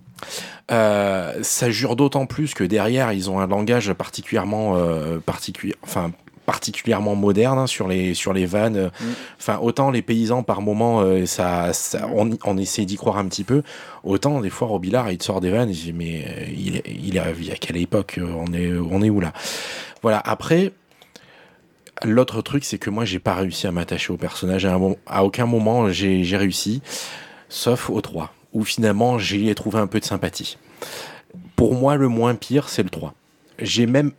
Euh, 0.71 1.39
ça 1.41 1.69
jure 1.69 1.95
d'autant 1.95 2.25
plus 2.25 2.53
que 2.53 2.63
derrière, 2.63 3.11
ils 3.13 3.29
ont 3.29 3.39
un 3.39 3.47
langage 3.47 3.93
particulièrement, 3.93 4.77
euh, 4.77 5.19
particulier, 5.19 5.75
enfin, 5.83 6.11
particulièrement 6.47 7.13
moderne 7.13 7.59
hein, 7.59 7.67
sur 7.67 7.87
les 7.87 8.15
sur 8.15 8.33
les 8.33 8.47
vannes. 8.47 8.89
Enfin, 9.37 9.59
autant 9.61 9.91
les 9.91 10.01
paysans 10.01 10.41
par 10.41 10.61
moment, 10.61 11.01
euh, 11.01 11.27
ça, 11.27 11.73
ça- 11.73 12.07
on, 12.15 12.31
on 12.45 12.57
essaie 12.57 12.85
d'y 12.85 12.95
croire 12.95 13.17
un 13.17 13.25
petit 13.27 13.43
peu. 13.43 13.61
Autant 14.03 14.39
des 14.41 14.49
fois, 14.49 14.67
Robillard, 14.69 15.11
il 15.11 15.17
te 15.19 15.25
sort 15.25 15.41
des 15.41 15.51
vannes. 15.51 15.69
Et 15.69 15.73
je 15.73 15.81
dis, 15.83 15.93
mais 15.93 16.25
euh, 16.25 16.45
il, 16.57 16.77
est- 16.77 16.83
il 16.87 17.17
est 17.17 17.19
à 17.19 17.55
quelle 17.59 17.77
époque 17.77 18.15
euh, 18.17 18.25
On 18.35 18.51
est 18.53 18.71
on 18.73 19.03
est 19.03 19.09
où 19.11 19.19
là? 19.19 19.33
Voilà. 20.01 20.19
Après. 20.25 20.71
L'autre 22.03 22.43
truc, 22.43 22.63
c'est 22.63 22.77
que 22.77 22.91
moi, 22.91 23.05
j'ai 23.05 23.17
pas 23.17 23.33
réussi 23.33 23.65
à 23.65 23.71
m'attacher 23.71 24.13
au 24.13 24.17
personnage. 24.17 24.65
À, 24.65 24.73
un 24.73 24.77
moment- 24.77 24.97
à 25.07 25.23
aucun 25.25 25.47
moment, 25.47 25.89
j'ai 25.89 26.23
j'ai 26.23 26.37
réussi, 26.37 26.83
sauf 27.49 27.89
au 27.89 28.01
3, 28.01 28.31
où 28.53 28.63
finalement, 28.63 29.17
j'y 29.17 29.49
ai 29.49 29.55
trouvé 29.55 29.79
un 29.79 29.87
peu 29.87 29.99
de 29.99 30.05
sympathie. 30.05 30.57
Pour 31.55 31.73
moi, 31.73 31.95
le 31.95 32.07
moins 32.07 32.35
pire, 32.35 32.69
c'est 32.69 32.83
le 32.83 32.91
3. 32.91 33.15
J'ai 33.59 33.87
même 33.87 34.11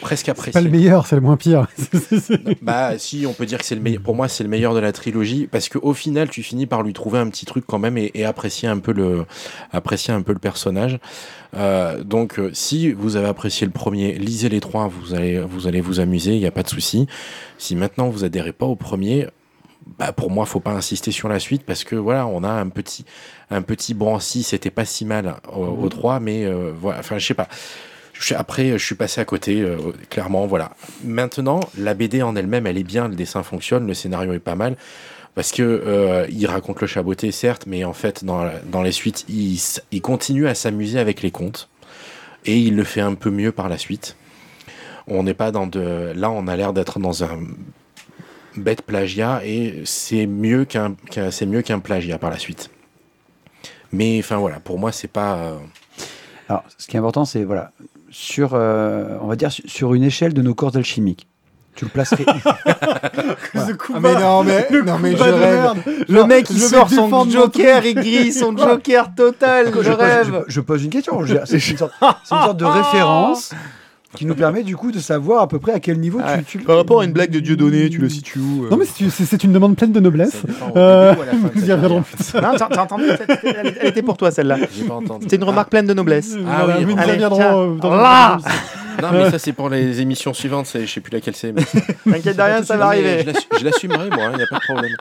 presque 0.00 0.26
C'est 0.26 0.30
apprécié. 0.30 0.52
pas 0.52 0.60
le 0.60 0.70
meilleur, 0.70 1.06
c'est 1.06 1.16
le 1.16 1.22
moins 1.22 1.36
pire. 1.36 1.66
Bah 2.62 2.98
si, 2.98 3.26
on 3.26 3.32
peut 3.32 3.46
dire 3.46 3.58
que 3.58 3.64
c'est 3.64 3.74
le 3.74 3.80
meilleur. 3.80 4.02
Pour 4.02 4.14
moi, 4.14 4.28
c'est 4.28 4.42
le 4.42 4.50
meilleur 4.50 4.74
de 4.74 4.80
la 4.80 4.92
trilogie 4.92 5.46
parce 5.46 5.68
qu'au 5.68 5.94
final, 5.94 6.28
tu 6.28 6.42
finis 6.42 6.66
par 6.66 6.82
lui 6.82 6.92
trouver 6.92 7.18
un 7.18 7.28
petit 7.28 7.46
truc 7.46 7.64
quand 7.66 7.78
même 7.78 7.96
et, 7.96 8.10
et 8.14 8.24
apprécier 8.24 8.68
un 8.68 8.78
peu 8.78 8.92
le, 8.92 9.24
apprécier 9.72 10.12
un 10.12 10.22
peu 10.22 10.32
le 10.32 10.38
personnage. 10.38 10.98
Euh, 11.54 12.02
donc, 12.02 12.38
euh, 12.38 12.50
si 12.52 12.92
vous 12.92 13.16
avez 13.16 13.28
apprécié 13.28 13.66
le 13.66 13.72
premier, 13.72 14.12
lisez 14.14 14.48
les 14.48 14.60
trois, 14.60 14.88
vous 14.88 15.14
allez, 15.14 15.40
vous 15.40 15.66
allez 15.66 15.80
vous 15.80 16.00
amuser, 16.00 16.34
il 16.34 16.40
n'y 16.40 16.46
a 16.46 16.50
pas 16.50 16.62
de 16.62 16.68
souci. 16.68 17.06
Si 17.56 17.74
maintenant 17.74 18.08
vous 18.08 18.24
adhérez 18.24 18.52
pas 18.52 18.66
au 18.66 18.76
premier, 18.76 19.26
bah 19.98 20.12
pour 20.12 20.30
moi, 20.30 20.44
faut 20.44 20.60
pas 20.60 20.72
insister 20.72 21.10
sur 21.10 21.28
la 21.28 21.38
suite 21.38 21.64
parce 21.64 21.84
que 21.84 21.96
voilà, 21.96 22.26
on 22.26 22.44
a 22.44 22.50
un 22.50 22.68
petit, 22.68 23.04
un 23.50 23.62
petit 23.62 23.96
c'était 24.42 24.70
pas 24.70 24.84
si 24.84 25.04
mal 25.04 25.36
au, 25.54 25.64
au 25.64 25.88
3, 25.88 26.20
mais 26.20 26.44
euh, 26.44 26.72
voilà, 26.78 27.00
enfin, 27.00 27.18
je 27.18 27.26
sais 27.26 27.34
pas. 27.34 27.48
Après, 28.36 28.72
je 28.78 28.84
suis 28.84 28.94
passé 28.94 29.20
à 29.20 29.24
côté, 29.24 29.60
euh, 29.60 29.76
clairement, 30.10 30.46
voilà. 30.46 30.72
Maintenant, 31.04 31.60
la 31.76 31.94
BD 31.94 32.22
en 32.22 32.34
elle-même, 32.36 32.66
elle 32.66 32.78
est 32.78 32.82
bien, 32.84 33.08
le 33.08 33.14
dessin 33.14 33.42
fonctionne, 33.42 33.86
le 33.86 33.94
scénario 33.94 34.32
est 34.32 34.38
pas 34.40 34.54
mal. 34.56 34.76
Parce 35.34 35.52
que 35.52 35.62
euh, 35.62 36.26
il 36.30 36.46
raconte 36.46 36.80
le 36.80 36.86
chaboté, 36.88 37.30
certes, 37.30 37.64
mais 37.66 37.84
en 37.84 37.92
fait, 37.92 38.24
dans, 38.24 38.50
dans 38.66 38.82
les 38.82 38.90
suites, 38.92 39.24
il, 39.28 39.56
il 39.92 40.02
continue 40.02 40.48
à 40.48 40.54
s'amuser 40.54 40.98
avec 40.98 41.22
les 41.22 41.30
contes. 41.30 41.68
Et 42.44 42.58
il 42.58 42.74
le 42.76 42.84
fait 42.84 43.00
un 43.00 43.14
peu 43.14 43.30
mieux 43.30 43.52
par 43.52 43.68
la 43.68 43.78
suite. 43.78 44.16
On 45.06 45.22
n'est 45.22 45.34
pas 45.34 45.50
dans 45.52 45.66
de. 45.66 46.12
Là, 46.14 46.30
on 46.30 46.46
a 46.48 46.56
l'air 46.56 46.72
d'être 46.72 46.98
dans 46.98 47.22
un 47.24 47.38
bête 48.56 48.82
plagiat 48.82 49.42
et 49.44 49.82
c'est 49.84 50.26
mieux 50.26 50.64
qu'un 50.64 50.94
qu'un- 51.10 51.30
c'est 51.30 51.46
mieux 51.46 51.62
qu'un 51.62 51.78
plagiat 51.78 52.18
par 52.18 52.30
la 52.30 52.38
suite. 52.38 52.70
Mais 53.92 54.18
enfin 54.18 54.36
voilà, 54.36 54.60
pour 54.60 54.78
moi, 54.78 54.92
c'est 54.92 55.08
pas. 55.08 55.36
euh, 55.36 55.56
Alors, 56.48 56.64
ce 56.78 56.86
qui 56.86 56.96
est 56.96 56.98
important, 56.98 57.24
c'est 57.24 57.44
voilà, 57.44 57.72
sur, 58.10 58.50
euh, 58.54 59.16
on 59.20 59.26
va 59.26 59.36
dire, 59.36 59.50
su- 59.52 59.68
sur 59.68 59.94
une 59.94 60.02
échelle 60.04 60.34
de 60.34 60.42
nos 60.42 60.54
corps 60.54 60.76
alchimiques. 60.76 61.26
Tu 61.74 61.84
le 61.84 61.90
placerais 61.92 62.24
Ah 63.54 64.00
mais 64.00 64.14
non 64.14 64.42
mais, 64.42 64.66
Le 64.70 64.82
non, 64.82 64.98
mais 64.98 65.12
coup 65.12 65.18
je 65.18 65.22
bas 65.22 65.28
de 65.30 65.32
rêve. 65.36 65.60
merde. 65.62 65.78
Le 66.08 66.14
Genre, 66.16 66.26
mec 66.26 66.50
vais 66.50 66.58
sort 66.58 66.90
son 66.90 67.30
joker, 67.30 67.84
il 67.86 67.94
grille 67.94 68.32
son 68.32 68.56
joker 68.56 69.14
total. 69.14 69.66
je, 69.72 69.82
Je 69.82 69.90
pose, 69.90 69.96
rêve. 70.00 70.44
je- 70.48 70.52
je 70.52 70.60
pose 70.60 70.84
une 70.84 70.90
question. 70.90 71.24
une, 71.24 71.40
c'est 71.44 71.70
une 71.70 71.76
sorte 72.42 72.56
de 72.56 72.64
référence 72.64 73.50
qui 74.16 74.24
nous 74.26 74.34
permet 74.34 74.62
du 74.62 74.74
coup 74.76 74.90
de 74.90 74.98
savoir 74.98 75.42
à 75.42 75.48
peu 75.48 75.58
près 75.58 75.72
à 75.72 75.80
quel 75.80 75.98
niveau 76.00 76.18
tu, 76.46 76.58
tu- 76.58 76.64
Par 76.64 76.76
rapport 76.76 77.00
à 77.02 77.04
une 77.04 77.12
blague 77.12 77.30
de 77.30 77.40
Dieudonné, 77.40 77.90
tu 77.90 77.98
le 77.98 78.08
situes 78.08 78.38
où 78.40 78.64
euh 78.64 78.70
Non, 78.70 78.76
mais 78.78 78.84
c'est 78.86 79.44
une 79.44 79.52
demande 79.52 79.76
pleine 79.76 79.92
de 79.92 80.00
noblesse. 80.00 80.42
Euh, 80.76 81.14
sa 81.14 81.20
y 81.66 81.72
reviendrons 81.72 82.02
plus 82.02 82.24
tard. 82.32 82.42
Non, 82.42 82.58
t'as 82.58 82.82
entendu 82.82 83.04
cette- 83.18 83.40
elle, 83.44 83.88
était 83.88 84.02
pour 84.02 84.16
toi 84.16 84.30
celle-là. 84.30 84.56
J'ai 84.76 84.84
pas 84.84 84.94
entendu. 84.94 85.24
C'était 85.24 85.36
une 85.36 85.44
remarque 85.44 85.70
pleine 85.70 85.86
de 85.86 85.94
noblesse. 85.94 86.34
Ah 86.48 86.66
oui, 86.78 86.84
nous 86.86 86.96
y 86.96 87.10
reviendrons, 87.10 87.76
euh, 87.84 87.88
Là 87.88 88.38
Non, 89.00 89.08
mais 89.12 89.30
ça, 89.30 89.38
c'est 89.38 89.52
pour 89.52 89.68
les 89.68 90.00
émissions 90.00 90.32
suivantes. 90.34 90.68
Je 90.74 90.86
sais 90.86 91.00
plus 91.00 91.12
laquelle 91.12 91.36
c'est. 91.36 91.52
mais- 91.52 91.62
T'inquiète 92.12 92.36
de 92.36 92.42
rien, 92.42 92.62
ça 92.62 92.76
va 92.76 92.86
arriver. 92.86 93.20
Je 93.20 93.26
l'assu- 93.26 93.46
je 93.60 93.64
l'assumerai, 93.64 94.10
moi, 94.10 94.30
il 94.32 94.36
n'y 94.36 94.42
a 94.42 94.46
pas 94.46 94.58
de 94.58 94.64
problème. 94.64 94.96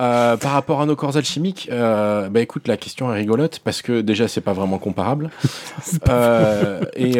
Euh, 0.00 0.36
par 0.36 0.52
rapport 0.52 0.80
à 0.80 0.86
nos 0.86 0.96
corps 0.96 1.16
alchimiques, 1.16 1.68
euh, 1.72 2.28
bah 2.28 2.40
écoute, 2.40 2.68
la 2.68 2.76
question 2.76 3.12
est 3.12 3.16
rigolote 3.16 3.60
parce 3.64 3.82
que 3.82 4.00
déjà, 4.00 4.28
c'est 4.28 4.40
pas 4.40 4.52
vraiment 4.52 4.78
comparable. 4.78 5.30
Euh, 6.08 6.80
et, 6.96 7.18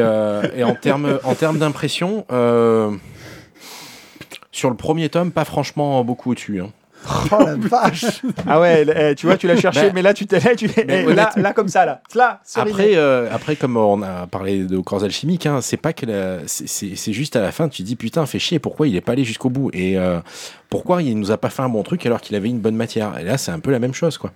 et 0.57 0.65
en 0.65 0.75
termes 0.75 1.19
en 1.25 1.35
d'impression, 1.59 2.25
sur 4.53 4.71
le 4.71 4.77
premier 4.77 5.09
tome, 5.09 5.31
pas 5.31 5.45
franchement 5.45 6.03
beaucoup 6.05 6.33
au-dessus. 6.33 6.61
hein. 6.61 6.71
Oh 7.33 7.39
la 7.45 7.55
vache 7.59 8.23
Ah 8.47 8.61
ouais, 8.61 8.85
eh, 8.95 9.15
tu 9.15 9.27
vois, 9.27 9.37
tu 9.37 9.47
l'as 9.47 9.57
cherché, 9.57 9.83
Ben, 9.87 9.93
mais 9.95 10.03
là 10.03 10.13
tu 10.15 10.27
t'es 10.27 10.41
là, 10.41 10.55
tu 10.55 10.69
eh, 10.77 11.03
là, 11.15 11.53
comme 11.55 11.69
ça 11.69 11.87
là, 11.87 12.03
là. 12.15 12.41
Après, 12.57 12.97
euh, 12.97 13.29
après, 13.33 13.57
comme 13.57 13.77
on 13.77 14.03
a 14.03 14.27
parlé 14.27 14.65
de 14.65 14.79
corps 14.79 15.05
alchimiques, 15.05 15.47
hein, 15.47 15.61
c'est 15.63 15.77
pas 15.77 15.93
que 15.93 16.05
la- 16.07 16.39
c'est- 16.47 16.67
c'est 16.69 16.97
c'est 16.97 17.13
juste 17.13 17.37
à 17.37 17.41
la 17.41 17.53
fin, 17.53 17.69
tu 17.69 17.83
te 17.83 17.87
dis 17.87 17.97
putain, 17.97 18.27
fait 18.27 18.39
chier, 18.39 18.59
pourquoi 18.59 18.89
il 18.89 18.97
est 18.97 19.01
pas 19.01 19.13
allé 19.13 19.25
jusqu'au 19.25 19.49
bout? 19.51 19.71
Et 19.73 19.97
euh, 19.99 20.21
pourquoi 20.69 21.03
il 21.03 21.19
nous 21.19 21.31
a 21.31 21.39
pas 21.39 21.51
fait 21.51 21.63
un 21.63 21.69
bon 21.69 21.83
truc 21.83 22.05
alors 22.05 22.21
qu'il 22.21 22.37
avait 22.37 22.49
une 22.49 22.61
bonne 22.61 22.77
matière? 22.77 23.19
Et 23.19 23.25
là, 23.25 23.39
c'est 23.39 23.53
un 23.53 23.61
peu 23.61 23.71
la 23.71 23.79
même 23.79 23.95
chose, 23.95 24.19
quoi. 24.19 24.33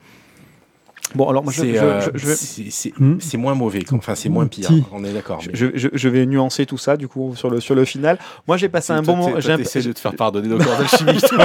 Bon, 1.14 1.28
alors 1.28 1.42
moi 1.44 1.52
C'est 1.52 1.78
euh, 1.78 2.00
vais- 2.14 3.36
moins 3.38 3.54
mauvais, 3.54 3.82
enfin 3.92 4.14
c'est 4.14 4.28
moins 4.28 4.46
pire. 4.46 4.70
On 4.92 5.04
est 5.04 5.12
d'accord. 5.12 5.40
mais- 5.46 5.52
je, 5.54 5.66
je- 5.74 5.88
je 5.92 6.08
vais 6.08 6.26
nuancer 6.26 6.66
tout 6.66 6.78
ça 6.78 6.96
du 6.96 7.08
coup 7.08 7.34
sur 7.36 7.50
le 7.50 7.60
sur 7.60 7.74
le 7.74 7.84
final. 7.84 8.18
Moi 8.46 8.56
j'ai 8.56 8.68
passé 8.68 8.92
un 8.92 9.02
bon 9.02 9.16
moment. 9.16 9.40
j'ai 9.40 9.52
un- 9.52 9.58
J'essaie 9.58 9.82
de 9.82 9.92
te 9.92 9.98
faire 10.00 10.14
pardonner 10.14 10.48
nos 10.48 10.58
corps 10.58 10.78
alchimiques. 10.80 11.24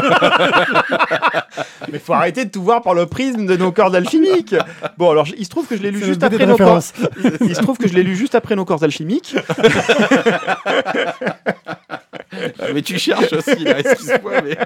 Mais 1.92 2.00
faut 2.00 2.14
arrêter 2.14 2.46
de 2.46 2.50
tout 2.52 2.62
voir 2.64 2.82
par 2.82 2.94
le 2.94 3.06
prisme 3.06 3.46
de 3.46 3.56
nos 3.56 3.72
corps 3.72 3.94
alchimiques. 3.96 4.56
Bon 4.98 5.10
alors 5.12 5.28
il 5.38 5.44
se 5.46 5.50
trouve 5.50 5.68
que 5.68 5.78
je 5.78 5.82
l'ai 5.84 5.92
lu 5.92 6.04
juste 6.04 6.24
après 6.24 6.46
nos 6.46 6.58
corps. 6.58 6.76
référence. 6.76 6.94
Il 7.42 7.56
se 7.56 7.62
trouve 7.62 7.78
que 7.78 7.88
je 7.88 7.94
l'ai 7.94 8.04
lu 8.04 8.16
juste 8.16 8.36
après 8.36 8.56
nos 8.56 8.66
corps 8.66 8.84
alchimiques. 8.84 9.36
mais 12.74 12.82
tu 12.82 12.98
cherches 13.00 13.34
aussi, 13.34 13.64
là, 13.64 13.80
excuse-moi. 13.80 14.34
Mais... 14.44 14.58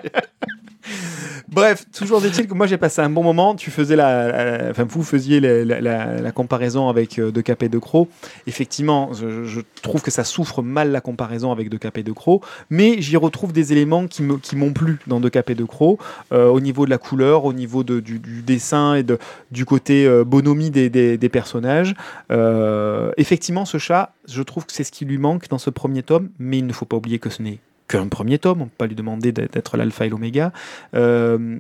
Bref, 1.50 1.86
toujours 1.92 2.24
est-il 2.26 2.48
que 2.48 2.54
moi 2.54 2.66
j'ai 2.68 2.78
passé 2.78 3.02
un 3.02 3.10
bon 3.10 3.24
moment. 3.24 3.56
Tu 3.56 3.72
faisais 3.72 3.96
enfin 3.96 4.86
vous 4.88 5.04
faisiez 5.04 5.40
la, 5.40 6.32
comparaison 6.32 6.90
avec 6.90 7.20
euh, 7.20 7.32
De 7.32 7.42
Cap 7.42 7.64
et 7.64 7.70
De 7.70 7.78
Croc. 7.78 8.10
Effectivement, 8.48 9.12
je, 9.14 9.60
trouve 9.82 10.02
que 10.02 10.12
ça 10.12 10.24
souffre 10.24 10.62
mal 10.62 10.92
la 10.92 11.02
comparaison 11.02 11.52
avec 11.52 11.70
De 11.70 11.78
Cap 11.78 11.98
et 11.98 12.04
De 12.04 12.12
Croc, 12.12 12.44
mais 12.70 13.02
j'y 13.02 13.18
retrouve 13.18 13.52
des 13.54 13.72
éléments 13.74 14.08
qui 14.08 14.24
m'ont 14.24 14.74
plu 14.74 15.00
dans 15.08 15.20
De 15.20 15.30
Cap 15.30 15.50
et 15.50 15.56
De 15.56 15.66
Croc, 15.66 16.00
euh, 16.32 16.48
au 16.48 16.60
niveau 16.60 16.86
de 16.86 16.90
la 16.90 16.98
couleur, 16.98 17.46
au 17.46 17.54
niveau 17.54 17.84
du, 17.84 18.20
dessin 18.46 18.96
et 18.96 19.06
du 19.52 19.66
côté 19.66 20.06
euh, 20.06 20.24
bonhomie 20.24 20.70
des, 20.70 20.90
des- 20.90 21.18
des 21.18 21.30
personnages. 21.30 21.96
Euh, 22.32 23.12
effectivement, 23.18 23.66
ce 23.66 23.78
chat, 23.78 24.14
je 24.28 24.42
trouve 24.42 24.66
que 24.66 24.74
c'est 24.74 24.84
ce 24.84 24.92
qui 24.92 25.06
lui 25.06 25.18
manque 25.18 25.48
dans 25.50 25.58
ce 25.58 25.70
premier 25.70 26.04
tome, 26.04 26.30
mais 26.40 26.60
il 26.60 26.66
ne 26.66 26.74
faut 26.74 26.86
pas 26.86 26.98
oublier 26.98 27.20
que 27.20 27.30
ce 27.30 27.42
n'est 27.42 27.60
qu'un 27.92 28.08
premier 28.08 28.40
tome, 28.40 28.62
on 28.62 28.66
ne 28.66 28.70
peut 28.70 28.76
pas 28.78 28.88
lui 28.88 28.96
demander 28.96 29.34
d'être 29.34 29.76
l'alpha 29.76 30.06
et 30.06 30.10
l'oméga. 30.10 30.54
Euh, 30.96 31.60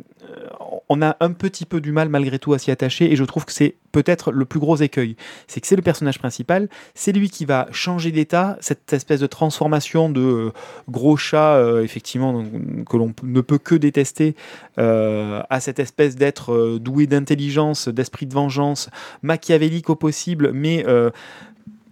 on 0.88 1.02
a 1.02 1.17
un 1.20 1.34
petit 1.34 1.65
peu 1.65 1.82
du 1.82 1.91
mal 1.91 2.08
malgré 2.08 2.39
tout 2.39 2.54
à 2.54 2.58
s'y 2.58 2.72
attacher 2.72 3.12
et 3.12 3.17
je 3.17 3.24
trouve 3.26 3.44
que 3.44 3.52
c'est 3.52 3.76
peut-être 3.91 4.32
le 4.32 4.46
plus 4.46 4.60
gros 4.60 4.78
écueil. 4.78 5.17
C'est 5.48 5.60
que 5.60 5.67
c'est 5.67 5.76
le 5.76 5.82
personnage 5.82 6.20
principal, 6.20 6.70
c'est 6.96 7.12
lui 7.12 7.30
qui 7.30 7.44
va 7.44 7.67
changer 7.72 8.12
d'état, 8.12 8.58
cette 8.62 8.94
espèce 8.94 9.20
de 9.20 9.28
transformation 9.28 10.10
de 10.10 10.22
euh, 10.22 10.52
gros 10.89 11.17
chat, 11.17 11.56
euh, 11.56 11.84
effectivement, 11.84 12.46
que 12.89 12.96
l'on 12.96 13.13
ne 13.24 13.41
peut 13.41 13.58
que 13.58 13.76
détester, 13.76 14.36
à 14.78 15.60
cette 15.60 15.80
espèce 15.80 16.15
d'être 16.15 16.78
doué 16.80 17.06
d'intelligence, 17.06 17.88
d'esprit 17.88 18.26
de 18.26 18.34
vengeance, 18.34 18.89
machiavélique 19.22 19.89
au 19.89 19.96
possible, 19.96 20.52
mais 20.54 20.86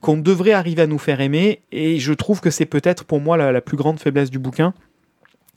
qu'on 0.01 0.17
devrait 0.17 0.53
arriver 0.53 0.81
à 0.83 0.87
nous 0.87 0.97
faire 0.97 1.21
aimer. 1.21 1.61
Et 1.71 1.99
je 1.99 2.13
trouve 2.13 2.41
que 2.41 2.49
c'est 2.49 2.65
peut-être 2.65 3.05
pour 3.05 3.19
moi 3.19 3.37
la, 3.37 3.61
plus 3.61 3.77
grande 3.77 3.99
faiblesse 3.99 4.29
du 4.29 4.39
bouquin. 4.39 4.73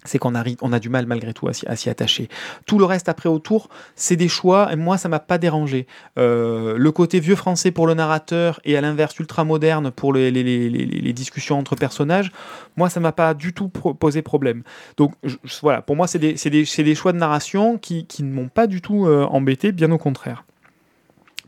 C'est 0.04 0.18
qu'on 0.18 0.32
on 0.62 0.72
a 0.72 0.80
du 0.80 0.88
mal 0.88 1.06
malgré 1.06 1.32
tout 1.32 1.46
à 1.46 1.52
s'y, 1.52 1.88
attacher. 1.88 2.28
Tout 2.66 2.76
le 2.76 2.84
reste 2.84 3.08
après 3.08 3.28
autour, 3.28 3.68
c'est 3.94 4.16
des 4.16 4.26
choix 4.26 4.72
et 4.72 4.74
moi 4.74 4.98
ça 4.98 5.08
m'a 5.08 5.20
pas 5.20 5.38
dérangé. 5.38 5.86
Euh, 6.18 6.76
le 6.76 6.90
côté 6.90 7.20
vieux 7.20 7.36
français 7.36 7.70
pour 7.70 7.86
le 7.86 7.94
narrateur 7.94 8.60
et 8.64 8.76
à 8.76 8.80
l'inverse 8.80 9.16
ultra 9.20 9.44
moderne 9.44 9.92
pour 9.92 10.12
les, 10.12 11.12
discussions 11.12 11.56
entre 11.56 11.76
personnages, 11.76 12.32
moi 12.76 12.90
ça 12.90 12.98
m'a 12.98 13.12
pas 13.12 13.32
du 13.32 13.52
tout 13.52 13.68
posé 13.68 14.22
problème. 14.22 14.64
Donc 14.96 15.14
voilà, 15.60 15.82
pour 15.82 15.94
moi 15.94 16.08
c'est 16.08 16.18
des, 16.18 16.94
choix 16.96 17.12
de 17.12 17.18
narration 17.18 17.78
qui, 17.78 18.04
qui 18.04 18.24
ne 18.24 18.32
m'ont 18.32 18.48
pas 18.48 18.66
du 18.66 18.80
tout 18.80 19.06
euh, 19.06 19.24
embêté, 19.26 19.70
bien 19.70 19.92
au 19.92 19.98
contraire. 19.98 20.44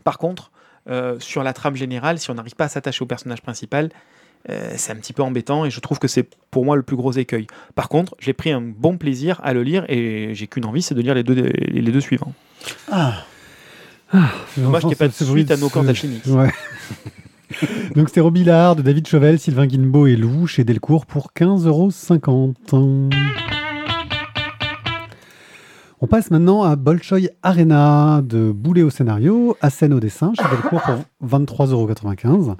Par 0.04 0.18
contre, 0.18 0.52
euh, 0.88 1.18
sur 1.18 1.42
la 1.42 1.52
trame 1.52 1.76
générale, 1.76 2.18
si 2.18 2.30
on 2.30 2.34
n'arrive 2.34 2.54
pas 2.54 2.64
à 2.64 2.68
s'attacher 2.68 3.02
au 3.02 3.06
personnage 3.06 3.42
principal, 3.42 3.90
euh, 4.50 4.74
c'est 4.76 4.92
un 4.92 4.96
petit 4.96 5.14
peu 5.14 5.22
embêtant 5.22 5.64
et 5.64 5.70
je 5.70 5.80
trouve 5.80 5.98
que 5.98 6.08
c'est 6.08 6.28
pour 6.50 6.64
moi 6.64 6.76
le 6.76 6.82
plus 6.82 6.96
gros 6.96 7.12
écueil. 7.12 7.46
Par 7.74 7.88
contre, 7.88 8.14
j'ai 8.18 8.34
pris 8.34 8.52
un 8.52 8.60
bon 8.60 8.98
plaisir 8.98 9.40
à 9.42 9.54
le 9.54 9.62
lire 9.62 9.84
et 9.88 10.34
j'ai 10.34 10.46
qu'une 10.46 10.66
envie, 10.66 10.82
c'est 10.82 10.94
de 10.94 11.00
lire 11.00 11.14
les 11.14 11.22
deux, 11.22 11.34
les 11.34 11.92
deux 11.92 12.00
suivants. 12.00 12.34
Ah. 12.90 13.24
Dommage 14.56 14.80
qu'il 14.80 14.88
n'y 14.88 14.92
ait 14.92 14.96
pas 14.96 15.08
de 15.08 15.12
suite 15.12 15.50
à 15.50 15.56
nos 15.56 15.70
cordes 15.70 15.88
alchimiques. 15.88 16.26
Ouais. 16.26 16.50
Donc 17.94 18.08
c'était 18.08 18.20
Robillard 18.20 18.76
de 18.76 18.82
David 18.82 19.06
Chauvel, 19.06 19.38
Sylvain 19.38 19.66
Guimbaud 19.66 20.06
et 20.06 20.16
Lou 20.16 20.46
chez 20.46 20.64
Delcourt 20.64 21.06
pour 21.06 21.30
15,50€. 21.34 23.53
On 26.04 26.06
passe 26.06 26.30
maintenant 26.30 26.64
à 26.64 26.76
Bolshoi 26.76 27.30
Arena 27.42 28.20
de 28.22 28.52
Boulet 28.52 28.82
au 28.82 28.90
scénario, 28.90 29.56
Assen 29.62 29.90
au 29.94 30.00
dessin 30.00 30.34
chez 30.36 30.44
Delcourt 30.50 30.82
pour 30.82 31.30
23,95€. 31.40 32.56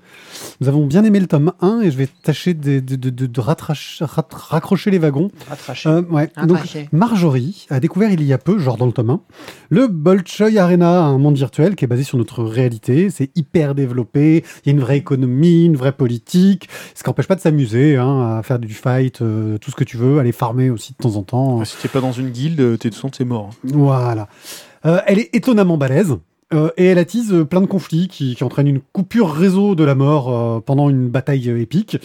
Nous 0.63 0.69
avons 0.69 0.87
bien 0.87 1.05
aimé 1.05 1.21
le 1.21 1.27
tome 1.27 1.53
1 1.61 1.83
et 1.83 1.91
je 1.91 1.99
vais 1.99 2.09
tâcher 2.23 2.55
de, 2.55 2.81
de- 2.81 2.97
de- 2.97 3.11
de- 3.11 3.27
de 3.27 3.41
rattrache- 3.43 4.03
rat- 4.03 4.27
raccrocher 4.33 4.91
les 4.91 4.99
wagons. 4.99 5.29
Rattraché. 5.47 5.91
Euh, 5.91 6.01
ouais. 6.11 6.31
Donc, 6.47 6.57
Marjorie 6.93 7.67
a 7.69 7.81
découvert 7.81 8.11
il 8.11 8.23
y 8.23 8.33
a 8.33 8.39
peu, 8.39 8.59
genre 8.59 8.79
dans 8.79 8.87
le 8.87 8.93
tome 8.93 9.11
1, 9.11 9.21
le 9.69 9.89
Bolshoi 9.89 10.57
Arena, 10.57 11.03
un 11.05 11.19
monde 11.19 11.37
virtuel 11.37 11.77
qui 11.77 11.85
est 11.85 11.89
basé 11.89 12.03
sur 12.03 12.17
notre 12.17 12.43
réalité. 12.45 13.11
C'est 13.11 13.31
hyper 13.37 13.75
développé, 13.75 14.43
il 14.65 14.69
y 14.69 14.71
a 14.71 14.73
une 14.73 14.81
vraie 14.81 14.97
économie, 14.97 15.67
une 15.67 15.77
vraie 15.77 15.93
politique, 15.93 16.71
ce 16.95 17.03
qui 17.03 17.11
n'empêche 17.11 17.27
pas 17.29 17.35
de 17.37 17.43
s'amuser, 17.43 17.97
hein, 17.99 18.39
à 18.39 18.43
faire 18.43 18.59
du 18.59 18.73
fight, 18.73 19.21
euh, 19.21 19.59
tout 19.59 19.71
ce 19.71 19.77
que 19.77 19.85
tu 19.85 19.99
veux, 19.99 20.19
aller 20.19 20.33
farmer 20.33 20.71
aussi 20.71 20.95
de 20.95 21.03
temps 21.03 21.17
en 21.17 21.23
temps. 21.25 21.63
Si 21.67 21.77
t'es 21.83 21.89
pas 21.89 22.01
dans 22.01 22.13
une 22.13 22.31
guilde, 22.31 22.79
t'es 22.79 22.89
de 22.89 22.95
son, 22.95 23.11
t'es 23.11 23.27
mort. 23.27 23.34
Voilà. 23.64 24.29
Euh, 24.87 25.01
elle 25.07 25.18
est 25.18 25.35
étonnamment 25.35 25.77
balèze. 25.79 26.16
euh, 26.53 26.68
et 26.77 26.85
elle 26.87 26.99
attise 26.99 27.33
euh, 27.33 27.44
plein 27.44 27.61
de 27.62 27.66
conflits 27.66 28.07
qui, 28.09 28.35
qui 28.37 28.44
entraînent 28.44 28.68
une 28.68 28.81
coupure 28.81 29.33
réseau 29.33 29.75
de 29.75 29.83
la 29.85 29.94
mort 29.94 30.62
pendant 30.64 30.90
une 30.90 31.09
bataille 31.09 31.49
épique 31.49 31.99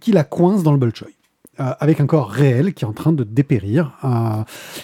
qui 0.00 0.12
la 0.12 0.24
coince 0.24 0.62
dans 0.62 0.72
le 0.72 0.78
Bolshoi. 0.78 1.08
Euh, 1.58 1.72
avec 1.80 2.00
un 2.00 2.06
corps 2.06 2.28
réel 2.28 2.74
qui 2.74 2.84
est 2.84 2.86
en 2.86 2.92
train 2.92 3.12
de 3.12 3.24
dépérir. 3.24 3.92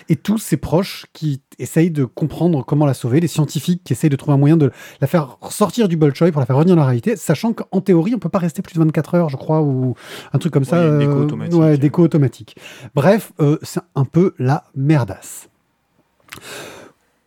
et 0.09 0.16
tous 0.16 0.38
ses 0.38 0.57
proches 0.57 1.05
qui 1.12 1.42
essayent 1.59 1.90
de 1.90 2.07
comprendre 2.07 2.64
comment 2.64 2.87
la 2.87 2.95
sauver, 2.95 3.21
les 3.21 3.29
scientifiques 3.29 3.83
qui 3.85 3.92
essayent 3.92 4.09
de 4.09 4.16
trouver 4.16 4.33
un 4.33 4.38
moyen 4.38 4.57
de 4.57 4.71
la 5.03 5.07
faire 5.07 5.37
sortir 5.51 5.87
du 5.87 5.99
Bolshoi 5.99 6.33
pour 6.33 6.40
la 6.40 6.47
faire 6.47 6.57
revenir 6.57 6.75
dans 6.75 6.81
la 6.81 6.87
réalité, 6.87 7.16
sachant 7.16 7.53
qu'en 7.53 7.83
théorie, 7.83 8.14
on 8.14 8.18
peut 8.18 8.31
pas 8.31 8.38
rester 8.38 8.62
plus 8.62 8.73
de 8.73 8.79
24 8.79 9.14
heures, 9.16 9.29
je 9.29 9.37
crois, 9.37 9.61
ou 9.61 9.95
un 10.33 10.38
truc 10.38 10.51
comme 10.51 10.64
ça. 10.64 10.83
une 10.83 10.99
déco 10.99 11.12
automatique. 11.12 11.61
Ouais, 11.61 11.77
déco 11.77 12.03
automatique. 12.03 12.57
Bref, 12.95 13.33
c'est 13.62 13.81
un 13.95 14.07
peu 14.07 14.33
la 14.38 14.64
merdasse. 14.75 15.51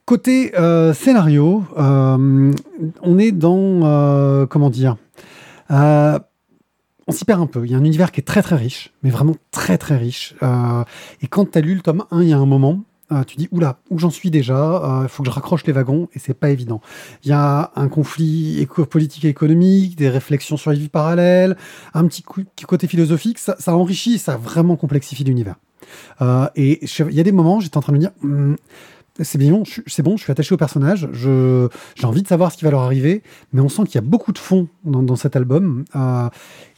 Côté 0.05 0.53
euh, 0.55 0.93
scénario, 0.93 1.63
euh, 1.79 2.53
on 3.01 3.17
est 3.17 3.31
dans 3.31 3.79
euh, 3.83 4.45
comment 4.45 4.69
dire 4.69 4.97
On 5.71 6.21
s'y 7.09 7.25
perd 7.25 7.41
un 7.41 7.47
peu. 7.47 7.65
Il 7.65 7.71
y 7.71 7.73
a 7.73 7.77
un 7.79 7.83
univers 7.83 8.11
qui 8.11 8.21
est 8.21 8.23
très 8.23 8.43
très 8.43 8.55
riche, 8.55 8.93
mais 9.01 9.09
vraiment 9.09 9.35
très 9.49 9.79
très 9.79 9.97
riche. 9.97 10.35
Et 11.21 11.27
quand 11.27 11.51
tu 11.51 11.57
as 11.57 11.61
lu 11.61 11.73
le 11.73 11.81
tome 11.81 12.05
1, 12.11 12.21
il 12.21 12.29
y 12.29 12.33
a 12.33 12.37
un 12.37 12.45
moment, 12.45 12.83
tu 13.25 13.37
dis 13.37 13.47
oula, 13.51 13.79
où 13.89 13.97
j'en 13.97 14.11
suis 14.11 14.29
déjà 14.29 15.01
Il 15.01 15.09
faut 15.09 15.23
que 15.23 15.29
je 15.29 15.33
raccroche 15.33 15.65
les 15.65 15.73
wagons 15.73 16.07
et 16.13 16.19
c'est 16.19 16.35
pas 16.35 16.51
évident. 16.51 16.81
Il 17.23 17.29
y 17.29 17.33
a 17.33 17.71
un 17.75 17.87
conflit 17.87 18.67
politique 18.91 19.25
et 19.25 19.29
économique, 19.29 19.95
des 19.95 20.09
réflexions 20.09 20.55
sur 20.55 20.69
les 20.69 20.77
vies 20.77 20.89
parallèles, 20.89 21.57
un 21.95 22.05
petit 22.05 22.21
côté 22.21 22.85
philosophique. 22.85 23.39
Ça, 23.39 23.75
enrichit, 23.75 24.19
ça 24.19 24.37
vraiment 24.37 24.75
complexifie 24.75 25.23
l'univers. 25.23 25.55
Et 26.55 26.79
il 26.83 27.15
y 27.15 27.19
a 27.19 27.23
des 27.23 27.31
moments, 27.31 27.59
j'étais 27.59 27.77
en 27.77 27.81
train 27.81 27.93
de 27.93 27.97
me 27.97 28.01
dire. 28.01 28.11
C'est 29.21 29.37
bien, 29.37 29.63
c'est 29.87 30.03
bon, 30.03 30.17
je 30.17 30.23
suis 30.23 30.31
attaché 30.31 30.53
au 30.53 30.57
personnage, 30.57 31.07
j'ai 31.13 32.05
envie 32.05 32.21
de 32.21 32.27
savoir 32.27 32.51
ce 32.51 32.57
qui 32.57 32.65
va 32.65 32.71
leur 32.71 32.81
arriver, 32.81 33.23
mais 33.53 33.61
on 33.61 33.69
sent 33.69 33.83
qu'il 33.85 33.95
y 33.95 33.97
a 33.97 34.01
beaucoup 34.01 34.33
de 34.33 34.37
fond 34.37 34.67
dans, 34.83 35.01
dans 35.03 35.15
cet 35.15 35.37
album, 35.37 35.85
euh, 35.95 36.27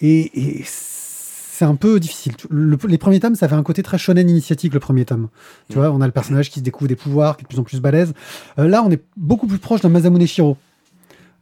et, 0.01 0.59
et 0.59 0.63
c'est 0.63 1.65
un 1.65 1.73
peu 1.73 1.99
difficile. 1.99 2.33
Le- 2.51 2.77
les 2.87 2.99
premiers 2.99 3.19
tomes, 3.19 3.33
ça 3.33 3.47
avait 3.47 3.55
un 3.55 3.63
côté 3.63 3.81
très 3.81 3.97
shonen 3.97 4.29
initiatique, 4.29 4.71
le 4.75 4.79
premier 4.79 5.03
tome. 5.03 5.29
Tu 5.71 5.79
vois, 5.79 5.89
on 5.89 5.99
a 5.99 6.05
le 6.05 6.11
personnage 6.11 6.51
qui 6.51 6.59
se 6.59 6.63
découvre 6.63 6.87
des 6.87 6.95
pouvoirs, 6.95 7.37
qui 7.37 7.41
est 7.41 7.45
de 7.45 7.47
plus 7.47 7.57
en 7.59 7.63
plus 7.63 7.81
balèze. 7.81 8.13
Euh, 8.59 8.67
là, 8.67 8.83
on 8.83 8.91
est 8.91 9.01
beaucoup 9.15 9.47
plus 9.47 9.57
proche 9.57 9.81
d'un 9.81 9.89
Masamune 9.89 10.27
Shiro. 10.27 10.57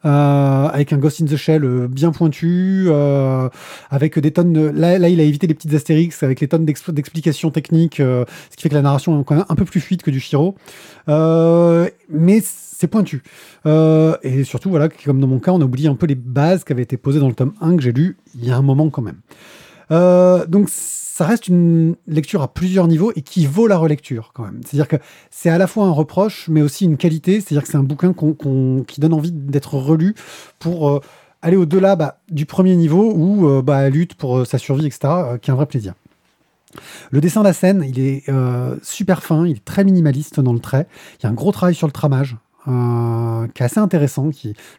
Euh, 0.06 0.68
avec 0.68 0.94
un 0.94 0.98
Ghost 0.98 1.22
in 1.22 1.26
the 1.26 1.36
Shell 1.36 1.64
euh, 1.64 1.88
bien 1.88 2.12
pointu, 2.12 2.86
euh, 2.88 3.50
avec 3.90 4.20
des 4.20 4.32
tonnes. 4.32 4.54
De... 4.54 4.62
Là, 4.68 5.00
là, 5.00 5.10
il 5.10 5.20
a 5.20 5.24
évité 5.24 5.48
les 5.48 5.56
petites 5.56 5.74
astérix 5.74 6.22
avec 6.22 6.42
les 6.42 6.48
tonnes 6.48 6.66
d'expl- 6.66 6.92
d'explications 6.92 7.50
techniques, 7.50 7.98
ce 7.98 8.26
qui 8.56 8.62
fait 8.64 8.70
que 8.70 8.76
la 8.76 8.82
narration 8.82 9.20
est 9.20 9.24
quand 9.24 9.36
même 9.36 9.46
un 9.50 9.56
peu 9.56 9.66
plus 9.66 9.82
fluide 9.82 10.02
que 10.04 10.12
du 10.12 10.20
Shiro. 10.20 10.56
Mais 11.08 12.42
c'est 12.44 12.88
pointu. 12.88 13.24
Et 13.66 14.44
surtout, 14.44 14.70
voilà, 14.70 14.90
comme 14.90 15.20
dans 15.20 15.28
mon 15.28 15.40
cas, 15.40 15.52
on 15.52 15.62
a 15.62 15.66
oublié 15.66 15.90
un 15.90 15.96
peu 15.96 16.06
les 16.06 16.16
bases 16.16 16.64
qui 16.64 16.74
avaient 16.74 16.84
été 16.84 16.98
posées 16.98 17.20
dans 17.20 17.30
le 17.30 17.36
tome 17.36 17.54
1 17.62 17.78
que 17.78 17.82
j'ai 17.82 17.92
lu 17.92 18.18
il 18.36 18.46
y 18.46 18.52
a 18.52 18.58
un 18.58 18.62
moment 18.62 18.90
quand 18.90 19.02
même. 19.02 19.18
Euh, 19.92 20.46
donc 20.46 20.70
ça 20.70 21.26
reste 21.26 21.48
une 21.48 21.96
lecture 22.08 22.42
à 22.42 22.54
plusieurs 22.54 22.88
niveaux 22.88 23.12
et 23.16 23.22
qui 23.22 23.46
vaut 23.46 23.68
la 23.68 23.78
relecture 23.78 24.32
quand 24.34 24.44
même. 24.44 24.62
C'est-à-dire 24.66 24.88
que 24.88 24.98
c'est 25.30 25.50
à 25.50 25.58
la 25.58 25.68
fois 25.68 25.86
un 25.86 25.92
reproche, 25.92 26.48
mais 26.50 26.62
aussi 26.62 26.86
une 26.86 26.98
qualité. 26.98 27.40
C'est-à-dire 27.40 27.64
que 27.64 27.70
c'est 27.70 27.78
un 27.78 27.84
bouquin 27.84 28.14
qui 28.86 29.00
donne 29.00 29.14
envie 29.14 29.32
d'être 29.32 29.76
relu 29.76 30.16
pour 30.60 30.90
euh, 30.90 31.00
aller 31.42 31.56
au-delà 31.56 31.96
bah, 31.96 32.20
du 32.30 32.46
premier 32.46 32.76
niveau 32.76 33.14
où 33.16 33.48
euh, 33.48 33.62
bah, 33.62 33.82
elle 33.84 33.94
lutte 33.94 34.16
pour 34.16 34.46
sa 34.46 34.58
survie, 34.58 34.88
etc., 34.88 35.14
qui 35.42 35.50
est 35.50 35.54
un 35.54 35.56
vrai 35.56 35.68
plaisir. 35.68 35.94
Le 37.12 37.22
dessin 37.22 37.40
de 37.42 37.46
la 37.46 37.54
scène, 37.54 37.86
il 37.88 38.00
est 38.00 38.26
super 38.84 39.24
fin, 39.24 39.48
il 39.48 39.56
est 39.56 39.64
très 39.64 39.86
minimaliste 39.86 40.42
dans 40.42 40.52
le 40.52 40.60
trait. 40.60 40.88
Il 41.20 41.24
y 41.24 41.26
a 41.26 41.30
un 41.30 41.34
gros 41.34 41.54
travail 41.54 41.74
sur 41.74 41.88
le 41.88 41.94
tramage, 41.94 42.36
qui 42.66 43.64
est 43.64 43.66
assez 43.66 43.80
intéressant. 43.80 44.30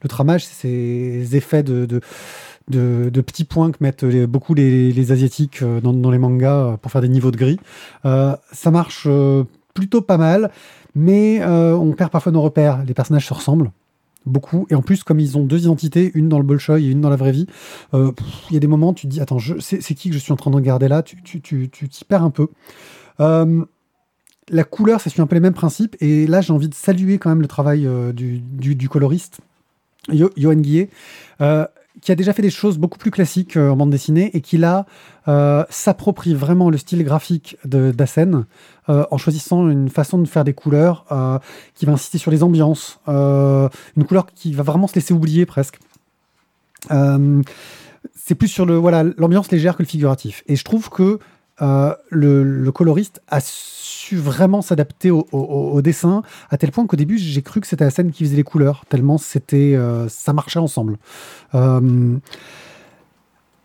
Le 0.02 0.08
tramage, 0.10 0.44
c'est 0.44 0.68
ces 0.68 1.36
effets 1.36 1.62
de, 1.62 2.00
de- 2.68 3.10
petits 3.20 3.44
points 3.44 3.70
que 3.70 3.78
mettent 3.80 4.04
beaucoup 4.26 4.54
les, 4.54 5.12
Asiatiques 5.12 5.62
euh, 5.62 5.80
dans, 5.80 6.10
les 6.10 6.18
mangas 6.18 6.54
euh, 6.54 6.76
pour 6.76 6.90
faire 6.90 7.00
des 7.00 7.08
niveaux 7.08 7.30
de 7.30 7.36
gris. 7.36 7.58
Euh, 8.04 8.34
ça 8.52 8.70
marche 8.70 9.08
plutôt 9.74 10.00
pas 10.00 10.16
mal, 10.18 10.50
mais 10.94 11.44
on 11.44 11.92
perd 11.92 12.10
parfois 12.10 12.32
nos 12.32 12.42
repères. 12.42 12.82
Les 12.86 12.94
personnages 12.94 13.26
se 13.26 13.34
ressemblent 13.34 13.70
beaucoup. 14.24 14.66
Et 14.70 14.74
en 14.74 14.82
plus, 14.82 15.04
comme 15.04 15.20
ils 15.20 15.36
ont 15.38 15.44
deux 15.44 15.60
identités, 15.62 16.10
une 16.14 16.28
dans 16.28 16.38
le 16.38 16.44
Bolshoi 16.44 16.80
et 16.80 16.86
une 16.86 17.00
dans 17.00 17.10
la 17.10 17.16
vraie 17.16 17.32
vie, 17.32 17.46
il 17.92 18.52
y 18.52 18.56
a 18.56 18.60
des 18.60 18.66
moments 18.66 18.90
où 18.90 18.94
tu 18.94 19.06
te 19.06 19.12
dis, 19.12 19.20
attends, 19.20 19.38
c'est 19.60 19.94
qui 19.94 20.08
que 20.08 20.14
je 20.14 20.18
suis 20.18 20.32
en 20.32 20.36
train 20.36 20.50
de 20.50 20.56
regarder 20.56 20.88
là? 20.88 21.02
Tu 21.02 21.22
tu- 21.22 21.40
tu- 21.40 21.68
tu 21.70 21.88
t'y 21.88 22.04
perds 22.04 22.24
un 22.24 22.30
peu. 22.30 22.48
La 23.18 24.64
couleur, 24.64 25.00
ça 25.00 25.10
suit 25.10 25.20
un 25.20 25.26
peu 25.26 25.34
les 25.34 25.40
mêmes 25.40 25.52
principes. 25.54 25.96
Et 26.00 26.26
là, 26.26 26.40
j'ai 26.40 26.52
envie 26.52 26.68
de 26.68 26.74
saluer 26.74 27.18
quand 27.18 27.28
même 27.28 27.42
le 27.42 27.48
travail 27.48 27.86
du, 28.14 28.38
du- 28.40 28.88
coloriste, 28.88 29.40
Yo- 30.10 30.30
Johan 30.36 30.54
Guillet, 30.54 30.88
qui 32.00 32.12
a 32.12 32.14
déjà 32.14 32.32
fait 32.32 32.42
des 32.42 32.50
choses 32.50 32.78
beaucoup 32.78 32.98
plus 32.98 33.10
classiques 33.10 33.56
euh, 33.56 33.70
en 33.70 33.76
bande 33.76 33.90
dessinée 33.90 34.30
et 34.34 34.40
qui 34.40 34.58
là 34.58 34.86
euh, 35.28 35.64
s'approprie 35.70 36.34
vraiment 36.34 36.70
le 36.70 36.78
style 36.78 37.02
graphique 37.04 37.56
de 37.64 37.90
d'Asen 37.90 38.44
euh, 38.88 39.04
en 39.10 39.18
choisissant 39.18 39.68
une 39.68 39.88
façon 39.88 40.18
de 40.18 40.28
faire 40.28 40.44
des 40.44 40.52
couleurs 40.52 41.04
euh, 41.10 41.38
qui 41.74 41.86
va 41.86 41.92
insister 41.92 42.18
sur 42.18 42.30
les 42.30 42.42
ambiances, 42.42 43.00
euh, 43.08 43.68
une 43.96 44.04
couleur 44.04 44.26
qui 44.26 44.52
va 44.52 44.62
vraiment 44.62 44.86
se 44.86 44.94
laisser 44.94 45.14
oublier 45.14 45.46
presque. 45.46 45.78
C'est 48.14 48.36
plus 48.36 48.48
sur 48.48 48.66
le 48.66 48.76
voilà 48.76 49.02
l'ambiance 49.16 49.50
légère 49.50 49.76
que 49.76 49.82
le 49.82 49.88
figuratif. 49.88 50.44
Et 50.46 50.54
je 50.54 50.64
trouve 50.64 50.88
que 50.88 51.18
euh, 51.62 51.94
le, 52.10 52.70
coloriste 52.70 53.22
a 53.28 53.40
su 53.40 54.16
vraiment 54.16 54.60
s'adapter 54.60 55.10
au, 55.10 55.80
dessin 55.80 56.22
à 56.50 56.58
tel 56.58 56.70
point 56.70 56.86
qu'au 56.86 56.96
début 56.96 57.16
j'ai 57.16 57.40
cru 57.40 57.62
que 57.62 57.66
c'était 57.66 57.84
la 57.84 57.90
scène 57.90 58.10
qui 58.10 58.24
faisait 58.24 58.36
les 58.36 58.42
couleurs 58.42 58.84
tellement 58.90 59.16
c'était 59.16 59.74
euh, 59.74 60.06
ça 60.08 60.34
marchait 60.34 60.58
ensemble. 60.58 60.98
Euh, 61.54 62.18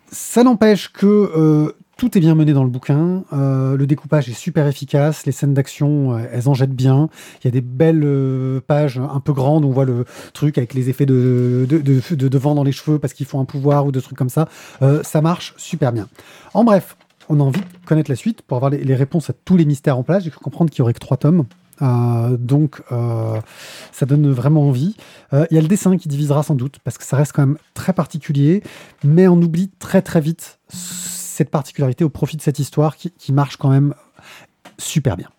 ça 0.09 0.43
n'empêche 0.43 0.93
que 0.93 1.73
tout 1.97 2.17
est 2.17 2.21
bien 2.21 2.35
mené 2.35 2.53
dans 2.53 2.63
le 2.63 2.69
bouquin. 2.69 3.23
Le 3.31 3.85
découpage 3.85 4.27
est 4.27 4.33
super 4.33 4.67
efficace. 4.67 5.25
Les 5.25 5.31
scènes 5.31 5.53
d'action, 5.53 6.17
elles 6.17 6.49
en 6.49 6.53
jettent 6.53 6.75
bien. 6.75 7.07
Il 7.39 7.45
y 7.45 7.47
a 7.47 7.51
des 7.51 7.61
belles 7.61 8.61
pages 8.67 8.97
un 8.99 9.21
peu 9.21 9.31
grandes. 9.31 9.63
On 9.63 9.71
voit 9.71 9.85
le 9.85 10.03
truc 10.33 10.57
avec 10.57 10.73
les 10.73 10.89
effets 10.89 11.05
de, 11.05 11.65
de, 11.69 11.79
de, 11.79 12.37
vent 12.37 12.55
dans 12.55 12.65
les 12.65 12.73
cheveux 12.73 12.99
parce 12.99 13.13
qu'ils 13.13 13.25
font 13.25 13.39
un 13.39 13.45
pouvoir 13.45 13.85
ou 13.85 13.93
de 13.93 14.01
trucs 14.01 14.17
comme 14.17 14.29
ça. 14.29 14.49
Ça 15.03 15.21
marche 15.21 15.53
super 15.55 15.93
bien. 15.93 16.09
En 16.53 16.65
bref, 16.65 16.97
on 17.31 17.39
a 17.39 17.43
envie 17.43 17.61
de 17.61 17.85
connaître 17.85 18.11
la 18.11 18.15
suite 18.15 18.41
pour 18.41 18.57
avoir 18.57 18.69
les, 18.69 18.95
réponses 18.95 19.29
à 19.29 19.33
tous 19.33 19.57
les 19.57 19.65
mystères 19.65 19.97
en 19.97 20.03
place. 20.03 20.23
J'ai 20.23 20.29
cru 20.29 20.41
comprendre 20.41 20.69
qu'il 20.69 20.79
y 20.79 20.81
aurait 20.81 20.93
que 20.93 20.99
trois 20.99 21.17
tomes. 21.17 21.45
Euh, 21.81 22.37
donc, 22.37 22.81
euh, 22.91 23.39
ça 23.91 24.05
donne 24.05 24.29
vraiment 24.31 24.67
envie. 24.67 24.95
Euh, 25.33 25.45
Il 25.49 25.55
y 25.55 25.57
a 25.57 25.61
le 25.61 25.67
dessin 25.67 25.97
qui 25.97 26.09
divisera 26.09 26.43
sans 26.43 26.55
doute, 26.55 26.79
parce 26.83 26.97
que 26.97 27.03
ça 27.03 27.17
reste 27.17 27.31
quand 27.31 27.45
même 27.45 27.57
très 27.73 27.93
particulier, 27.93 28.61
mais 29.03 29.27
on 29.27 29.41
oublie 29.41 29.69
très 29.79 30.01
très 30.01 30.21
vite 30.21 30.59
cette 30.67 31.49
particularité 31.49 32.03
au 32.03 32.09
profit 32.09 32.37
de 32.37 32.41
cette 32.41 32.59
histoire 32.59 32.97
qui 32.97 33.31
marche 33.31 33.55
quand 33.55 33.69
même 33.69 33.95
super 34.77 35.17
bien. 35.17 35.29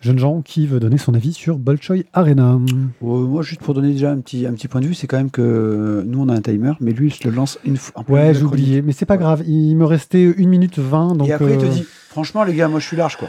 Jeune 0.00 0.18
Jean 0.18 0.42
qui 0.42 0.66
veut 0.68 0.78
donner 0.78 0.96
son 0.96 1.12
avis 1.14 1.32
sur 1.32 1.58
Bolshoi 1.58 2.04
Arena. 2.12 2.52
Euh, 2.52 2.58
moi, 3.02 3.42
juste 3.42 3.60
pour 3.62 3.74
donner 3.74 3.90
déjà 3.92 4.12
un 4.12 4.18
petit, 4.20 4.46
un 4.46 4.52
petit 4.52 4.68
point 4.68 4.80
de 4.80 4.86
vue, 4.86 4.94
c'est 4.94 5.08
quand 5.08 5.16
même 5.16 5.30
que 5.30 6.04
nous, 6.06 6.20
on 6.22 6.28
a 6.28 6.34
un 6.34 6.40
timer, 6.40 6.72
mais 6.80 6.92
lui, 6.92 7.08
il 7.08 7.12
se 7.12 7.26
le 7.28 7.34
lance 7.34 7.58
une 7.64 7.76
fois. 7.76 8.04
Ouais, 8.08 8.32
j'ai 8.32 8.44
oublié, 8.44 8.80
mais 8.80 8.92
c'est 8.92 9.06
pas 9.06 9.14
Ouais. 9.14 9.20
grave. 9.20 9.42
Il 9.48 9.74
me 9.76 9.84
restait 9.84 10.32
1 10.38 10.46
minute 10.46 10.78
20. 10.78 11.16
Donc, 11.16 11.28
Et 11.28 11.32
après, 11.32 11.54
il 11.54 11.58
te 11.58 11.64
euh, 11.64 11.68
dit, 11.68 11.84
franchement, 12.10 12.44
les 12.44 12.54
gars, 12.54 12.68
moi, 12.68 12.78
je 12.78 12.86
suis 12.86 12.96
large, 12.96 13.16
quoi. 13.16 13.28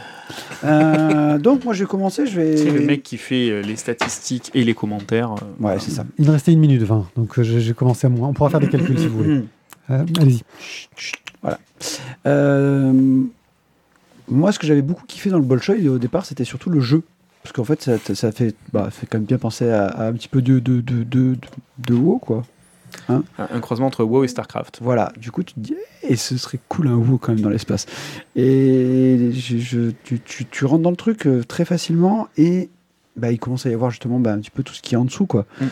Euh, 0.62 1.38
donc, 1.40 1.64
moi, 1.64 1.74
je 1.74 1.82
vais 1.82 1.88
commencer, 1.88 2.26
je 2.26 2.36
vais. 2.40 2.56
C'est 2.56 2.70
le 2.70 2.82
mec 2.86 3.02
qui 3.02 3.16
fait 3.16 3.50
euh, 3.50 3.62
les 3.62 3.74
statistiques 3.74 4.52
et 4.54 4.62
les 4.62 4.74
commentaires. 4.74 5.32
euh, 5.32 5.64
Ouais, 5.66 5.76
c'est 5.80 5.90
ça. 5.90 6.04
Il 6.18 6.26
me 6.26 6.30
restait 6.30 6.52
1 6.52 6.56
minute 6.56 6.82
20, 6.82 7.06
donc 7.16 7.40
j'ai 7.42 7.72
commencé 7.74 8.06
à 8.06 8.10
moins. 8.10 8.28
On 8.28 8.32
pourra 8.32 8.48
faire 8.50 8.60
des 8.60 8.68
calculs 8.68 8.96
si 8.98 9.08
vous 9.08 9.18
voulez. 9.18 9.40
Euh, 9.90 10.04
Allez-y. 10.20 10.42
Euh, 12.26 13.22
moi, 14.30 14.52
ce 14.52 14.58
que 14.58 14.66
j'avais 14.66 14.82
beaucoup 14.82 15.04
kiffé 15.06 15.30
dans 15.30 15.38
le 15.38 15.44
Bolshoi 15.44 15.74
au 15.88 15.98
départ, 15.98 16.24
c'était 16.24 16.44
surtout 16.44 16.70
le 16.70 16.80
jeu. 16.80 17.02
Parce 17.42 17.52
qu'en 17.54 17.64
fait, 17.64 17.80
ça, 17.82 17.96
ça 18.14 18.32
fait, 18.32 18.54
bah, 18.72 18.88
fait 18.90 19.06
quand 19.06 19.18
même 19.18 19.24
bien 19.26 19.38
penser 19.38 19.68
à, 19.70 19.86
à 19.86 20.06
un 20.08 20.12
petit 20.12 20.28
peu 20.28 20.42
de, 20.42 20.58
de, 20.58 20.80
de, 20.82 21.04
de, 21.04 21.36
de 21.78 21.94
WoW, 21.94 22.18
quoi. 22.18 22.42
Un, 23.08 23.22
un 23.38 23.60
croisement 23.60 23.86
entre 23.86 24.04
WoW 24.04 24.24
et 24.24 24.28
StarCraft. 24.28 24.80
Voilà, 24.82 25.12
du 25.18 25.30
coup, 25.30 25.42
tu 25.42 25.54
te 25.54 25.60
dis, 25.60 25.76
et 26.02 26.16
ce 26.16 26.36
serait 26.36 26.58
cool 26.68 26.88
un 26.88 26.96
WoW 26.96 27.18
quand 27.18 27.32
même 27.32 27.40
dans 27.40 27.48
l'espace. 27.48 27.86
Et 28.36 29.30
je, 29.32 29.58
je- 29.58 29.90
tu, 30.04 30.20
tu, 30.20 30.44
tu 30.46 30.64
rentres 30.64 30.82
dans 30.82 30.90
le 30.90 30.96
truc 30.96 31.26
euh, 31.26 31.42
très 31.44 31.64
facilement 31.64 32.28
et 32.36 32.68
bah, 33.16 33.30
il 33.32 33.38
commence 33.38 33.64
à 33.66 33.70
y 33.70 33.74
avoir 33.74 33.90
justement 33.90 34.20
bah, 34.20 34.32
un 34.32 34.38
petit 34.38 34.50
peu 34.50 34.62
tout 34.62 34.74
ce 34.74 34.82
qui 34.82 34.94
est 34.94 34.98
en 34.98 35.04
dessous, 35.04 35.26
quoi. 35.26 35.46
Mm, 35.60 35.64
mm. 35.64 35.68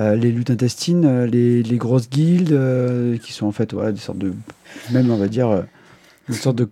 Euh, 0.00 0.16
les 0.16 0.32
luttes 0.32 0.50
intestines, 0.50 1.04
euh, 1.04 1.26
les, 1.26 1.62
les 1.62 1.76
grosses 1.76 2.08
guildes, 2.10 2.52
euh, 2.52 3.16
qui 3.18 3.32
sont 3.32 3.46
en 3.46 3.52
fait 3.52 3.72
voilà, 3.74 3.92
des 3.92 4.00
sortes 4.00 4.18
de. 4.18 4.32
Même, 4.90 5.10
on 5.10 5.16
va 5.18 5.28
dire, 5.28 5.48
euh, 5.50 5.62
une 6.28 6.34
sorte 6.34 6.56
de 6.56 6.68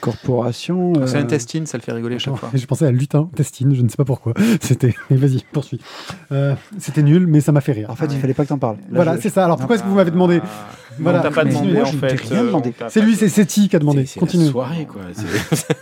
corporation. 0.00 0.92
C'est 1.06 1.16
euh, 1.16 1.20
intestine, 1.22 1.66
ça 1.66 1.78
le 1.78 1.82
fait 1.82 1.92
rigoler 1.92 2.16
à 2.16 2.18
chaque 2.18 2.36
fois. 2.36 2.50
Je 2.54 2.64
pensais 2.66 2.86
à 2.86 2.90
lutin, 2.90 3.28
testine, 3.34 3.74
je 3.74 3.82
ne 3.82 3.88
sais 3.88 3.96
pas 3.96 4.04
pourquoi. 4.04 4.34
C'était. 4.60 4.94
Mais 5.10 5.16
vas-y, 5.16 5.44
poursuis. 5.52 5.80
Euh, 6.32 6.54
C'était 6.78 7.02
nul, 7.02 7.26
mais 7.26 7.40
ça 7.40 7.52
m'a 7.52 7.60
fait 7.60 7.72
rire. 7.72 7.90
En 7.90 7.96
fait, 7.96 8.04
Ah 8.06 8.08
il 8.10 8.14
ouais. 8.16 8.20
fallait 8.20 8.34
pas 8.34 8.44
que 8.44 8.48
t'en 8.50 8.58
parles. 8.58 8.76
Là, 8.76 8.82
voilà, 8.92 9.16
je- 9.16 9.22
c'est 9.22 9.30
ça. 9.30 9.44
Alors 9.44 9.56
pourquoi 9.58 9.76
est-ce 9.76 9.84
que 9.84 9.88
vous 9.88 9.94
m'avez 9.96 10.10
demandé 10.10 10.40
Ah, 10.42 10.48
Voilà. 10.98 11.20
On 11.20 11.22
t'a 11.22 11.30
pas 11.30 11.44
demandé 11.44 11.80
en 11.80 11.86
fait. 11.86 12.20
rien 12.20 12.42
euh, 12.42 12.46
demandé. 12.46 12.72
C'est 12.88 13.00
lui, 13.00 13.16
c'est 13.16 13.28
Seti 13.28 13.68
qui 13.68 13.76
a 13.76 13.78
demandé. 13.78 14.06
C'est- 14.06 14.14
C'est 14.14 14.20
Continue. 14.20 14.44
la 14.46 14.50
soirée, 14.50 14.86
quoi. 14.86 15.02
C'est- 15.12 15.76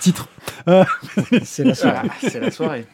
Titre. 0.00 0.28
C'est 1.44 1.64
la 1.64 1.74
soirée. 1.74 2.08
Ah, 2.10 2.14
c'est 2.20 2.40
la 2.40 2.50
soirée. 2.50 2.86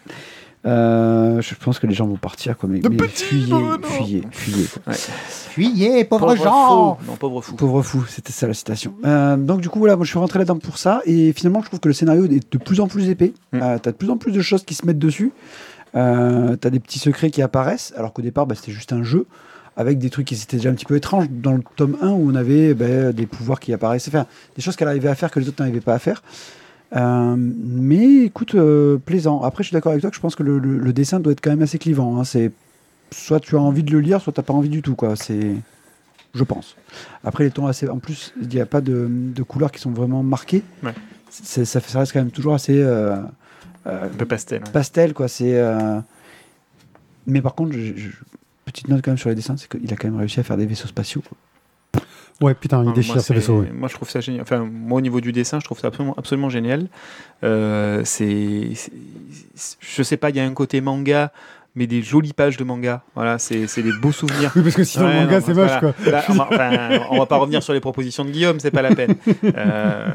Euh, 0.67 1.41
je 1.41 1.55
pense 1.55 1.79
que 1.79 1.87
les 1.87 1.95
gens 1.95 2.07
vont 2.07 2.17
partir, 2.17 2.57
quoi. 2.57 2.69
Mais, 2.69 2.81
De 2.81 2.89
mais 2.91 3.09
fuyez, 3.09 3.47
fuyez, 3.83 4.23
fuyez. 4.31 4.67
quoi. 4.67 4.93
Fuyez, 4.93 6.05
pauvre 6.05 6.27
Pauvre 6.27 6.37
Jean 6.37 6.97
fou. 6.97 7.05
Non, 7.11 7.17
pauvre 7.17 7.41
fou. 7.41 7.55
Pauvre 7.57 7.83
fou, 7.83 8.05
c'était 8.07 8.33
ça 8.33 8.47
la 8.47 8.53
citation. 8.55 8.95
Euh, 9.05 9.37
donc 9.37 9.61
du 9.63 9.69
coup 9.71 9.79
voilà, 9.79 9.97
moi 9.97 10.05
je 10.05 10.11
suis 10.11 10.19
rentré 10.19 10.39
là-dedans 10.39 10.59
pour 10.59 10.77
ça 10.77 11.01
et 11.07 11.33
finalement 11.33 11.63
je 11.63 11.67
trouve 11.69 11.81
que 11.81 11.89
le 11.89 11.95
scénario 11.95 12.27
est 12.27 12.53
de 12.53 12.59
plus 12.59 12.81
en 12.81 12.89
plus 12.89 13.09
épais. 13.09 13.33
Mm. 13.53 13.59
Euh, 13.63 13.79
T'as 13.83 13.93
de 13.93 13.97
plus 13.97 14.11
en 14.11 14.19
plus 14.19 14.33
de 14.33 14.41
choses 14.43 14.65
qui 14.65 14.75
se 14.75 14.85
mettent 14.87 14.99
dessus. 14.99 15.33
Euh, 15.97 16.57
T'as 16.57 16.69
des 16.71 16.79
petits 16.79 16.99
secrets 16.99 17.31
qui 17.31 17.41
apparaissent 17.43 17.95
alors 17.97 18.13
qu'au 18.13 18.23
départ 18.23 18.47
bah, 18.47 18.55
c'était 18.55 18.73
juste 18.73 18.93
un 18.93 19.03
jeu 19.03 19.27
avec 19.77 19.99
des 19.99 20.11
trucs 20.11 20.27
qui 20.27 20.35
étaient 20.35 20.59
déjà 20.59 20.69
un 20.69 20.75
petit 20.75 20.85
peu 20.85 20.95
étranges 20.97 21.27
dans 21.31 21.53
le 21.53 21.63
tome 21.77 21.97
1 22.03 22.09
où 22.11 22.31
on 22.31 22.35
avait 22.35 22.75
bah, 22.75 23.13
des 23.13 23.27
pouvoirs 23.27 23.61
qui 23.61 23.73
apparaissaient, 23.73 24.11
enfin 24.15 24.27
des 24.57 24.63
choses 24.63 24.77
qu'elle 24.77 24.89
arrivait 24.89 25.09
à 25.09 25.15
faire 25.15 25.31
que 25.31 25.41
les 25.41 25.49
autres 25.49 25.61
n'arrivaient 25.63 25.81
pas 25.81 25.95
à 25.95 25.99
faire. 25.99 26.23
Euh, 26.97 27.35
mais 27.39 28.25
écoute, 28.25 28.55
euh, 28.57 28.99
plaisant. 28.99 29.43
Après 29.43 29.63
je 29.63 29.69
suis 29.69 29.75
d'accord 29.75 29.93
avec 29.93 30.01
toi 30.03 30.11
que 30.11 30.17
je 30.17 30.21
pense 30.21 30.35
que 30.35 30.43
le, 30.43 30.59
le- 30.59 30.79
le 30.79 30.93
dessin 30.93 31.21
doit 31.21 31.33
être 31.33 31.41
quand 31.41 31.51
même 31.51 31.63
assez 31.63 31.79
clivant. 31.79 32.19
hein. 32.19 32.25
C'est 32.25 32.51
soit 33.13 33.41
tu 33.41 33.57
as 33.57 33.61
envie 33.61 33.83
de 33.85 33.93
le 33.93 34.01
lire, 34.01 34.21
soit 34.21 34.33
t'as 34.33 34.43
pas 34.43 34.53
envie 34.55 34.69
du 34.69 34.83
tout 34.83 34.95
quoi. 34.97 35.15
C'est 35.17 35.55
je 36.35 36.45
pense. 36.45 36.77
Après, 37.25 37.43
les 37.45 37.51
tons 37.51 37.67
assez. 37.67 37.89
En 37.89 37.99
plus, 37.99 38.33
il 38.41 38.49
n'y 38.49 38.61
a 38.61 38.67
pas 38.67 38.81
de, 38.81 39.09
de 39.11 39.43
couleurs 39.43 39.73
qui 39.73 39.81
sont 39.81 39.91
vraiment 39.91 40.23
marquées. 40.23 40.63
Ouais. 40.83 40.95
Ça, 41.29 41.65
ça 41.65 41.81
reste 41.99 42.13
quand 42.13 42.21
même 42.21 42.31
toujours 42.31 42.55
assez 42.55 42.81
euh, 42.81 43.17
euh, 43.87 44.05
Un 44.05 44.09
peu 44.09 44.27
pastel. 44.27 44.63
ouais. 44.65 44.71
pastel, 44.73 45.13
quoi. 45.13 45.27
C'est. 45.27 45.59
euh, 45.59 45.99
Mais 47.27 47.43
par 47.43 47.55
contre, 47.57 47.73
je- 47.73 47.97
je- 47.97 48.11
petite 48.65 48.87
note 48.89 49.03
quand 49.05 49.11
même 49.11 49.19
sur 49.19 49.29
les 49.29 49.35
dessins, 49.35 49.57
c'est 49.57 49.69
qu'il 49.69 49.93
a 49.93 49.97
quand 49.97 50.07
même 50.09 50.19
réussi 50.19 50.39
à 50.39 50.45
faire 50.45 50.57
des 50.57 50.67
vaisseaux 50.67 50.87
spatiaux. 50.89 51.23
quoi. 51.29 51.37
Ouais, 52.41 52.55
putain, 52.55 52.83
il 52.85 52.93
déchire 52.95 53.15
c'est- 53.21 53.21
ses 53.29 53.35
vaisseaux. 53.35 53.65
Moi, 53.75 53.89
je 53.89 53.95
trouve 53.95 54.09
ça 54.09 54.21
génial. 54.21 54.43
Enfin, 54.43 54.59
moi, 54.71 54.99
au 54.99 55.01
niveau 55.03 55.21
du 55.21 55.31
dessin, 55.33 55.61
je 55.61 55.65
trouve 55.65 55.79
ça 55.79 55.89
absolument, 55.89 56.15
absolument 56.17 56.49
génial. 56.49 56.87
Euh, 57.45 58.01
c'est, 58.05 58.71
je 59.81 60.03
sais 60.03 60.17
pas, 60.17 60.31
il 60.31 60.37
y 60.37 60.41
a 60.41 60.45
un 60.45 60.55
côté 60.55 60.81
manga 60.81 61.33
mais 61.77 61.87
des 61.87 62.03
jolies 62.03 62.33
pages 62.33 62.57
de 62.57 62.65
manga. 62.65 63.05
Voilà, 63.15 63.39
c'est 63.39 63.69
c'est 63.69 63.83
des 63.85 63.93
beaux 63.93 64.11
souvenirs. 64.11 64.51
Oui, 64.57 64.63
parce 64.63 64.75
que 64.75 64.83
sinon, 64.83 65.05
Ouais, 65.07 65.13
le 65.15 65.21
manga, 65.27 65.41
c'est 65.41 65.53
voilà. 65.53 65.81
moche, 65.81 65.95
quoi. 66.03 66.11
Là, 66.11 66.25
on, 66.29 66.33
va, 66.33 66.49
enfin, 66.51 67.01
on 67.11 67.19
va 67.21 67.27
pas 67.27 67.37
revenir 67.37 67.63
sur 67.63 67.73
les 67.73 67.79
propositions 67.81 68.25
de 68.25 68.31
Guillaume, 68.31 68.59
c'est 68.59 68.73
pas 68.73 68.83
la 68.83 68.93
peine. 68.95 69.15
Euh, 69.57 70.09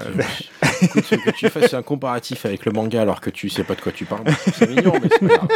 Écoute, 0.81 1.03
que 1.07 1.31
tu 1.31 1.47
fasses 1.49 1.73
un 1.73 1.81
comparatif 1.81 2.45
avec 2.45 2.65
le 2.65 2.73
manga 2.73 3.01
alors 3.01 3.21
que 3.21 3.29
tu 3.29 3.47
sais 3.47 3.63
pas 3.63 3.75
de 3.75 3.81
quoi 3.81 3.93
tu 3.93 4.03
parles, 4.03 4.23
c'est 4.53 4.69
mignon, 4.69 4.93
mais 5.01 5.07
c'est 5.09 5.25
pas 5.27 5.35
grave. 5.37 5.47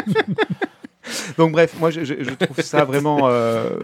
Donc 1.37 1.51
bref, 1.51 1.73
moi 1.79 1.89
je, 1.91 2.33
trouve 2.33 2.61
ça 2.61 2.85
vraiment, 2.85 3.21
euh, 3.23 3.77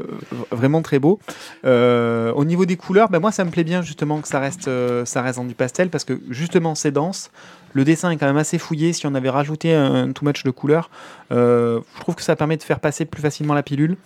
vraiment 0.51 0.81
très 0.81 0.99
beau. 0.99 1.19
Euh, 1.65 2.31
au 2.33 2.45
niveau 2.45 2.65
des 2.65 2.77
couleurs, 2.77 3.09
ben 3.09 3.19
moi 3.19 3.31
ça 3.31 3.43
me 3.43 3.51
plaît 3.51 3.63
bien 3.63 3.81
justement 3.81 4.21
que 4.21 4.27
ça 4.27 4.39
reste, 4.39 4.67
euh, 4.67 5.05
ça 5.05 5.21
reste 5.21 5.37
dans 5.37 5.45
du 5.45 5.55
pastel 5.55 5.89
parce 5.89 6.03
que 6.03 6.19
justement 6.29 6.75
c'est 6.75 6.91
dense. 6.91 7.31
Le 7.73 7.83
dessin 7.83 8.09
est 8.09 8.17
quand 8.17 8.27
même 8.27 8.37
assez 8.37 8.57
fouillé. 8.57 8.93
Si 8.93 9.05
on 9.05 9.15
avait 9.15 9.29
rajouté 9.29 9.73
un, 9.73 10.11
too 10.13 10.25
much 10.25 10.43
de 10.43 10.51
couleurs, 10.51 10.89
je 11.29 11.81
trouve 11.99 12.15
que 12.15 12.21
ça 12.21 12.37
permet 12.37 12.55
de 12.55 12.63
faire 12.63 12.79
passer 12.79 13.03
plus 13.03 13.21
facilement 13.21 13.53
la 13.53 13.63
pilule. 13.63 13.97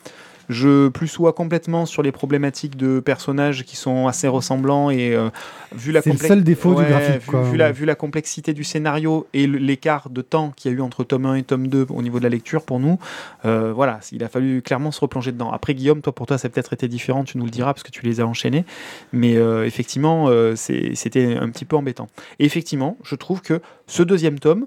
Je 0.49 0.87
plus 0.89 1.07
sois 1.07 1.31
complètement 1.33 1.85
sur 1.85 2.01
les 2.01 2.11
problématiques 2.11 2.75
de 2.75 2.99
personnages 2.99 3.63
qui 3.65 3.75
sont 3.75 4.07
assez 4.07 4.27
ressemblants 4.27 4.89
et 4.89 5.13
euh, 5.15 5.29
vu 5.73 5.91
la 5.91 6.01
C'est 6.01 6.09
le 6.09 6.13
complex- 6.15 6.27
seul 6.27 6.43
défaut 6.43 6.73
du 6.73 6.83
graphique, 6.83 7.21
Vu, 7.21 7.27
quoi. 7.27 7.43
vu 7.43 7.55
la, 7.57 7.71
vu 7.71 7.85
la 7.85 7.93
complexité 7.95 8.53
du 8.53 8.63
scénario 8.63 9.27
et 9.33 9.45
l'écart 9.45 10.09
de 10.09 10.21
temps 10.21 10.51
qu'il 10.55 10.71
y 10.71 10.73
a 10.73 10.77
eu 10.77 10.81
entre 10.81 11.03
tome 11.03 11.27
1 11.27 11.35
et 11.35 11.43
tome 11.43 11.67
2 11.67 11.85
au 11.89 12.01
niveau 12.01 12.17
de 12.17 12.23
la 12.23 12.29
lecture 12.29 12.63
pour 12.63 12.79
nous, 12.79 12.97
euh, 13.45 13.71
voilà, 13.73 13.99
il 14.11 14.23
a 14.23 14.27
fallu 14.27 14.61
clairement 14.63 14.91
se 14.91 14.99
replonger 14.99 15.31
dedans. 15.31 15.51
Après, 15.51 15.75
Guillaume, 15.75 16.01
toi, 16.01 16.13
pour 16.13 16.25
toi, 16.25 16.37
ça 16.39 16.47
a 16.47 16.49
peut-être 16.49 16.73
été 16.73 16.87
différent, 16.87 17.23
tu 17.23 17.37
nous 17.37 17.45
le 17.45 17.51
diras 17.51 17.73
parce 17.73 17.83
que 17.83 17.91
tu 17.91 18.03
les 18.03 18.19
as 18.19 18.25
enchaînés. 18.25 18.65
Mais 19.13 19.37
euh, 19.37 19.65
effectivement, 19.67 20.29
c'est- 20.55 20.95
c'était 20.95 21.35
un 21.37 21.49
petit 21.49 21.65
peu 21.65 21.75
embêtant. 21.75 22.07
Et 22.39 22.45
effectivement, 22.45 22.97
je 23.03 23.13
trouve 23.15 23.41
que 23.41 23.61
ce 23.85 24.01
deuxième 24.01 24.39
tome 24.39 24.65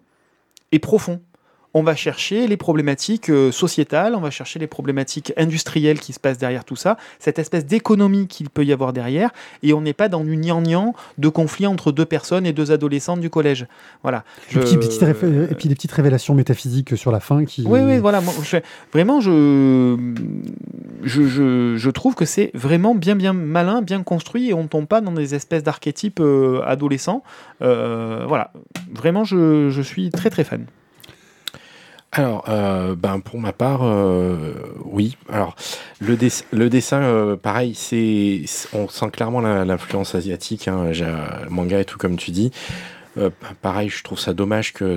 est 0.70 0.78
profond. 0.78 1.20
On 1.74 1.82
va 1.82 1.94
chercher 1.96 2.46
les 2.46 2.56
problématiques 2.58 3.30
euh, 3.30 3.50
sociétales, 3.50 4.14
on 4.14 4.20
va 4.20 4.30
chercher 4.30 4.58
les 4.58 4.66
problématiques 4.66 5.32
industrielles 5.38 6.00
qui 6.00 6.12
se 6.12 6.20
passent 6.20 6.36
derrière 6.38 6.64
tout 6.64 6.76
ça, 6.76 6.98
cette 7.18 7.38
espèce 7.38 7.64
d'économie 7.64 8.26
qu'il 8.26 8.50
peut 8.50 8.64
y 8.64 8.72
avoir 8.72 8.92
derrière, 8.92 9.30
et 9.62 9.72
on 9.72 9.80
n'est 9.80 9.94
pas 9.94 10.08
dans 10.08 10.22
du 10.22 10.36
gnangnan 10.36 10.94
de 11.16 11.28
conflit 11.30 11.66
entre 11.66 11.90
deux 11.90 12.04
personnes 12.04 12.44
et 12.46 12.52
deux 12.52 12.72
adolescentes 12.72 13.20
du 13.20 13.30
collège. 13.30 13.66
Voilà. 14.02 14.24
Et 14.50 14.58
puis, 14.58 14.68
Je- 14.70 15.04
réf- 15.04 15.50
et 15.50 15.54
puis 15.54 15.68
des 15.68 15.74
petites 15.74 15.92
révélations 15.92 16.34
métaphysiques 16.34 16.96
sur 16.96 17.10
la 17.10 17.20
fin 17.20 17.44
qui. 17.46 17.64
oui, 17.66 17.80
oui, 17.80 17.98
voilà. 17.98 18.20
Moi, 18.20 18.34
je- 18.42 18.58
vraiment, 18.92 19.20
je, 19.20 19.96
je, 21.02 21.26
je, 21.26 21.76
je 21.76 21.90
trouve 21.90 22.14
que 22.14 22.24
c'est 22.24 22.50
vraiment 22.54 22.94
bien, 22.94 23.16
bien 23.16 23.32
malin, 23.32 23.82
bien 23.82 24.02
construit 24.02 24.50
et 24.50 24.54
on 24.54 24.66
tombe 24.66 24.86
pas 24.86 25.00
dans 25.00 25.12
des 25.12 25.34
espèces 25.34 25.62
d'archétypes 25.62 26.20
euh, 26.20 26.60
adolescents. 26.66 27.22
Euh, 27.62 28.24
voilà. 28.28 28.52
Vraiment, 28.92 29.24
je, 29.24 29.70
je 29.70 29.82
suis 29.82 30.10
très, 30.10 30.28
très 30.30 30.44
fan. 30.44 30.66
Alors, 32.14 32.44
euh, 32.48 32.94
ben 32.94 33.20
pour 33.20 33.40
ma 33.40 33.54
part, 33.54 33.80
euh, 33.84 34.52
oui. 34.84 35.16
Alors, 35.30 35.56
le, 35.98 36.18
le 36.52 36.68
dessin, 36.68 37.00
euh, 37.02 37.36
pareil, 37.36 37.74
c'est, 37.74 38.42
on 38.74 38.86
sent 38.88 39.10
clairement 39.10 39.40
la- 39.40 39.64
l'influence 39.64 40.14
asiatique, 40.14 40.68
hein, 40.68 40.90
le 40.92 41.48
manga 41.48 41.80
et 41.80 41.86
tout 41.86 41.96
comme 41.96 42.16
tu 42.18 42.30
dis. 42.30 42.50
Euh, 43.18 43.30
pa- 43.30 43.54
pareil, 43.62 43.88
je 43.88 44.02
trouve 44.04 44.18
ça 44.18 44.34
dommage 44.34 44.74
que, 44.74 44.96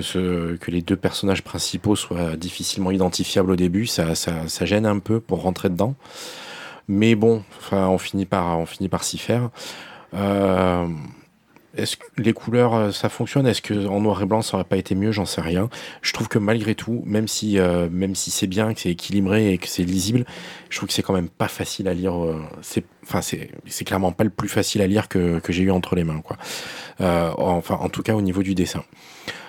que 0.56 0.70
les 0.70 0.82
deux 0.82 0.96
personnages 0.96 1.42
principaux 1.42 1.96
soient 1.96 2.36
difficilement 2.36 2.90
identifiables 2.90 3.50
au 3.52 3.56
début. 3.56 3.86
Ça, 3.86 4.14
ça, 4.14 4.46
ça 4.48 4.66
gêne 4.66 4.84
un 4.86 4.98
peu 4.98 5.18
pour 5.20 5.40
rentrer 5.42 5.70
dedans. 5.70 5.94
Mais 6.88 7.14
bon, 7.14 7.42
enfin, 7.58 7.88
on 7.88 7.98
finit 7.98 8.26
par, 8.26 8.58
on 8.58 8.66
finit 8.66 8.88
par 8.90 9.04
s'y 9.04 9.18
faire. 9.18 9.50
Est-ce 11.76 11.96
que 11.96 12.04
les 12.16 12.32
couleurs, 12.32 12.74
euh, 12.74 12.90
ça 12.90 13.08
fonctionne? 13.08 13.46
Est-ce 13.46 13.60
que 13.60 13.86
en 13.86 14.00
noir 14.00 14.22
et 14.22 14.26
blanc, 14.26 14.42
ça 14.42 14.56
aurait 14.56 14.64
pas 14.64 14.76
été 14.78 14.94
mieux? 14.94 15.12
J'en 15.12 15.26
sais 15.26 15.40
rien. 15.40 15.68
Je 16.02 16.12
trouve 16.12 16.28
que 16.28 16.38
malgré 16.38 16.74
tout, 16.74 17.02
même 17.04 17.28
si, 17.28 17.58
euh, 17.58 17.88
même 17.90 18.14
si 18.14 18.30
c'est 18.30 18.46
bien, 18.46 18.72
que 18.74 18.80
c'est 18.80 18.90
équilibré 18.90 19.52
et 19.52 19.58
que 19.58 19.68
c'est 19.68 19.82
lisible, 19.84 20.24
je 20.70 20.76
trouve 20.78 20.88
que 20.88 20.94
c'est 20.94 21.02
quand 21.02 21.12
même 21.12 21.28
pas 21.28 21.48
facile 21.48 21.88
à 21.88 21.94
lire. 21.94 22.14
euh, 22.24 22.40
c'est, 22.62 22.84
enfin, 23.04 23.20
c'est, 23.20 23.50
c'est 23.66 23.84
clairement 23.84 24.12
pas 24.12 24.24
le 24.24 24.30
plus 24.30 24.48
facile 24.48 24.80
à 24.80 24.86
lire 24.86 25.08
que, 25.08 25.38
que 25.38 25.52
j'ai 25.52 25.64
eu 25.64 25.70
entre 25.70 25.94
les 25.96 26.04
mains, 26.04 26.20
quoi. 26.22 26.36
Euh, 27.00 27.30
enfin, 27.36 27.78
en 27.80 27.88
tout 27.88 28.02
cas, 28.02 28.14
au 28.14 28.22
niveau 28.22 28.42
du 28.42 28.54
dessin. 28.54 28.82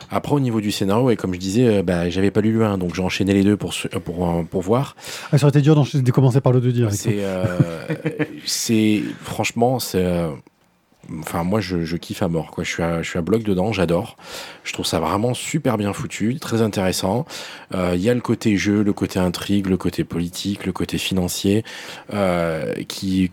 Après, 0.09 0.33
au 0.33 0.39
niveau 0.39 0.61
du 0.61 0.71
scénario, 0.71 1.09
et 1.09 1.17
comme 1.17 1.33
je 1.33 1.39
disais, 1.39 1.83
bah, 1.83 2.09
j'avais 2.09 2.31
pas 2.31 2.39
lu 2.39 2.53
le 2.53 2.63
1, 2.65 2.77
donc 2.77 2.95
j'ai 2.95 3.01
enchaîné 3.01 3.33
les 3.33 3.43
deux 3.43 3.57
pour, 3.57 3.73
pour, 4.05 4.45
pour 4.49 4.61
voir. 4.61 4.95
Ah, 5.31 5.37
ça 5.37 5.45
aurait 5.45 5.49
été 5.49 5.61
dur 5.61 5.75
de 5.75 6.11
commencer 6.11 6.39
par 6.39 6.53
le 6.53 6.61
2 6.61 6.71
direct. 6.71 6.95
C'est, 6.95 7.17
c'est 8.45 9.01
franchement, 9.21 9.79
c'est, 9.79 10.05
enfin 11.19 11.43
moi 11.43 11.61
je, 11.61 11.95
kiffe 11.95 12.21
à 12.21 12.27
mort. 12.27 12.51
Je 12.57 12.63
suis 12.63 12.83
à, 12.83 13.01
je 13.01 13.09
suis 13.09 13.19
à 13.19 13.21
bloc 13.21 13.43
dedans, 13.43 13.71
j'adore. 13.71 14.17
Je 14.63 14.73
trouve 14.73 14.85
ça 14.85 14.99
vraiment 14.99 15.33
super 15.33 15.77
bien 15.77 15.93
foutu, 15.93 16.37
très 16.39 16.61
intéressant. 16.61 17.25
Euh, 17.73 17.93
Il 17.95 18.01
y 18.01 18.09
a 18.09 18.13
le 18.13 18.21
côté 18.21 18.57
jeu, 18.57 18.83
le 18.83 18.93
côté 18.93 19.19
intrigue, 19.19 19.67
le 19.67 19.77
côté 19.77 20.03
politique, 20.03 20.65
le 20.65 20.71
côté 20.71 20.97
financier 20.97 21.63
euh, 22.13 22.73
qui, 22.87 23.29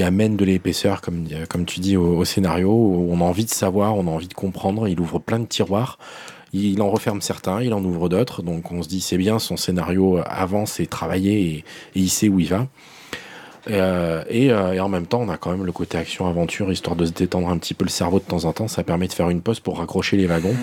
amène 0.00 0.36
de 0.36 0.44
l'épaisseur 0.44 1.00
comme 1.00 1.64
tu 1.66 1.80
dis 1.80 1.96
au, 1.96 2.24
scénario. 2.24 2.70
On 2.70 3.20
a 3.20 3.24
envie 3.24 3.44
de 3.44 3.50
savoir, 3.50 3.96
on 3.96 4.06
a 4.06 4.10
envie 4.10 4.28
de 4.28 4.34
comprendre. 4.34 4.88
Il 4.88 5.00
ouvre 5.00 5.18
plein 5.18 5.40
de 5.40 5.46
tiroirs. 5.46 5.98
Il 6.52 6.80
en 6.82 6.90
referme 6.90 7.20
certains, 7.20 7.62
il 7.62 7.74
en 7.74 7.82
ouvre 7.82 8.08
d'autres. 8.08 8.42
Donc 8.42 8.70
on 8.70 8.82
se 8.82 8.88
dit 8.88 9.00
c'est 9.00 9.18
bien, 9.18 9.38
son 9.38 9.56
scénario 9.56 10.20
avance 10.26 10.78
et 10.78 10.86
travaillé 10.86 11.40
et, 11.40 11.56
et 11.56 11.64
il 11.94 12.10
sait 12.10 12.28
où 12.28 12.38
il 12.38 12.48
va. 12.48 12.68
Euh, 13.70 14.22
et, 14.28 14.52
euh, 14.52 14.72
et 14.72 14.80
en 14.80 14.88
même 14.88 15.06
temps, 15.06 15.20
on 15.22 15.28
a 15.28 15.36
quand 15.36 15.50
même 15.50 15.64
le 15.64 15.72
côté 15.72 15.96
action-aventure, 15.98 16.70
histoire 16.70 16.96
de 16.96 17.06
se 17.06 17.12
détendre 17.12 17.48
un 17.48 17.58
petit 17.58 17.74
peu 17.74 17.84
le 17.84 17.90
cerveau 17.90 18.18
de 18.18 18.24
temps 18.24 18.44
en 18.44 18.52
temps. 18.52 18.68
Ça 18.68 18.82
permet 18.82 19.08
de 19.08 19.12
faire 19.12 19.30
une 19.30 19.40
pause 19.40 19.60
pour 19.60 19.78
raccrocher 19.78 20.16
les 20.16 20.26
wagons. 20.26 20.54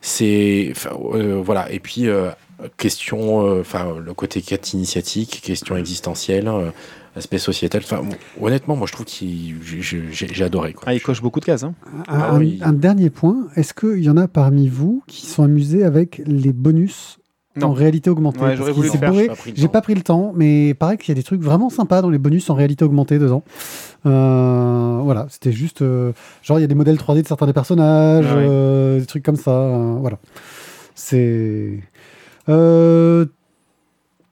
C'est 0.00 0.68
enfin, 0.72 0.90
euh, 1.14 1.40
voilà. 1.44 1.70
Et 1.70 1.80
puis 1.80 2.08
euh, 2.08 2.30
question, 2.76 3.46
euh, 3.46 3.60
enfin 3.60 3.94
le 4.04 4.14
côté 4.14 4.40
quête 4.42 4.72
initiatique, 4.72 5.40
question 5.42 5.76
existentielle, 5.76 6.48
euh, 6.48 6.70
aspect 7.16 7.38
sociétal. 7.38 7.82
Enfin 7.84 8.02
honnêtement, 8.40 8.76
moi 8.76 8.86
je 8.86 8.92
trouve 8.92 9.06
que 9.06 9.12
j'ai 9.12 10.02
j'ai 10.10 10.44
adoré. 10.44 10.72
Quoi. 10.72 10.84
Ah, 10.86 10.94
il 10.94 11.02
coche 11.02 11.20
beaucoup 11.20 11.40
de 11.40 11.44
cases. 11.44 11.64
Hein. 11.64 11.74
Un, 12.08 12.18
Ah 12.18 12.34
oui. 12.36 12.58
un 12.62 12.72
dernier 12.72 13.10
point, 13.10 13.48
est-ce 13.56 13.74
qu'il 13.74 14.02
y 14.02 14.08
en 14.08 14.16
a 14.16 14.28
parmi 14.28 14.68
vous 14.68 15.02
qui 15.06 15.26
sont 15.26 15.42
amusés 15.42 15.84
avec 15.84 16.22
les 16.26 16.52
bonus 16.52 17.18
en 17.62 17.72
réalité 17.72 18.10
augmentée 18.10 18.40
Ouais, 18.40 18.56
j'aurais 18.56 18.72
voulu 18.72 18.88
le 18.88 18.92
faire, 18.98 19.12
J'ai 19.12 19.26
pas 19.26 19.34
pris 19.34 19.50
le 19.52 19.56
temps. 19.56 19.68
pas 19.68 19.80
pris 19.80 19.94
le 19.94 20.02
temps, 20.02 20.32
mais 20.36 20.74
pareil 20.74 20.98
qu'il 20.98 21.08
y 21.08 21.12
a 21.12 21.14
des 21.14 21.22
trucs 21.22 21.40
vraiment 21.42 21.68
sympas 21.70 22.00
dans 22.02 22.10
les 22.10 22.18
bonus 22.18 22.48
en 22.50 22.54
réalité 22.54 22.84
augmentée 22.84 23.18
dedans. 23.18 23.42
Euh, 24.06 25.00
voilà, 25.02 25.26
c'était 25.30 25.52
juste. 25.52 25.82
euh, 25.82 26.12
genre, 26.42 26.58
il 26.58 26.62
y 26.62 26.64
a 26.64 26.68
des 26.68 26.74
modèles 26.74 26.96
3D 26.96 27.22
de 27.22 27.26
certains 27.26 27.46
des 27.46 27.52
personnages, 27.52 28.26
Ah 28.30 28.36
ouais. 28.36 28.46
euh, 28.48 29.00
des 29.00 29.06
trucs 29.06 29.24
comme 29.24 29.36
ça. 29.36 29.68
voilà. 30.00 30.18
C'est. 30.94 31.80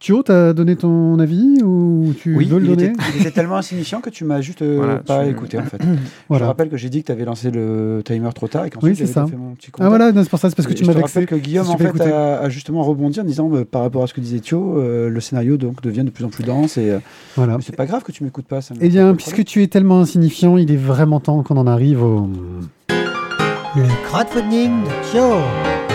Thio, 0.00 0.22
t'as 0.22 0.52
donné 0.52 0.76
ton 0.76 1.18
avis 1.18 1.60
ou 1.64 2.14
tu 2.20 2.36
Oui, 2.36 2.44
veux 2.44 2.60
le 2.60 2.66
il 2.66 2.68
donner 2.70 2.84
était, 2.90 3.02
il 3.16 3.20
était 3.20 3.30
tellement 3.32 3.56
insignifiant 3.56 4.00
que 4.00 4.10
tu 4.10 4.24
m'as 4.24 4.40
juste 4.40 4.62
euh, 4.62 4.76
Voilà, 4.76 4.96
pas 4.98 5.24
tu- 5.24 5.30
écouté 5.30 5.58
en 5.58 5.64
fait. 5.64 5.78
Je 5.82 5.86
Voilà. 6.28 6.46
rappelle 6.46 6.68
que 6.68 6.76
j'ai 6.76 6.88
dit 6.88 7.00
que 7.00 7.06
tu 7.06 7.12
avais 7.12 7.24
lancé 7.24 7.50
le 7.50 8.00
timer 8.04 8.28
trop 8.32 8.46
tard 8.46 8.64
et 8.64 8.70
qu'ensuite 8.70 8.90
Oui, 8.92 8.96
c'est 8.96 9.12
j'avais 9.12 9.26
ça. 9.26 9.26
fait 9.26 9.36
mon 9.36 9.54
petit 9.56 9.72
Ah 9.80 9.88
voilà, 9.88 10.12
c'est 10.14 10.30
pour 10.30 10.38
ça, 10.38 10.50
c'est 10.50 10.54
parce 10.54 10.68
que 10.68 10.72
Et 10.72 10.76
tu 10.76 10.84
je 10.84 10.88
m'as 10.88 10.94
te 10.94 10.98
vexé. 10.98 11.18
rappelle 11.18 11.26
que 11.26 11.34
Guillaume 11.44 11.68
en 11.68 11.76
fait 11.76 12.00
a, 12.00 12.38
a 12.38 12.48
justement 12.48 12.84
rebondi 12.84 13.18
en 13.20 13.24
disant 13.24 13.50
euh, 13.52 13.64
par 13.64 13.82
rapport 13.82 14.04
à 14.04 14.06
ce 14.06 14.14
que 14.14 14.20
disait 14.20 14.38
Thio, 14.38 14.78
euh, 14.78 15.08
le 15.10 15.20
scénario 15.20 15.56
donc 15.56 15.82
devient 15.82 16.04
de 16.04 16.10
plus 16.10 16.24
en 16.24 16.28
plus 16.28 16.44
dense 16.44 16.78
et 16.78 16.90
euh, 16.92 16.98
Voilà. 17.34 17.56
mais 17.56 17.64
c'est 17.66 17.74
pas 17.74 17.86
grave 17.86 18.04
que 18.04 18.12
tu 18.12 18.22
m'écoutes 18.22 18.46
pas. 18.46 18.60
Ça 18.60 18.74
Eh 18.80 18.88
bien, 18.88 19.16
puisque 19.16 19.44
tu 19.44 19.64
es 19.64 19.66
tellement 19.66 19.98
insignifiant, 20.00 20.56
il 20.58 20.70
est 20.70 20.76
vraiment 20.76 21.18
temps 21.18 21.42
qu'on 21.42 21.56
en 21.56 21.66
arrive 21.66 22.04
au. 22.04 22.28
Le 23.74 23.82
crowdfunding 24.08 24.70
de 24.84 25.10
Thio. 25.10 25.87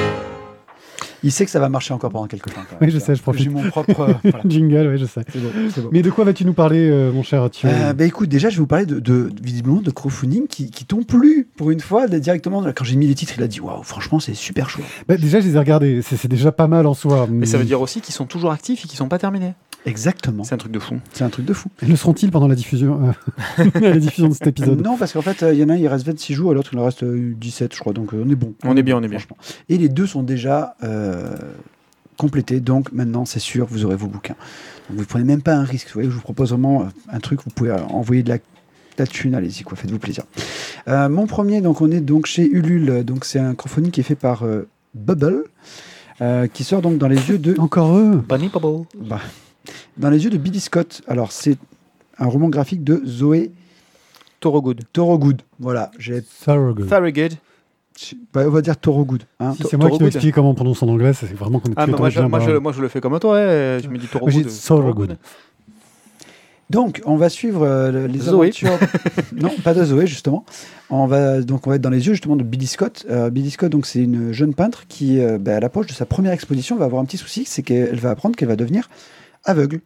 Il 1.23 1.31
sait 1.31 1.45
que 1.45 1.51
ça 1.51 1.59
va 1.59 1.69
marcher 1.69 1.93
encore 1.93 2.09
pendant 2.11 2.27
quelques 2.27 2.53
temps. 2.53 2.61
quand 2.69 2.79
même, 2.81 2.89
Oui, 2.89 2.91
je 2.91 2.99
sais, 2.99 3.15
je 3.15 3.21
profite. 3.21 3.43
J'ai 3.43 3.49
mon 3.49 3.63
propre. 3.69 3.99
euh, 4.01 4.13
voilà. 4.23 4.41
Jingle, 4.45 4.89
oui, 4.91 4.97
je 4.97 5.05
sais. 5.05 5.21
C'est 5.31 5.39
bon, 5.41 5.49
c'est 5.73 5.81
bon. 5.81 5.89
Mais 5.91 6.01
de 6.01 6.09
quoi 6.09 6.25
vas-tu 6.25 6.45
nous 6.45 6.53
parler, 6.53 6.89
euh, 6.89 7.11
mon 7.11 7.23
cher 7.23 7.49
Thio 7.49 7.69
Euh, 7.69 7.93
bah 7.93 8.05
écoute, 8.05 8.29
déjà 8.29 8.49
je 8.49 8.55
vais 8.55 8.59
vous 8.59 8.67
parler 8.67 8.85
de, 8.85 8.99
de- 8.99 9.31
visiblement 9.41 9.81
de 9.81 9.91
crowdfunding 9.91 10.47
qui, 10.47 10.69
qui 10.69 10.85
t'ont 10.85 11.03
plu 11.03 11.47
pour 11.57 11.71
une 11.71 11.79
fois 11.79 12.07
de- 12.07 12.19
directement. 12.19 12.63
Quand 12.75 12.83
j'ai 12.83 12.95
mis 12.95 13.07
les 13.07 13.15
titres, 13.15 13.33
il 13.37 13.43
a 13.43 13.47
dit 13.47 13.59
waouh, 13.61 13.83
franchement 13.83 14.19
c'est 14.19 14.33
super 14.33 14.69
chaud. 14.69 14.81
Bah, 15.07 15.17
Déjà, 15.17 15.39
je 15.39 15.47
les 15.47 15.55
ai 15.55 15.59
regardés. 15.59 16.01
C'est 16.01 16.17
c'est 16.17 16.27
déjà 16.27 16.51
pas 16.51 16.67
mal 16.67 16.85
en 16.87 16.93
soi. 16.93 17.27
Mais 17.29 17.45
ça 17.45 17.57
veut 17.57 17.63
dire 17.65 17.79
aussi 17.81 18.01
qu'ils 18.01 18.13
sont 18.13 18.25
toujours 18.25 18.51
actifs 18.51 18.83
et 18.83 18.87
qu'ils 18.87 18.97
sont 18.97 19.07
pas 19.07 19.17
terminés. 19.19 19.53
Exactement. 19.85 20.43
C'est 20.43 20.55
un 20.55 20.57
truc 20.57 20.71
de 20.71 20.79
fou. 20.79 20.99
C'est 21.11 21.23
un 21.23 21.29
truc 21.29 21.45
de 21.45 21.53
fou. 21.53 21.69
Le 21.81 21.95
seront-ils 21.95 22.31
pendant 22.31 22.47
la 22.47 22.55
diffusion, 22.55 23.13
euh, 23.59 23.65
la 23.81 23.97
diffusion 23.97 24.29
de 24.29 24.33
cet 24.33 24.47
épisode? 24.47 24.81
Non, 24.81 24.97
parce 24.97 25.11
qu'en 25.13 25.21
fait, 25.21 25.43
euh, 25.43 25.53
il 25.53 25.59
y 25.59 25.63
en 25.63 25.69
a 25.69 25.73
un, 25.73 25.77
il 25.77 25.87
reste 25.87 26.05
26 26.05 26.33
jours, 26.33 26.51
et 26.51 26.55
l'autre, 26.55 26.69
il 26.73 26.79
en 26.79 26.85
reste 26.85 27.03
euh, 27.03 27.33
17, 27.35 27.73
je 27.75 27.79
crois. 27.79 27.91
Donc, 27.93 28.13
euh, 28.13 28.23
on 28.25 28.29
est 28.29 28.35
bon. 28.35 28.53
On 28.63 28.77
est 28.77 28.83
bien, 28.83 28.97
on 28.97 29.03
est 29.03 29.07
bien. 29.09 29.19
franchement. 29.19 29.37
Et 29.69 29.77
les 29.77 29.89
deux 29.89 30.07
sont 30.07 30.23
déjà 30.23 30.75
euh, 30.83 31.35
complétés. 32.17 32.59
Donc, 32.61 32.91
maintenant, 32.93 33.25
c'est 33.25 33.39
sûr, 33.39 33.65
vous 33.69 33.83
aurez 33.85 33.95
vos 33.97 34.07
bouquins. 34.07 34.35
Donc, 34.89 34.99
vous 34.99 35.05
prenez 35.05 35.25
même 35.25 35.41
pas 35.41 35.55
un 35.55 35.63
risque. 35.63 35.87
Vous 35.87 35.93
voyez, 35.95 36.09
je 36.09 36.15
vous 36.15 36.21
propose 36.21 36.49
vraiment 36.51 36.83
euh, 36.83 36.85
un 37.11 37.19
truc. 37.19 37.41
Vous 37.43 37.51
pouvez 37.51 37.71
euh, 37.71 37.83
envoyer 37.89 38.23
de 38.23 38.29
la, 38.29 38.37
la 38.97 39.05
thune. 39.07 39.35
Allez-y, 39.35 39.63
quoi. 39.63 39.75
Faites-vous 39.77 39.99
plaisir. 39.99 40.23
Euh, 40.87 41.09
mon 41.09 41.27
premier, 41.27 41.59
donc, 41.59 41.81
on 41.81 41.91
est 41.91 41.99
donc 42.01 42.25
chez 42.25 42.45
Ulule. 42.49 43.03
Donc, 43.03 43.25
c'est 43.25 43.39
un 43.39 43.53
crowdfunding 43.53 43.91
qui 43.91 43.99
est 43.99 44.03
fait 44.03 44.15
par 44.15 44.43
euh, 44.43 44.67
Bubble. 44.95 45.43
euh, 46.21 46.47
qui 46.47 46.63
sort 46.63 46.81
donc 46.81 46.97
dans 46.99 47.07
les 47.09 47.29
yeux 47.29 47.37
de 47.37 47.55
Encore 47.59 47.97
eux? 47.97 48.23
Bunny 48.29 48.47
Bubble. 48.49 48.85
bah, 49.09 49.19
dans 49.97 50.09
les 50.09 50.23
yeux 50.23 50.29
de 50.29 50.37
Billy 50.37 50.59
Scott. 50.59 51.01
Alors, 51.07 51.31
c'est 51.31 51.57
un 52.17 52.27
roman 52.27 52.49
graphique 52.49 52.83
de 52.83 53.01
Zoé 53.05 53.51
Thorogood. 54.39 54.81
Thorogood. 54.91 55.41
Voilà, 55.59 55.91
j'ai 55.99 56.21
Thorogood. 56.21 56.87
Thorogood. 56.87 57.33
Bah, 58.33 58.43
on 58.47 58.49
va 58.49 58.61
dire 58.61 58.75
Toro 58.77 59.05
Good. 59.05 59.23
hein. 59.39 59.53
Si 59.55 59.63
c'est 59.69 59.77
moi 59.77 59.89
qui 59.91 59.99
dois 59.99 60.07
expliquer 60.07 60.31
comment 60.31 60.49
on 60.49 60.55
prononce 60.55 60.81
en 60.81 60.87
anglais, 60.87 61.13
c'est 61.13 61.31
vraiment 61.33 61.59
comme 61.59 61.73
Ah, 61.77 61.85
bah, 61.85 61.95
moi, 61.97 62.09
je, 62.09 62.21
moi, 62.21 62.39
je, 62.39 62.45
barré. 62.47 62.59
moi, 62.59 62.71
je 62.71 62.81
le 62.81 62.87
fais 62.87 63.01
comme 63.01 63.17
toi. 63.19 63.37
Je 63.37 63.87
me 63.87 63.97
dis 63.97 64.07
Toro 64.07 64.25
Moi, 64.25 64.31
j'ai 64.31 64.41
Good. 64.41 64.51
Toro 64.65 64.81
Toro 64.81 64.93
Good. 64.93 65.17
Donc, 66.69 67.01
on 67.05 67.17
va 67.17 67.29
suivre 67.29 67.61
euh, 67.63 68.07
les 68.07 68.17
Zoé. 68.19 68.47
aventures. 68.47 68.79
non, 69.35 69.51
pas 69.63 69.75
de 69.75 69.83
Zoé, 69.83 70.07
justement. 70.07 70.43
On 70.89 71.05
va, 71.05 71.41
donc, 71.41 71.67
on 71.67 71.69
va 71.69 71.75
être 71.75 71.81
dans 71.83 71.91
les 71.91 72.07
yeux, 72.07 72.13
justement, 72.13 72.35
de 72.35 72.43
Billy 72.43 72.65
Scott. 72.65 73.05
Euh, 73.09 73.29
Billy 73.29 73.51
Scott, 73.51 73.71
donc, 73.71 73.85
c'est 73.85 74.01
une 74.01 74.31
jeune 74.31 74.55
peintre 74.55 74.85
qui, 74.87 75.19
euh, 75.19 75.37
bah, 75.37 75.57
à 75.57 75.59
l'approche 75.59 75.85
de 75.87 75.91
sa 75.91 76.05
première 76.07 76.31
exposition, 76.31 76.75
va 76.75 76.85
avoir 76.85 77.01
un 77.01 77.05
petit 77.05 77.17
souci 77.17 77.43
c'est 77.45 77.61
qu'elle 77.61 77.99
va 77.99 78.09
apprendre 78.09 78.35
qu'elle 78.35 78.47
va 78.47 78.55
devenir 78.55 78.89
aveugle. 79.45 79.81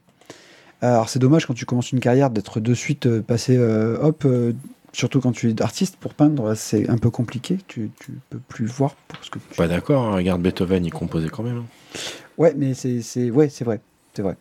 Alors, 0.82 1.10
c'est 1.10 1.20
dommage 1.20 1.46
quand 1.48 1.54
tu 1.56 1.66
commences 1.66 1.92
une 1.92 2.00
carrière 2.00 2.30
d'être 2.30 2.60
de 2.60 2.74
suite 2.74 3.08
euh, 3.08 3.22
passé, 3.22 3.56
euh, 3.58 3.98
hop, 4.00 4.24
euh, 4.26 4.54
surtout 4.94 5.20
quand 5.22 5.32
tu 5.32 5.50
es 5.50 5.62
artiste 5.62 5.96
pour 5.98 6.14
peindre, 6.14 6.54
c'est 6.54 6.88
un 6.90 6.98
peu 7.00 7.10
compliqué. 7.10 7.58
Tu, 7.68 7.90
tu 8.00 8.12
peux 8.30 8.38
plus 8.48 8.66
voir 8.68 8.94
pour 9.08 9.24
ce 9.24 9.32
que 9.32 9.40
tu. 9.40 9.56
Pas 9.58 9.68
d'accord, 9.68 10.04
hein, 10.06 10.16
regarde 10.16 10.42
Beethoven, 10.42 10.86
il 10.86 10.92
composait 10.94 11.30
quand 11.30 11.42
même. 11.44 11.58
hein. 11.58 12.00
Ouais, 12.38 12.54
mais 12.56 12.76
c'est, 12.76 13.02
c'est, 13.02 13.32
ouais, 13.32 13.50
c'est 13.50 13.64
vrai, 13.66 13.80
c'est 14.14 14.22
vrai. 14.22 14.36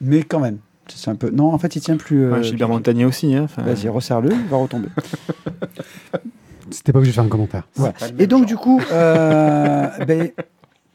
Mais 0.00 0.22
quand 0.22 0.40
même, 0.40 0.56
c'est 0.88 1.10
un 1.10 1.16
peu. 1.16 1.28
Non, 1.28 1.52
en 1.52 1.58
fait, 1.58 1.76
il 1.76 1.80
tient 1.82 1.98
plus. 1.98 2.24
euh, 2.24 2.32
Ouais, 2.36 2.42
Gilbert 2.42 2.70
Montagnier 2.70 3.04
aussi. 3.04 3.34
Hein, 3.34 3.46
Vas-y, 3.58 3.88
resserre-le, 3.90 4.30
il 4.32 4.46
va 4.48 4.56
retomber. 4.56 4.88
C'était 6.70 6.92
pas 6.92 6.98
obligé 6.98 7.12
de 7.12 7.14
faire 7.14 7.24
un 7.24 7.28
commentaire. 7.28 7.66
Ouais. 7.78 7.92
Et 8.18 8.26
donc, 8.26 8.46
du 8.46 8.56
coup, 8.56 8.80
euh, 8.92 9.86
ben, 10.06 10.30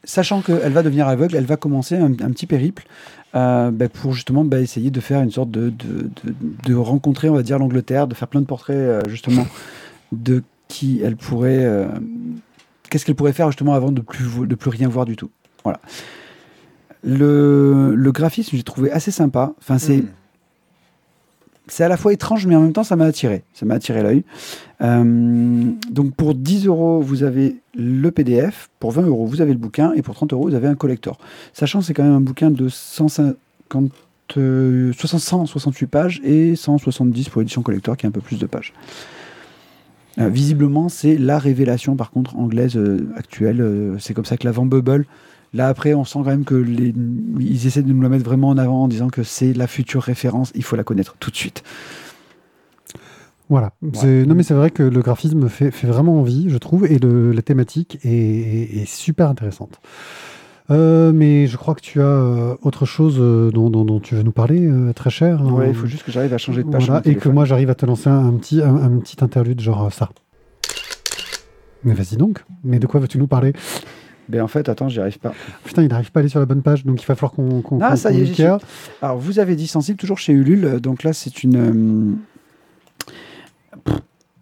sachant 0.04 0.40
qu'elle 0.40 0.72
va 0.72 0.82
devenir 0.82 1.08
aveugle, 1.08 1.36
elle 1.36 1.46
va 1.46 1.56
commencer 1.56 1.96
un, 1.96 2.06
un 2.12 2.30
petit 2.30 2.46
périple 2.46 2.84
euh, 3.34 3.70
ben, 3.70 3.88
pour 3.88 4.12
justement 4.12 4.44
ben, 4.44 4.62
essayer 4.62 4.90
de 4.90 5.00
faire 5.00 5.20
une 5.22 5.30
sorte 5.30 5.50
de, 5.50 5.70
de, 5.70 6.10
de, 6.64 6.74
rencontrer, 6.74 7.28
on 7.28 7.34
va 7.34 7.42
dire, 7.42 7.58
l'Angleterre, 7.58 8.06
de 8.06 8.14
faire 8.14 8.28
plein 8.28 8.40
de 8.40 8.46
portraits, 8.46 8.76
euh, 8.76 9.00
justement, 9.08 9.46
de 10.12 10.42
qui 10.68 11.00
elle 11.02 11.16
pourrait. 11.16 11.64
euh, 11.64 11.88
Qu'est-ce 12.90 13.04
qu'elle 13.04 13.16
pourrait 13.16 13.32
faire, 13.32 13.48
justement, 13.50 13.74
avant 13.74 13.90
de 13.90 14.00
plus, 14.02 14.46
de 14.46 14.54
plus 14.54 14.70
rien 14.70 14.88
voir 14.88 15.04
du 15.04 15.16
tout. 15.16 15.30
Voilà. 15.64 15.80
Le, 17.02 17.94
le 17.94 18.12
graphisme, 18.12 18.56
j'ai 18.56 18.62
trouvé 18.62 18.90
assez 18.90 19.10
sympa. 19.10 19.52
Enfin, 19.60 19.78
c'est 19.78 19.98
Hmm. 19.98 20.08
C'est 21.66 21.84
à 21.84 21.88
la 21.88 21.96
fois 21.96 22.12
étrange, 22.12 22.46
mais 22.46 22.54
en 22.54 22.60
même 22.60 22.72
temps, 22.72 22.84
ça 22.84 22.96
m'a 22.96 23.06
attiré. 23.06 23.42
Ça 23.54 23.64
m'a 23.64 23.74
attiré 23.74 24.02
l'œil. 24.02 24.24
Euh, 24.82 25.72
donc, 25.90 26.14
pour 26.14 26.34
10 26.34 26.66
euros, 26.66 27.00
vous 27.00 27.22
avez 27.22 27.56
le 27.74 28.10
PDF. 28.10 28.68
Pour 28.80 28.92
20 28.92 29.02
euros, 29.06 29.26
vous 29.26 29.40
avez 29.40 29.52
le 29.52 29.58
bouquin. 29.58 29.92
Et 29.94 30.02
pour 30.02 30.14
30 30.14 30.32
euros, 30.34 30.48
vous 30.48 30.54
avez 30.54 30.68
un 30.68 30.74
collector. 30.74 31.18
Sachant 31.52 31.80
que 31.80 31.86
c'est 31.86 31.94
quand 31.94 32.02
même 32.02 32.12
un 32.12 32.20
bouquin 32.20 32.50
de 32.50 32.68
150, 32.68 33.38
euh, 34.36 34.92
60 34.92 35.20
168 35.20 35.86
pages 35.86 36.20
et 36.22 36.54
170 36.54 37.30
pour 37.30 37.40
l'édition 37.40 37.62
collector, 37.62 37.96
qui 37.96 38.04
est 38.04 38.08
un 38.08 38.12
peu 38.12 38.20
plus 38.20 38.38
de 38.38 38.46
pages. 38.46 38.74
Euh, 40.18 40.28
visiblement, 40.28 40.90
c'est 40.90 41.16
la 41.16 41.38
révélation, 41.38 41.96
par 41.96 42.10
contre, 42.10 42.36
anglaise 42.36 42.78
actuelle. 43.16 43.96
C'est 44.00 44.12
comme 44.12 44.26
ça 44.26 44.36
que 44.36 44.44
l'avant 44.44 44.66
Bubble. 44.66 45.06
Là, 45.54 45.68
après, 45.68 45.94
on 45.94 46.04
sent 46.04 46.18
quand 46.24 46.30
même 46.30 46.44
que 46.44 46.54
les, 46.56 46.92
ils 47.40 47.66
essaient 47.66 47.82
de 47.82 47.92
nous 47.92 48.02
la 48.02 48.08
mettre 48.08 48.24
vraiment 48.24 48.48
en 48.48 48.58
avant 48.58 48.82
en 48.82 48.88
disant 48.88 49.08
que 49.08 49.22
c'est 49.22 49.52
la 49.52 49.66
future 49.68 50.02
référence. 50.02 50.50
Il 50.56 50.64
faut 50.64 50.74
la 50.76 50.82
connaître 50.84 51.16
tout 51.20 51.30
de 51.30 51.36
suite. 51.36 51.62
Voilà. 53.48 53.72
Non, 54.26 54.34
mais 54.34 54.42
c'est 54.42 54.54
vrai 54.54 54.70
que 54.70 54.82
le 54.82 55.00
graphisme 55.00 55.48
fait, 55.48 55.70
fait 55.70 55.86
vraiment 55.86 56.18
envie, 56.18 56.48
je 56.50 56.56
trouve, 56.58 56.86
et 56.90 56.98
le- 56.98 57.30
la 57.32 57.42
thématique 57.42 57.98
est, 58.02 58.08
est- 58.08 58.76
est 58.82 58.86
super 58.88 59.28
intéressante. 59.28 59.80
Euh, 60.70 61.12
mais 61.12 61.46
je 61.46 61.56
crois 61.58 61.74
que 61.74 61.82
tu 61.82 62.00
as 62.00 62.04
euh, 62.06 62.56
autre 62.62 62.86
chose 62.86 63.16
euh, 63.20 63.50
dont, 63.50 63.68
dont- 63.68 63.84
dont 63.84 64.00
tu 64.00 64.14
veux 64.14 64.22
nous 64.22 64.32
parler, 64.32 64.66
très 64.96 65.10
cher. 65.10 65.42
hein. 65.42 65.52
Ouais, 65.52 65.68
il 65.68 65.74
faut 65.74 65.86
juste 65.86 66.04
que 66.04 66.10
j'arrive 66.10 66.32
à 66.32 66.38
changer 66.38 66.62
de 66.64 66.70
page. 66.70 66.86
Voilà, 66.86 67.02
et 67.04 67.14
que 67.16 67.28
moi 67.28 67.44
j'arrive 67.44 67.68
à 67.68 67.74
te 67.74 67.84
lancer 67.84 68.08
un, 68.08 68.26
un 68.28 68.32
petit, 68.32 68.62
un, 68.62 68.74
un 68.76 68.98
petit 68.98 69.22
interlude 69.22 69.60
genre 69.60 69.92
ça. 69.92 70.08
Mais 71.84 71.92
vas-y 71.92 72.16
donc. 72.16 72.42
Mais 72.64 72.78
de 72.78 72.86
quoi 72.86 72.98
veux-tu 72.98 73.18
nous 73.18 73.26
parler? 73.26 73.52
Ben, 74.28 74.40
en 74.42 74.48
fait, 74.48 74.68
attends, 74.68 74.88
j'y 74.88 75.00
arrive 75.00 75.18
pas. 75.18 75.32
Putain, 75.64 75.82
il 75.82 75.88
n'arrive 75.88 76.10
pas 76.10 76.20
à 76.20 76.22
aller 76.22 76.28
sur 76.30 76.40
la 76.40 76.46
bonne 76.46 76.62
page, 76.62 76.84
donc 76.84 77.02
il 77.02 77.06
va 77.06 77.14
falloir 77.14 77.32
qu'on 77.32 77.60
qu'on 77.62 77.78
Ah, 77.80 77.90
qu'on- 77.90 77.96
ça 77.96 78.10
y 78.12 78.20
est. 78.22 78.40
Alors, 79.02 79.18
vous 79.18 79.38
avez 79.38 79.54
dit 79.56 79.66
sensible, 79.66 79.98
toujours 79.98 80.18
chez 80.18 80.32
Ulule. 80.32 80.80
Donc 80.80 81.02
là, 81.02 81.12
c'est 81.12 81.42
une. 81.42 82.16
euh, 83.76 83.92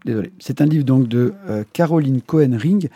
Désolé. 0.04 0.32
C'est 0.40 0.60
un 0.60 0.66
livre 0.66 0.84
donc 0.84 1.06
de 1.06 1.32
euh, 1.48 1.62
Caroline 1.72 2.22
Cohen-Ring 2.22 2.88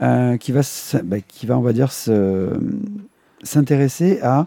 euh, 0.00 0.38
qui, 0.38 0.50
va, 0.50 0.62
bah, 1.04 1.16
qui 1.20 1.44
va, 1.44 1.58
on 1.58 1.62
va 1.62 1.74
dire, 1.74 1.92
se- 1.92 2.58
s'intéresser 3.42 4.18
à 4.22 4.46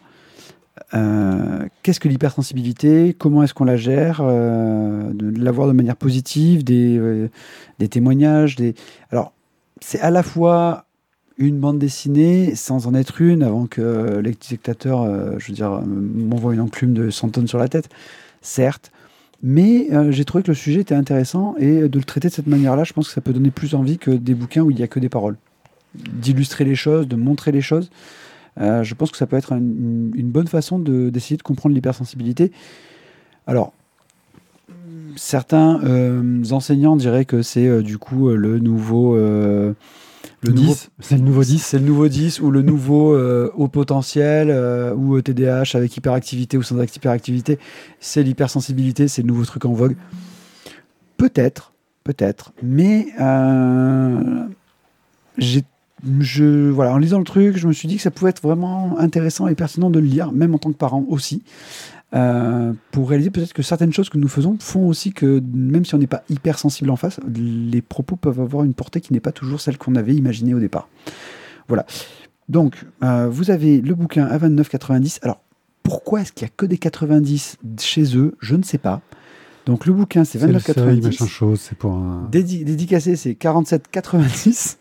qu'est-ce 1.83 1.99
que 1.99 2.07
l'hypersensibilité, 2.07 3.15
comment 3.17 3.43
est-ce 3.43 3.53
qu'on 3.53 3.65
la 3.65 3.75
gère, 3.77 4.23
de 4.23 5.43
l'avoir 5.43 5.67
de 5.67 5.73
manière 5.73 5.95
positive, 5.97 6.63
des, 6.63 7.29
des 7.79 7.87
témoignages. 7.87 8.55
Des... 8.55 8.73
Alors, 9.11 9.33
c'est 9.81 9.99
à 9.99 10.09
la 10.11 10.23
fois 10.23 10.85
une 11.37 11.59
bande 11.59 11.77
dessinée 11.77 12.55
sans 12.55 12.87
en 12.87 12.93
être 12.93 13.21
une 13.21 13.43
avant 13.43 13.67
que 13.67 14.19
les 14.23 14.35
spectateurs, 14.39 15.03
euh, 15.03 15.33
je 15.37 15.47
veux 15.47 15.53
dire, 15.53 15.71
euh, 15.73 15.81
m'envoient 15.85 16.53
une 16.53 16.61
enclume 16.61 16.93
de 16.93 17.09
100 17.09 17.29
tonnes 17.29 17.47
sur 17.47 17.59
la 17.59 17.67
tête, 17.67 17.89
certes. 18.41 18.91
Mais 19.43 19.87
euh, 19.91 20.11
j'ai 20.11 20.25
trouvé 20.25 20.43
que 20.43 20.49
le 20.49 20.55
sujet 20.55 20.81
était 20.81 20.95
intéressant 20.95 21.55
et 21.59 21.87
de 21.87 21.99
le 21.99 22.03
traiter 22.03 22.27
de 22.29 22.33
cette 22.33 22.47
manière-là, 22.47 22.83
je 22.83 22.93
pense 22.93 23.07
que 23.07 23.13
ça 23.13 23.21
peut 23.21 23.33
donner 23.33 23.51
plus 23.51 23.75
envie 23.75 23.99
que 23.99 24.09
des 24.09 24.33
bouquins 24.33 24.61
où 24.61 24.71
il 24.71 24.77
n'y 24.77 24.83
a 24.83 24.87
que 24.87 24.99
des 24.99 25.09
paroles. 25.09 25.37
D'illustrer 25.93 26.65
les 26.65 26.75
choses, 26.75 27.07
de 27.07 27.15
montrer 27.15 27.51
les 27.51 27.61
choses. 27.61 27.91
Je 28.59 28.93
pense 28.95 29.11
que 29.11 29.17
ça 29.17 29.27
peut 29.27 29.35
être 29.37 29.53
un- 29.53 29.57
une, 29.59 30.31
bonne 30.31 30.47
façon 30.47 30.79
de- 30.79 31.11
d'essayer 31.11 31.37
de, 31.37 31.43
comprendre 31.43 31.75
l'hypersensibilité. 31.75 32.51
Alors, 33.45 33.71
certains 35.15 35.79
enseignants 36.51 36.95
diraient 36.95 37.25
que 37.25 37.43
c'est 37.43 37.83
du 37.83 37.99
coup 37.99 38.29
le 38.29 38.57
nouveau. 38.57 39.15
Euh, 40.45 40.47
le 40.47 40.53
10, 40.53 40.61
nouveau 40.61 40.75
c'est 40.99 41.17
le 41.17 41.23
nouveau 41.23 41.43
10. 41.43 41.63
c'est 41.63 41.79
le 41.79 41.85
nouveau 41.85 42.07
10 42.07 42.41
ou 42.41 42.51
le 42.51 42.61
nouveau 42.61 43.13
euh, 43.13 43.51
haut 43.55 43.67
potentiel 43.67 44.49
euh, 44.49 44.93
ou 44.93 45.19
TDAH 45.21 45.75
avec 45.75 45.95
hyperactivité 45.97 46.57
ou 46.57 46.63
sans 46.63 46.81
hyperactivité. 46.81 47.59
C'est 47.99 48.23
l'hypersensibilité, 48.23 49.07
c'est 49.07 49.21
le 49.21 49.27
nouveau 49.27 49.45
truc 49.45 49.65
en 49.65 49.73
vogue. 49.73 49.95
Peut-être, 51.17 51.73
peut-être. 52.03 52.53
Mais 52.61 53.07
euh, 53.19 54.45
j'ai, 55.37 55.63
je, 56.19 56.69
voilà, 56.69 56.93
en 56.93 56.97
lisant 56.97 57.19
le 57.19 57.25
truc, 57.25 57.57
je 57.57 57.67
me 57.67 57.73
suis 57.73 57.87
dit 57.87 57.97
que 57.97 58.01
ça 58.01 58.11
pouvait 58.11 58.29
être 58.29 58.41
vraiment 58.41 58.97
intéressant 58.99 59.47
et 59.47 59.55
pertinent 59.55 59.89
de 59.89 59.99
le 59.99 60.05
lire, 60.05 60.31
même 60.31 60.53
en 60.53 60.57
tant 60.59 60.71
que 60.71 60.77
parent 60.77 61.05
aussi. 61.09 61.43
Euh, 62.15 62.71
pour 62.91 63.09
réaliser 63.09 63.29
peut-être 63.31 63.53
que 63.53 63.61
certaines 63.63 63.91
choses 63.91 64.09
que 64.09 64.17
nous 64.17 64.27
faisons 64.29 64.57
font 64.59 64.87
aussi 64.87 65.11
que 65.11 65.41
même 65.53 65.83
si 65.85 65.93
on 65.93 65.97
n'est 65.97 66.07
pas 66.07 66.23
hyper 66.29 66.57
sensible 66.57 66.89
en 66.89 66.95
face, 66.95 67.19
les 67.35 67.81
propos 67.81 68.15
peuvent 68.15 68.39
avoir 68.39 68.63
une 68.63 68.73
portée 68.73 69.01
qui 69.01 69.11
n'est 69.13 69.19
pas 69.19 69.31
toujours 69.33 69.59
celle 69.61 69.77
qu'on 69.77 69.95
avait 69.95 70.15
imaginée 70.15 70.53
au 70.53 70.59
départ. 70.59 70.87
Voilà. 71.67 71.85
Donc, 72.47 72.85
euh, 73.03 73.27
vous 73.29 73.51
avez 73.51 73.81
le 73.81 73.93
bouquin 73.93 74.25
à 74.25 74.37
29,90. 74.37 75.19
Alors, 75.21 75.41
pourquoi 75.83 76.21
est-ce 76.21 76.31
qu'il 76.31 76.45
n'y 76.45 76.49
a 76.51 76.53
que 76.55 76.65
des 76.65 76.77
90 76.77 77.57
chez 77.79 78.15
eux? 78.17 78.35
Je 78.39 78.55
ne 78.55 78.63
sais 78.63 78.77
pas. 78.77 79.01
Donc, 79.65 79.85
le 79.85 79.91
bouquin, 79.91 80.23
c'est 80.23 80.39
C'est 80.39 80.47
le 80.47 80.59
seuil, 80.59 81.01
machin 81.01 81.25
29,90. 81.25 81.27
chose, 81.27 81.59
c'est 81.59 81.77
pour 81.77 81.91
un. 81.91 82.29
Dédi- 82.31 82.63
dédicacé, 82.63 83.17
c'est 83.17 83.33
47,90. 83.33 84.77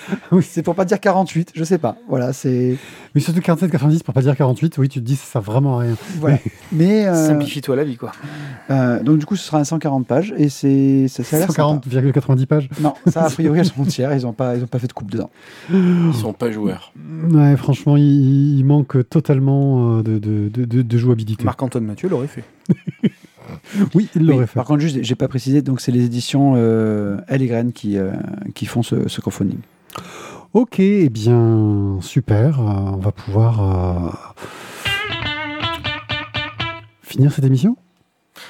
Oui. 0.32 0.42
C'est 0.48 0.62
pour 0.62 0.74
pas 0.74 0.84
dire 0.84 1.00
48, 1.00 1.52
je 1.54 1.64
sais 1.64 1.78
pas. 1.78 1.96
Voilà, 2.08 2.32
c'est. 2.32 2.76
Mais 3.14 3.20
surtout 3.20 3.40
47, 3.40 3.70
90 3.70 4.02
pour 4.02 4.14
pas 4.14 4.22
dire 4.22 4.36
48, 4.36 4.78
oui, 4.78 4.88
tu 4.88 5.00
te 5.00 5.04
dis 5.04 5.16
ça 5.16 5.24
sert 5.26 5.40
vraiment 5.42 5.78
à 5.78 5.82
rien. 5.82 5.94
Voilà. 6.20 6.38
Mais. 6.72 7.06
euh, 7.06 7.26
Simplifie-toi 7.28 7.76
la 7.76 7.84
vie, 7.84 7.96
quoi. 7.96 8.12
euh, 8.70 9.02
donc, 9.02 9.18
du 9.18 9.26
coup, 9.26 9.36
ce 9.36 9.44
sera 9.46 9.58
un 9.58 9.64
140 9.64 10.06
pages 10.06 10.34
et 10.36 10.48
c'est. 10.48 11.08
Ça, 11.08 11.24
ça 11.24 11.36
a 11.36 11.38
l'air 11.40 11.52
sympa. 11.52 11.80
140,90 11.88 12.46
pages. 12.46 12.68
Non, 12.80 12.94
ça, 13.06 13.24
a 13.24 13.30
priori, 13.30 13.58
elles 13.60 13.66
sont 13.74 13.82
entières. 13.82 14.14
Ils 14.14 14.22
n'ont 14.22 14.32
pas, 14.32 14.56
ils 14.56 14.62
ont 14.62 14.66
pas 14.68 14.78
fait 14.78 14.86
de 14.88 14.92
coupe 14.92 15.10
dedans. 15.10 15.30
Ils 15.72 16.14
sont 16.14 16.32
pas 16.32 16.50
joueurs. 16.50 16.92
Ouais, 17.30 17.56
franchement, 17.56 17.96
il, 17.96 18.58
il 18.58 18.64
manque 18.64 19.08
totalement 19.08 19.98
euh, 19.98 20.02
de, 20.02 20.18
de, 20.18 20.48
de, 20.48 20.64
de- 20.64 20.82
de 20.82 20.98
jouabilité. 20.98 21.44
Marc-Antoine 21.44 21.84
Mathieu 21.84 22.08
l'aurait 22.08 22.26
fait. 22.28 22.44
Oui, 23.94 24.08
il 24.16 24.26
l'aurait 24.26 24.40
Oui, 24.40 24.46
fait. 24.46 24.54
Par 24.54 24.64
contre, 24.66 24.80
juste, 24.80 24.98
j'ai 25.02 25.14
pas 25.14 25.28
précisé, 25.28 25.62
donc 25.62 25.80
c'est 25.80 25.92
les 25.92 26.04
éditions 26.04 26.54
euh, 26.56 27.18
Elle 27.28 27.42
et 27.42 27.46
Graine 27.46 27.72
qui, 27.72 27.96
euh, 27.96 28.10
qui 28.54 28.66
font 28.66 28.82
ce, 28.82 29.08
ce 29.08 29.20
crowdfunding. 29.20 29.58
Ok, 30.52 30.80
eh 30.80 31.08
bien, 31.08 31.98
super. 32.00 32.60
euh, 32.60 32.64
on 32.94 32.96
va 32.96 33.12
pouvoir 33.12 33.62
euh, 33.62 34.10
finir 37.02 37.32
cette 37.32 37.44
émission. 37.44 37.76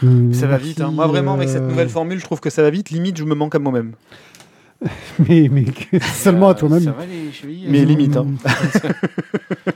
Euh, 0.05 0.33
Ça 0.33 0.47
va 0.47 0.59
vite. 0.59 0.81
hein. 0.81 0.91
Moi, 0.93 1.07
vraiment, 1.07 1.35
avec 1.35 1.49
cette 1.49 1.63
euh, 1.63 1.69
nouvelle 1.69 1.89
formule, 1.89 2.19
je 2.19 2.25
trouve 2.25 2.41
que 2.41 2.51
ça 2.51 2.63
va 2.63 2.71
vite. 2.71 2.91
Limite, 2.91 3.17
je 3.17 3.25
me 3.25 3.35
manque 3.35 3.55
à 3.55 3.59
moi-même. 3.59 3.93
Mais, 5.29 5.49
mais 5.51 5.65
que- 5.65 5.99
seulement 6.03 6.49
à 6.51 6.55
toi-même. 6.55 6.83
Ça 6.83 6.93
va 6.93 7.07
les 7.07 7.33
chevilles 7.33 7.67
Mais 7.71 7.81
euh, 7.81 7.85
limite. 7.87 8.15
Hein. 8.17 8.27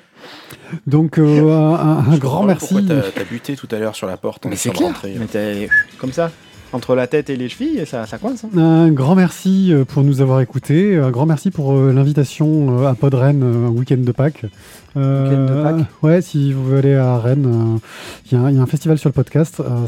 Donc, 0.87 1.19
euh, 1.19 1.75
un, 1.75 2.17
grand 2.19 2.45
merci. 2.45 2.75
Pourquoi 2.75 2.97
t'as- 3.15 3.25
buté 3.25 3.57
tout 3.57 3.67
à 3.73 3.79
l'heure 3.79 3.97
sur 3.97 4.07
la 4.07 4.17
porte 4.19 4.45
en 4.47 4.51
Mais 4.51 4.57
c'est 4.57 4.69
essayant 4.69 4.91
de 4.91 4.95
clair. 4.99 5.13
rentrer. 5.15 5.17
Mais 5.19 5.27
t'es 5.27 5.69
comme 5.99 6.13
ça. 6.13 6.31
Entre 6.73 6.95
la 6.95 7.09
tête 7.09 7.31
et 7.31 7.37
les 7.37 7.49
chevilles, 7.49 7.85
ça, 7.85 8.07
coince. 8.21 8.45
hein. 8.45 8.59
Un 8.59 8.93
grand 8.93 9.17
merci 9.17 9.73
euh, 9.73 9.85
pour 9.85 10.05
nous 10.05 10.21
avoir 10.21 10.41
écoutés. 10.41 10.97
Un 10.97 11.11
grand 11.11 11.27
merci 11.27 11.51
pour 11.51 11.73
euh, 11.73 11.93
l'invitation 11.93 12.79
euh, 12.81 12.87
à 12.87 12.95
Podren, 12.95 13.43
un 13.43 13.69
week-end 13.71 13.97
de 13.99 14.13
Pâques. 14.13 14.45
Euh. 14.97 15.81
Ouais, 16.03 16.21
si 16.21 16.53
vous 16.53 16.65
voulez 16.65 16.95
à 16.95 17.19
Rennes, 17.19 17.47
euh, 17.47 17.79
il 18.31 18.39
y, 18.39 18.59
a 18.59 18.63
un- 18.63 18.67
festival 18.67 18.99
sur 18.99 19.09
le 19.09 19.13
podcast. 19.13 19.61
Euh, 19.61 19.87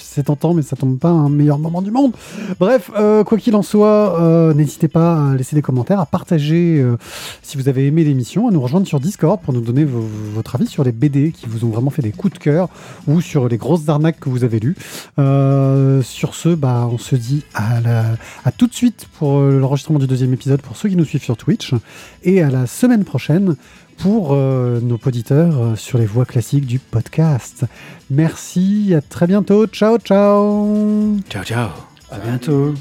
c'est 0.00 0.22
tentant, 0.24 0.54
mais 0.54 0.62
ça 0.62 0.76
tombe 0.76 0.98
pas 0.98 1.08
un 1.10 1.28
meilleur 1.28 1.58
moment 1.58 1.82
du 1.82 1.90
monde. 1.90 2.12
Bref, 2.58 2.90
quoi 3.26 3.38
qu'il 3.38 3.54
en 3.56 3.62
soit, 3.62 4.52
n'hésitez 4.54 4.88
pas 4.88 5.30
à 5.30 5.34
laisser 5.34 5.56
des 5.56 5.62
commentaires, 5.62 6.00
à 6.00 6.06
partager 6.06 6.84
si 7.42 7.56
vous 7.56 7.68
avez 7.68 7.86
aimé 7.86 8.04
l'émission, 8.04 8.48
à 8.48 8.50
nous 8.50 8.60
rejoindre 8.60 8.86
sur 8.86 9.00
Discord 9.00 9.40
pour 9.40 9.54
nous 9.54 9.60
donner 9.60 9.84
votre 10.34 10.54
avis 10.56 10.66
sur 10.66 10.84
les 10.84 10.92
BD 10.92 11.32
qui 11.32 11.46
vous 11.46 11.64
ont 11.64 11.70
vraiment 11.70 11.90
fait 11.90 12.02
des 12.02 12.12
coups 12.12 12.34
de 12.34 12.38
cœur 12.38 12.68
ou 13.06 13.20
sur 13.20 13.48
les 13.48 13.56
grosses 13.56 13.88
arnaques 13.88 14.20
que 14.20 14.28
vous 14.28 14.44
avez 14.44 14.60
lues. 14.60 14.76
Sur 16.04 16.34
ce, 16.34 16.54
bah, 16.54 16.88
on 16.90 16.98
se 16.98 17.16
dit 17.16 17.44
à, 17.54 17.78
à 18.44 18.52
tout 18.52 18.66
de 18.66 18.74
suite 18.74 19.06
pour 19.18 19.40
l'enregistrement 19.40 19.98
du 19.98 20.06
deuxième 20.06 20.32
épisode 20.32 20.60
pour 20.62 20.76
ceux 20.76 20.88
qui 20.88 20.96
nous 20.96 21.04
suivent 21.04 21.22
sur 21.24 21.36
Twitch 21.36 21.74
et 22.24 22.42
à 22.42 22.50
la 22.50 22.66
semaine 22.66 23.04
prochaine 23.04 23.27
pour 23.98 24.32
euh, 24.32 24.80
nos 24.80 24.98
auditeurs 25.04 25.58
euh, 25.58 25.76
sur 25.76 25.98
les 25.98 26.06
voies 26.06 26.24
classiques 26.24 26.66
du 26.66 26.78
podcast. 26.78 27.64
Merci, 28.10 28.94
à 28.96 29.00
très 29.00 29.26
bientôt. 29.26 29.66
Ciao, 29.66 29.98
ciao. 29.98 31.16
Ciao, 31.28 31.44
ciao. 31.44 31.70
À 32.10 32.18
bientôt. 32.18 32.74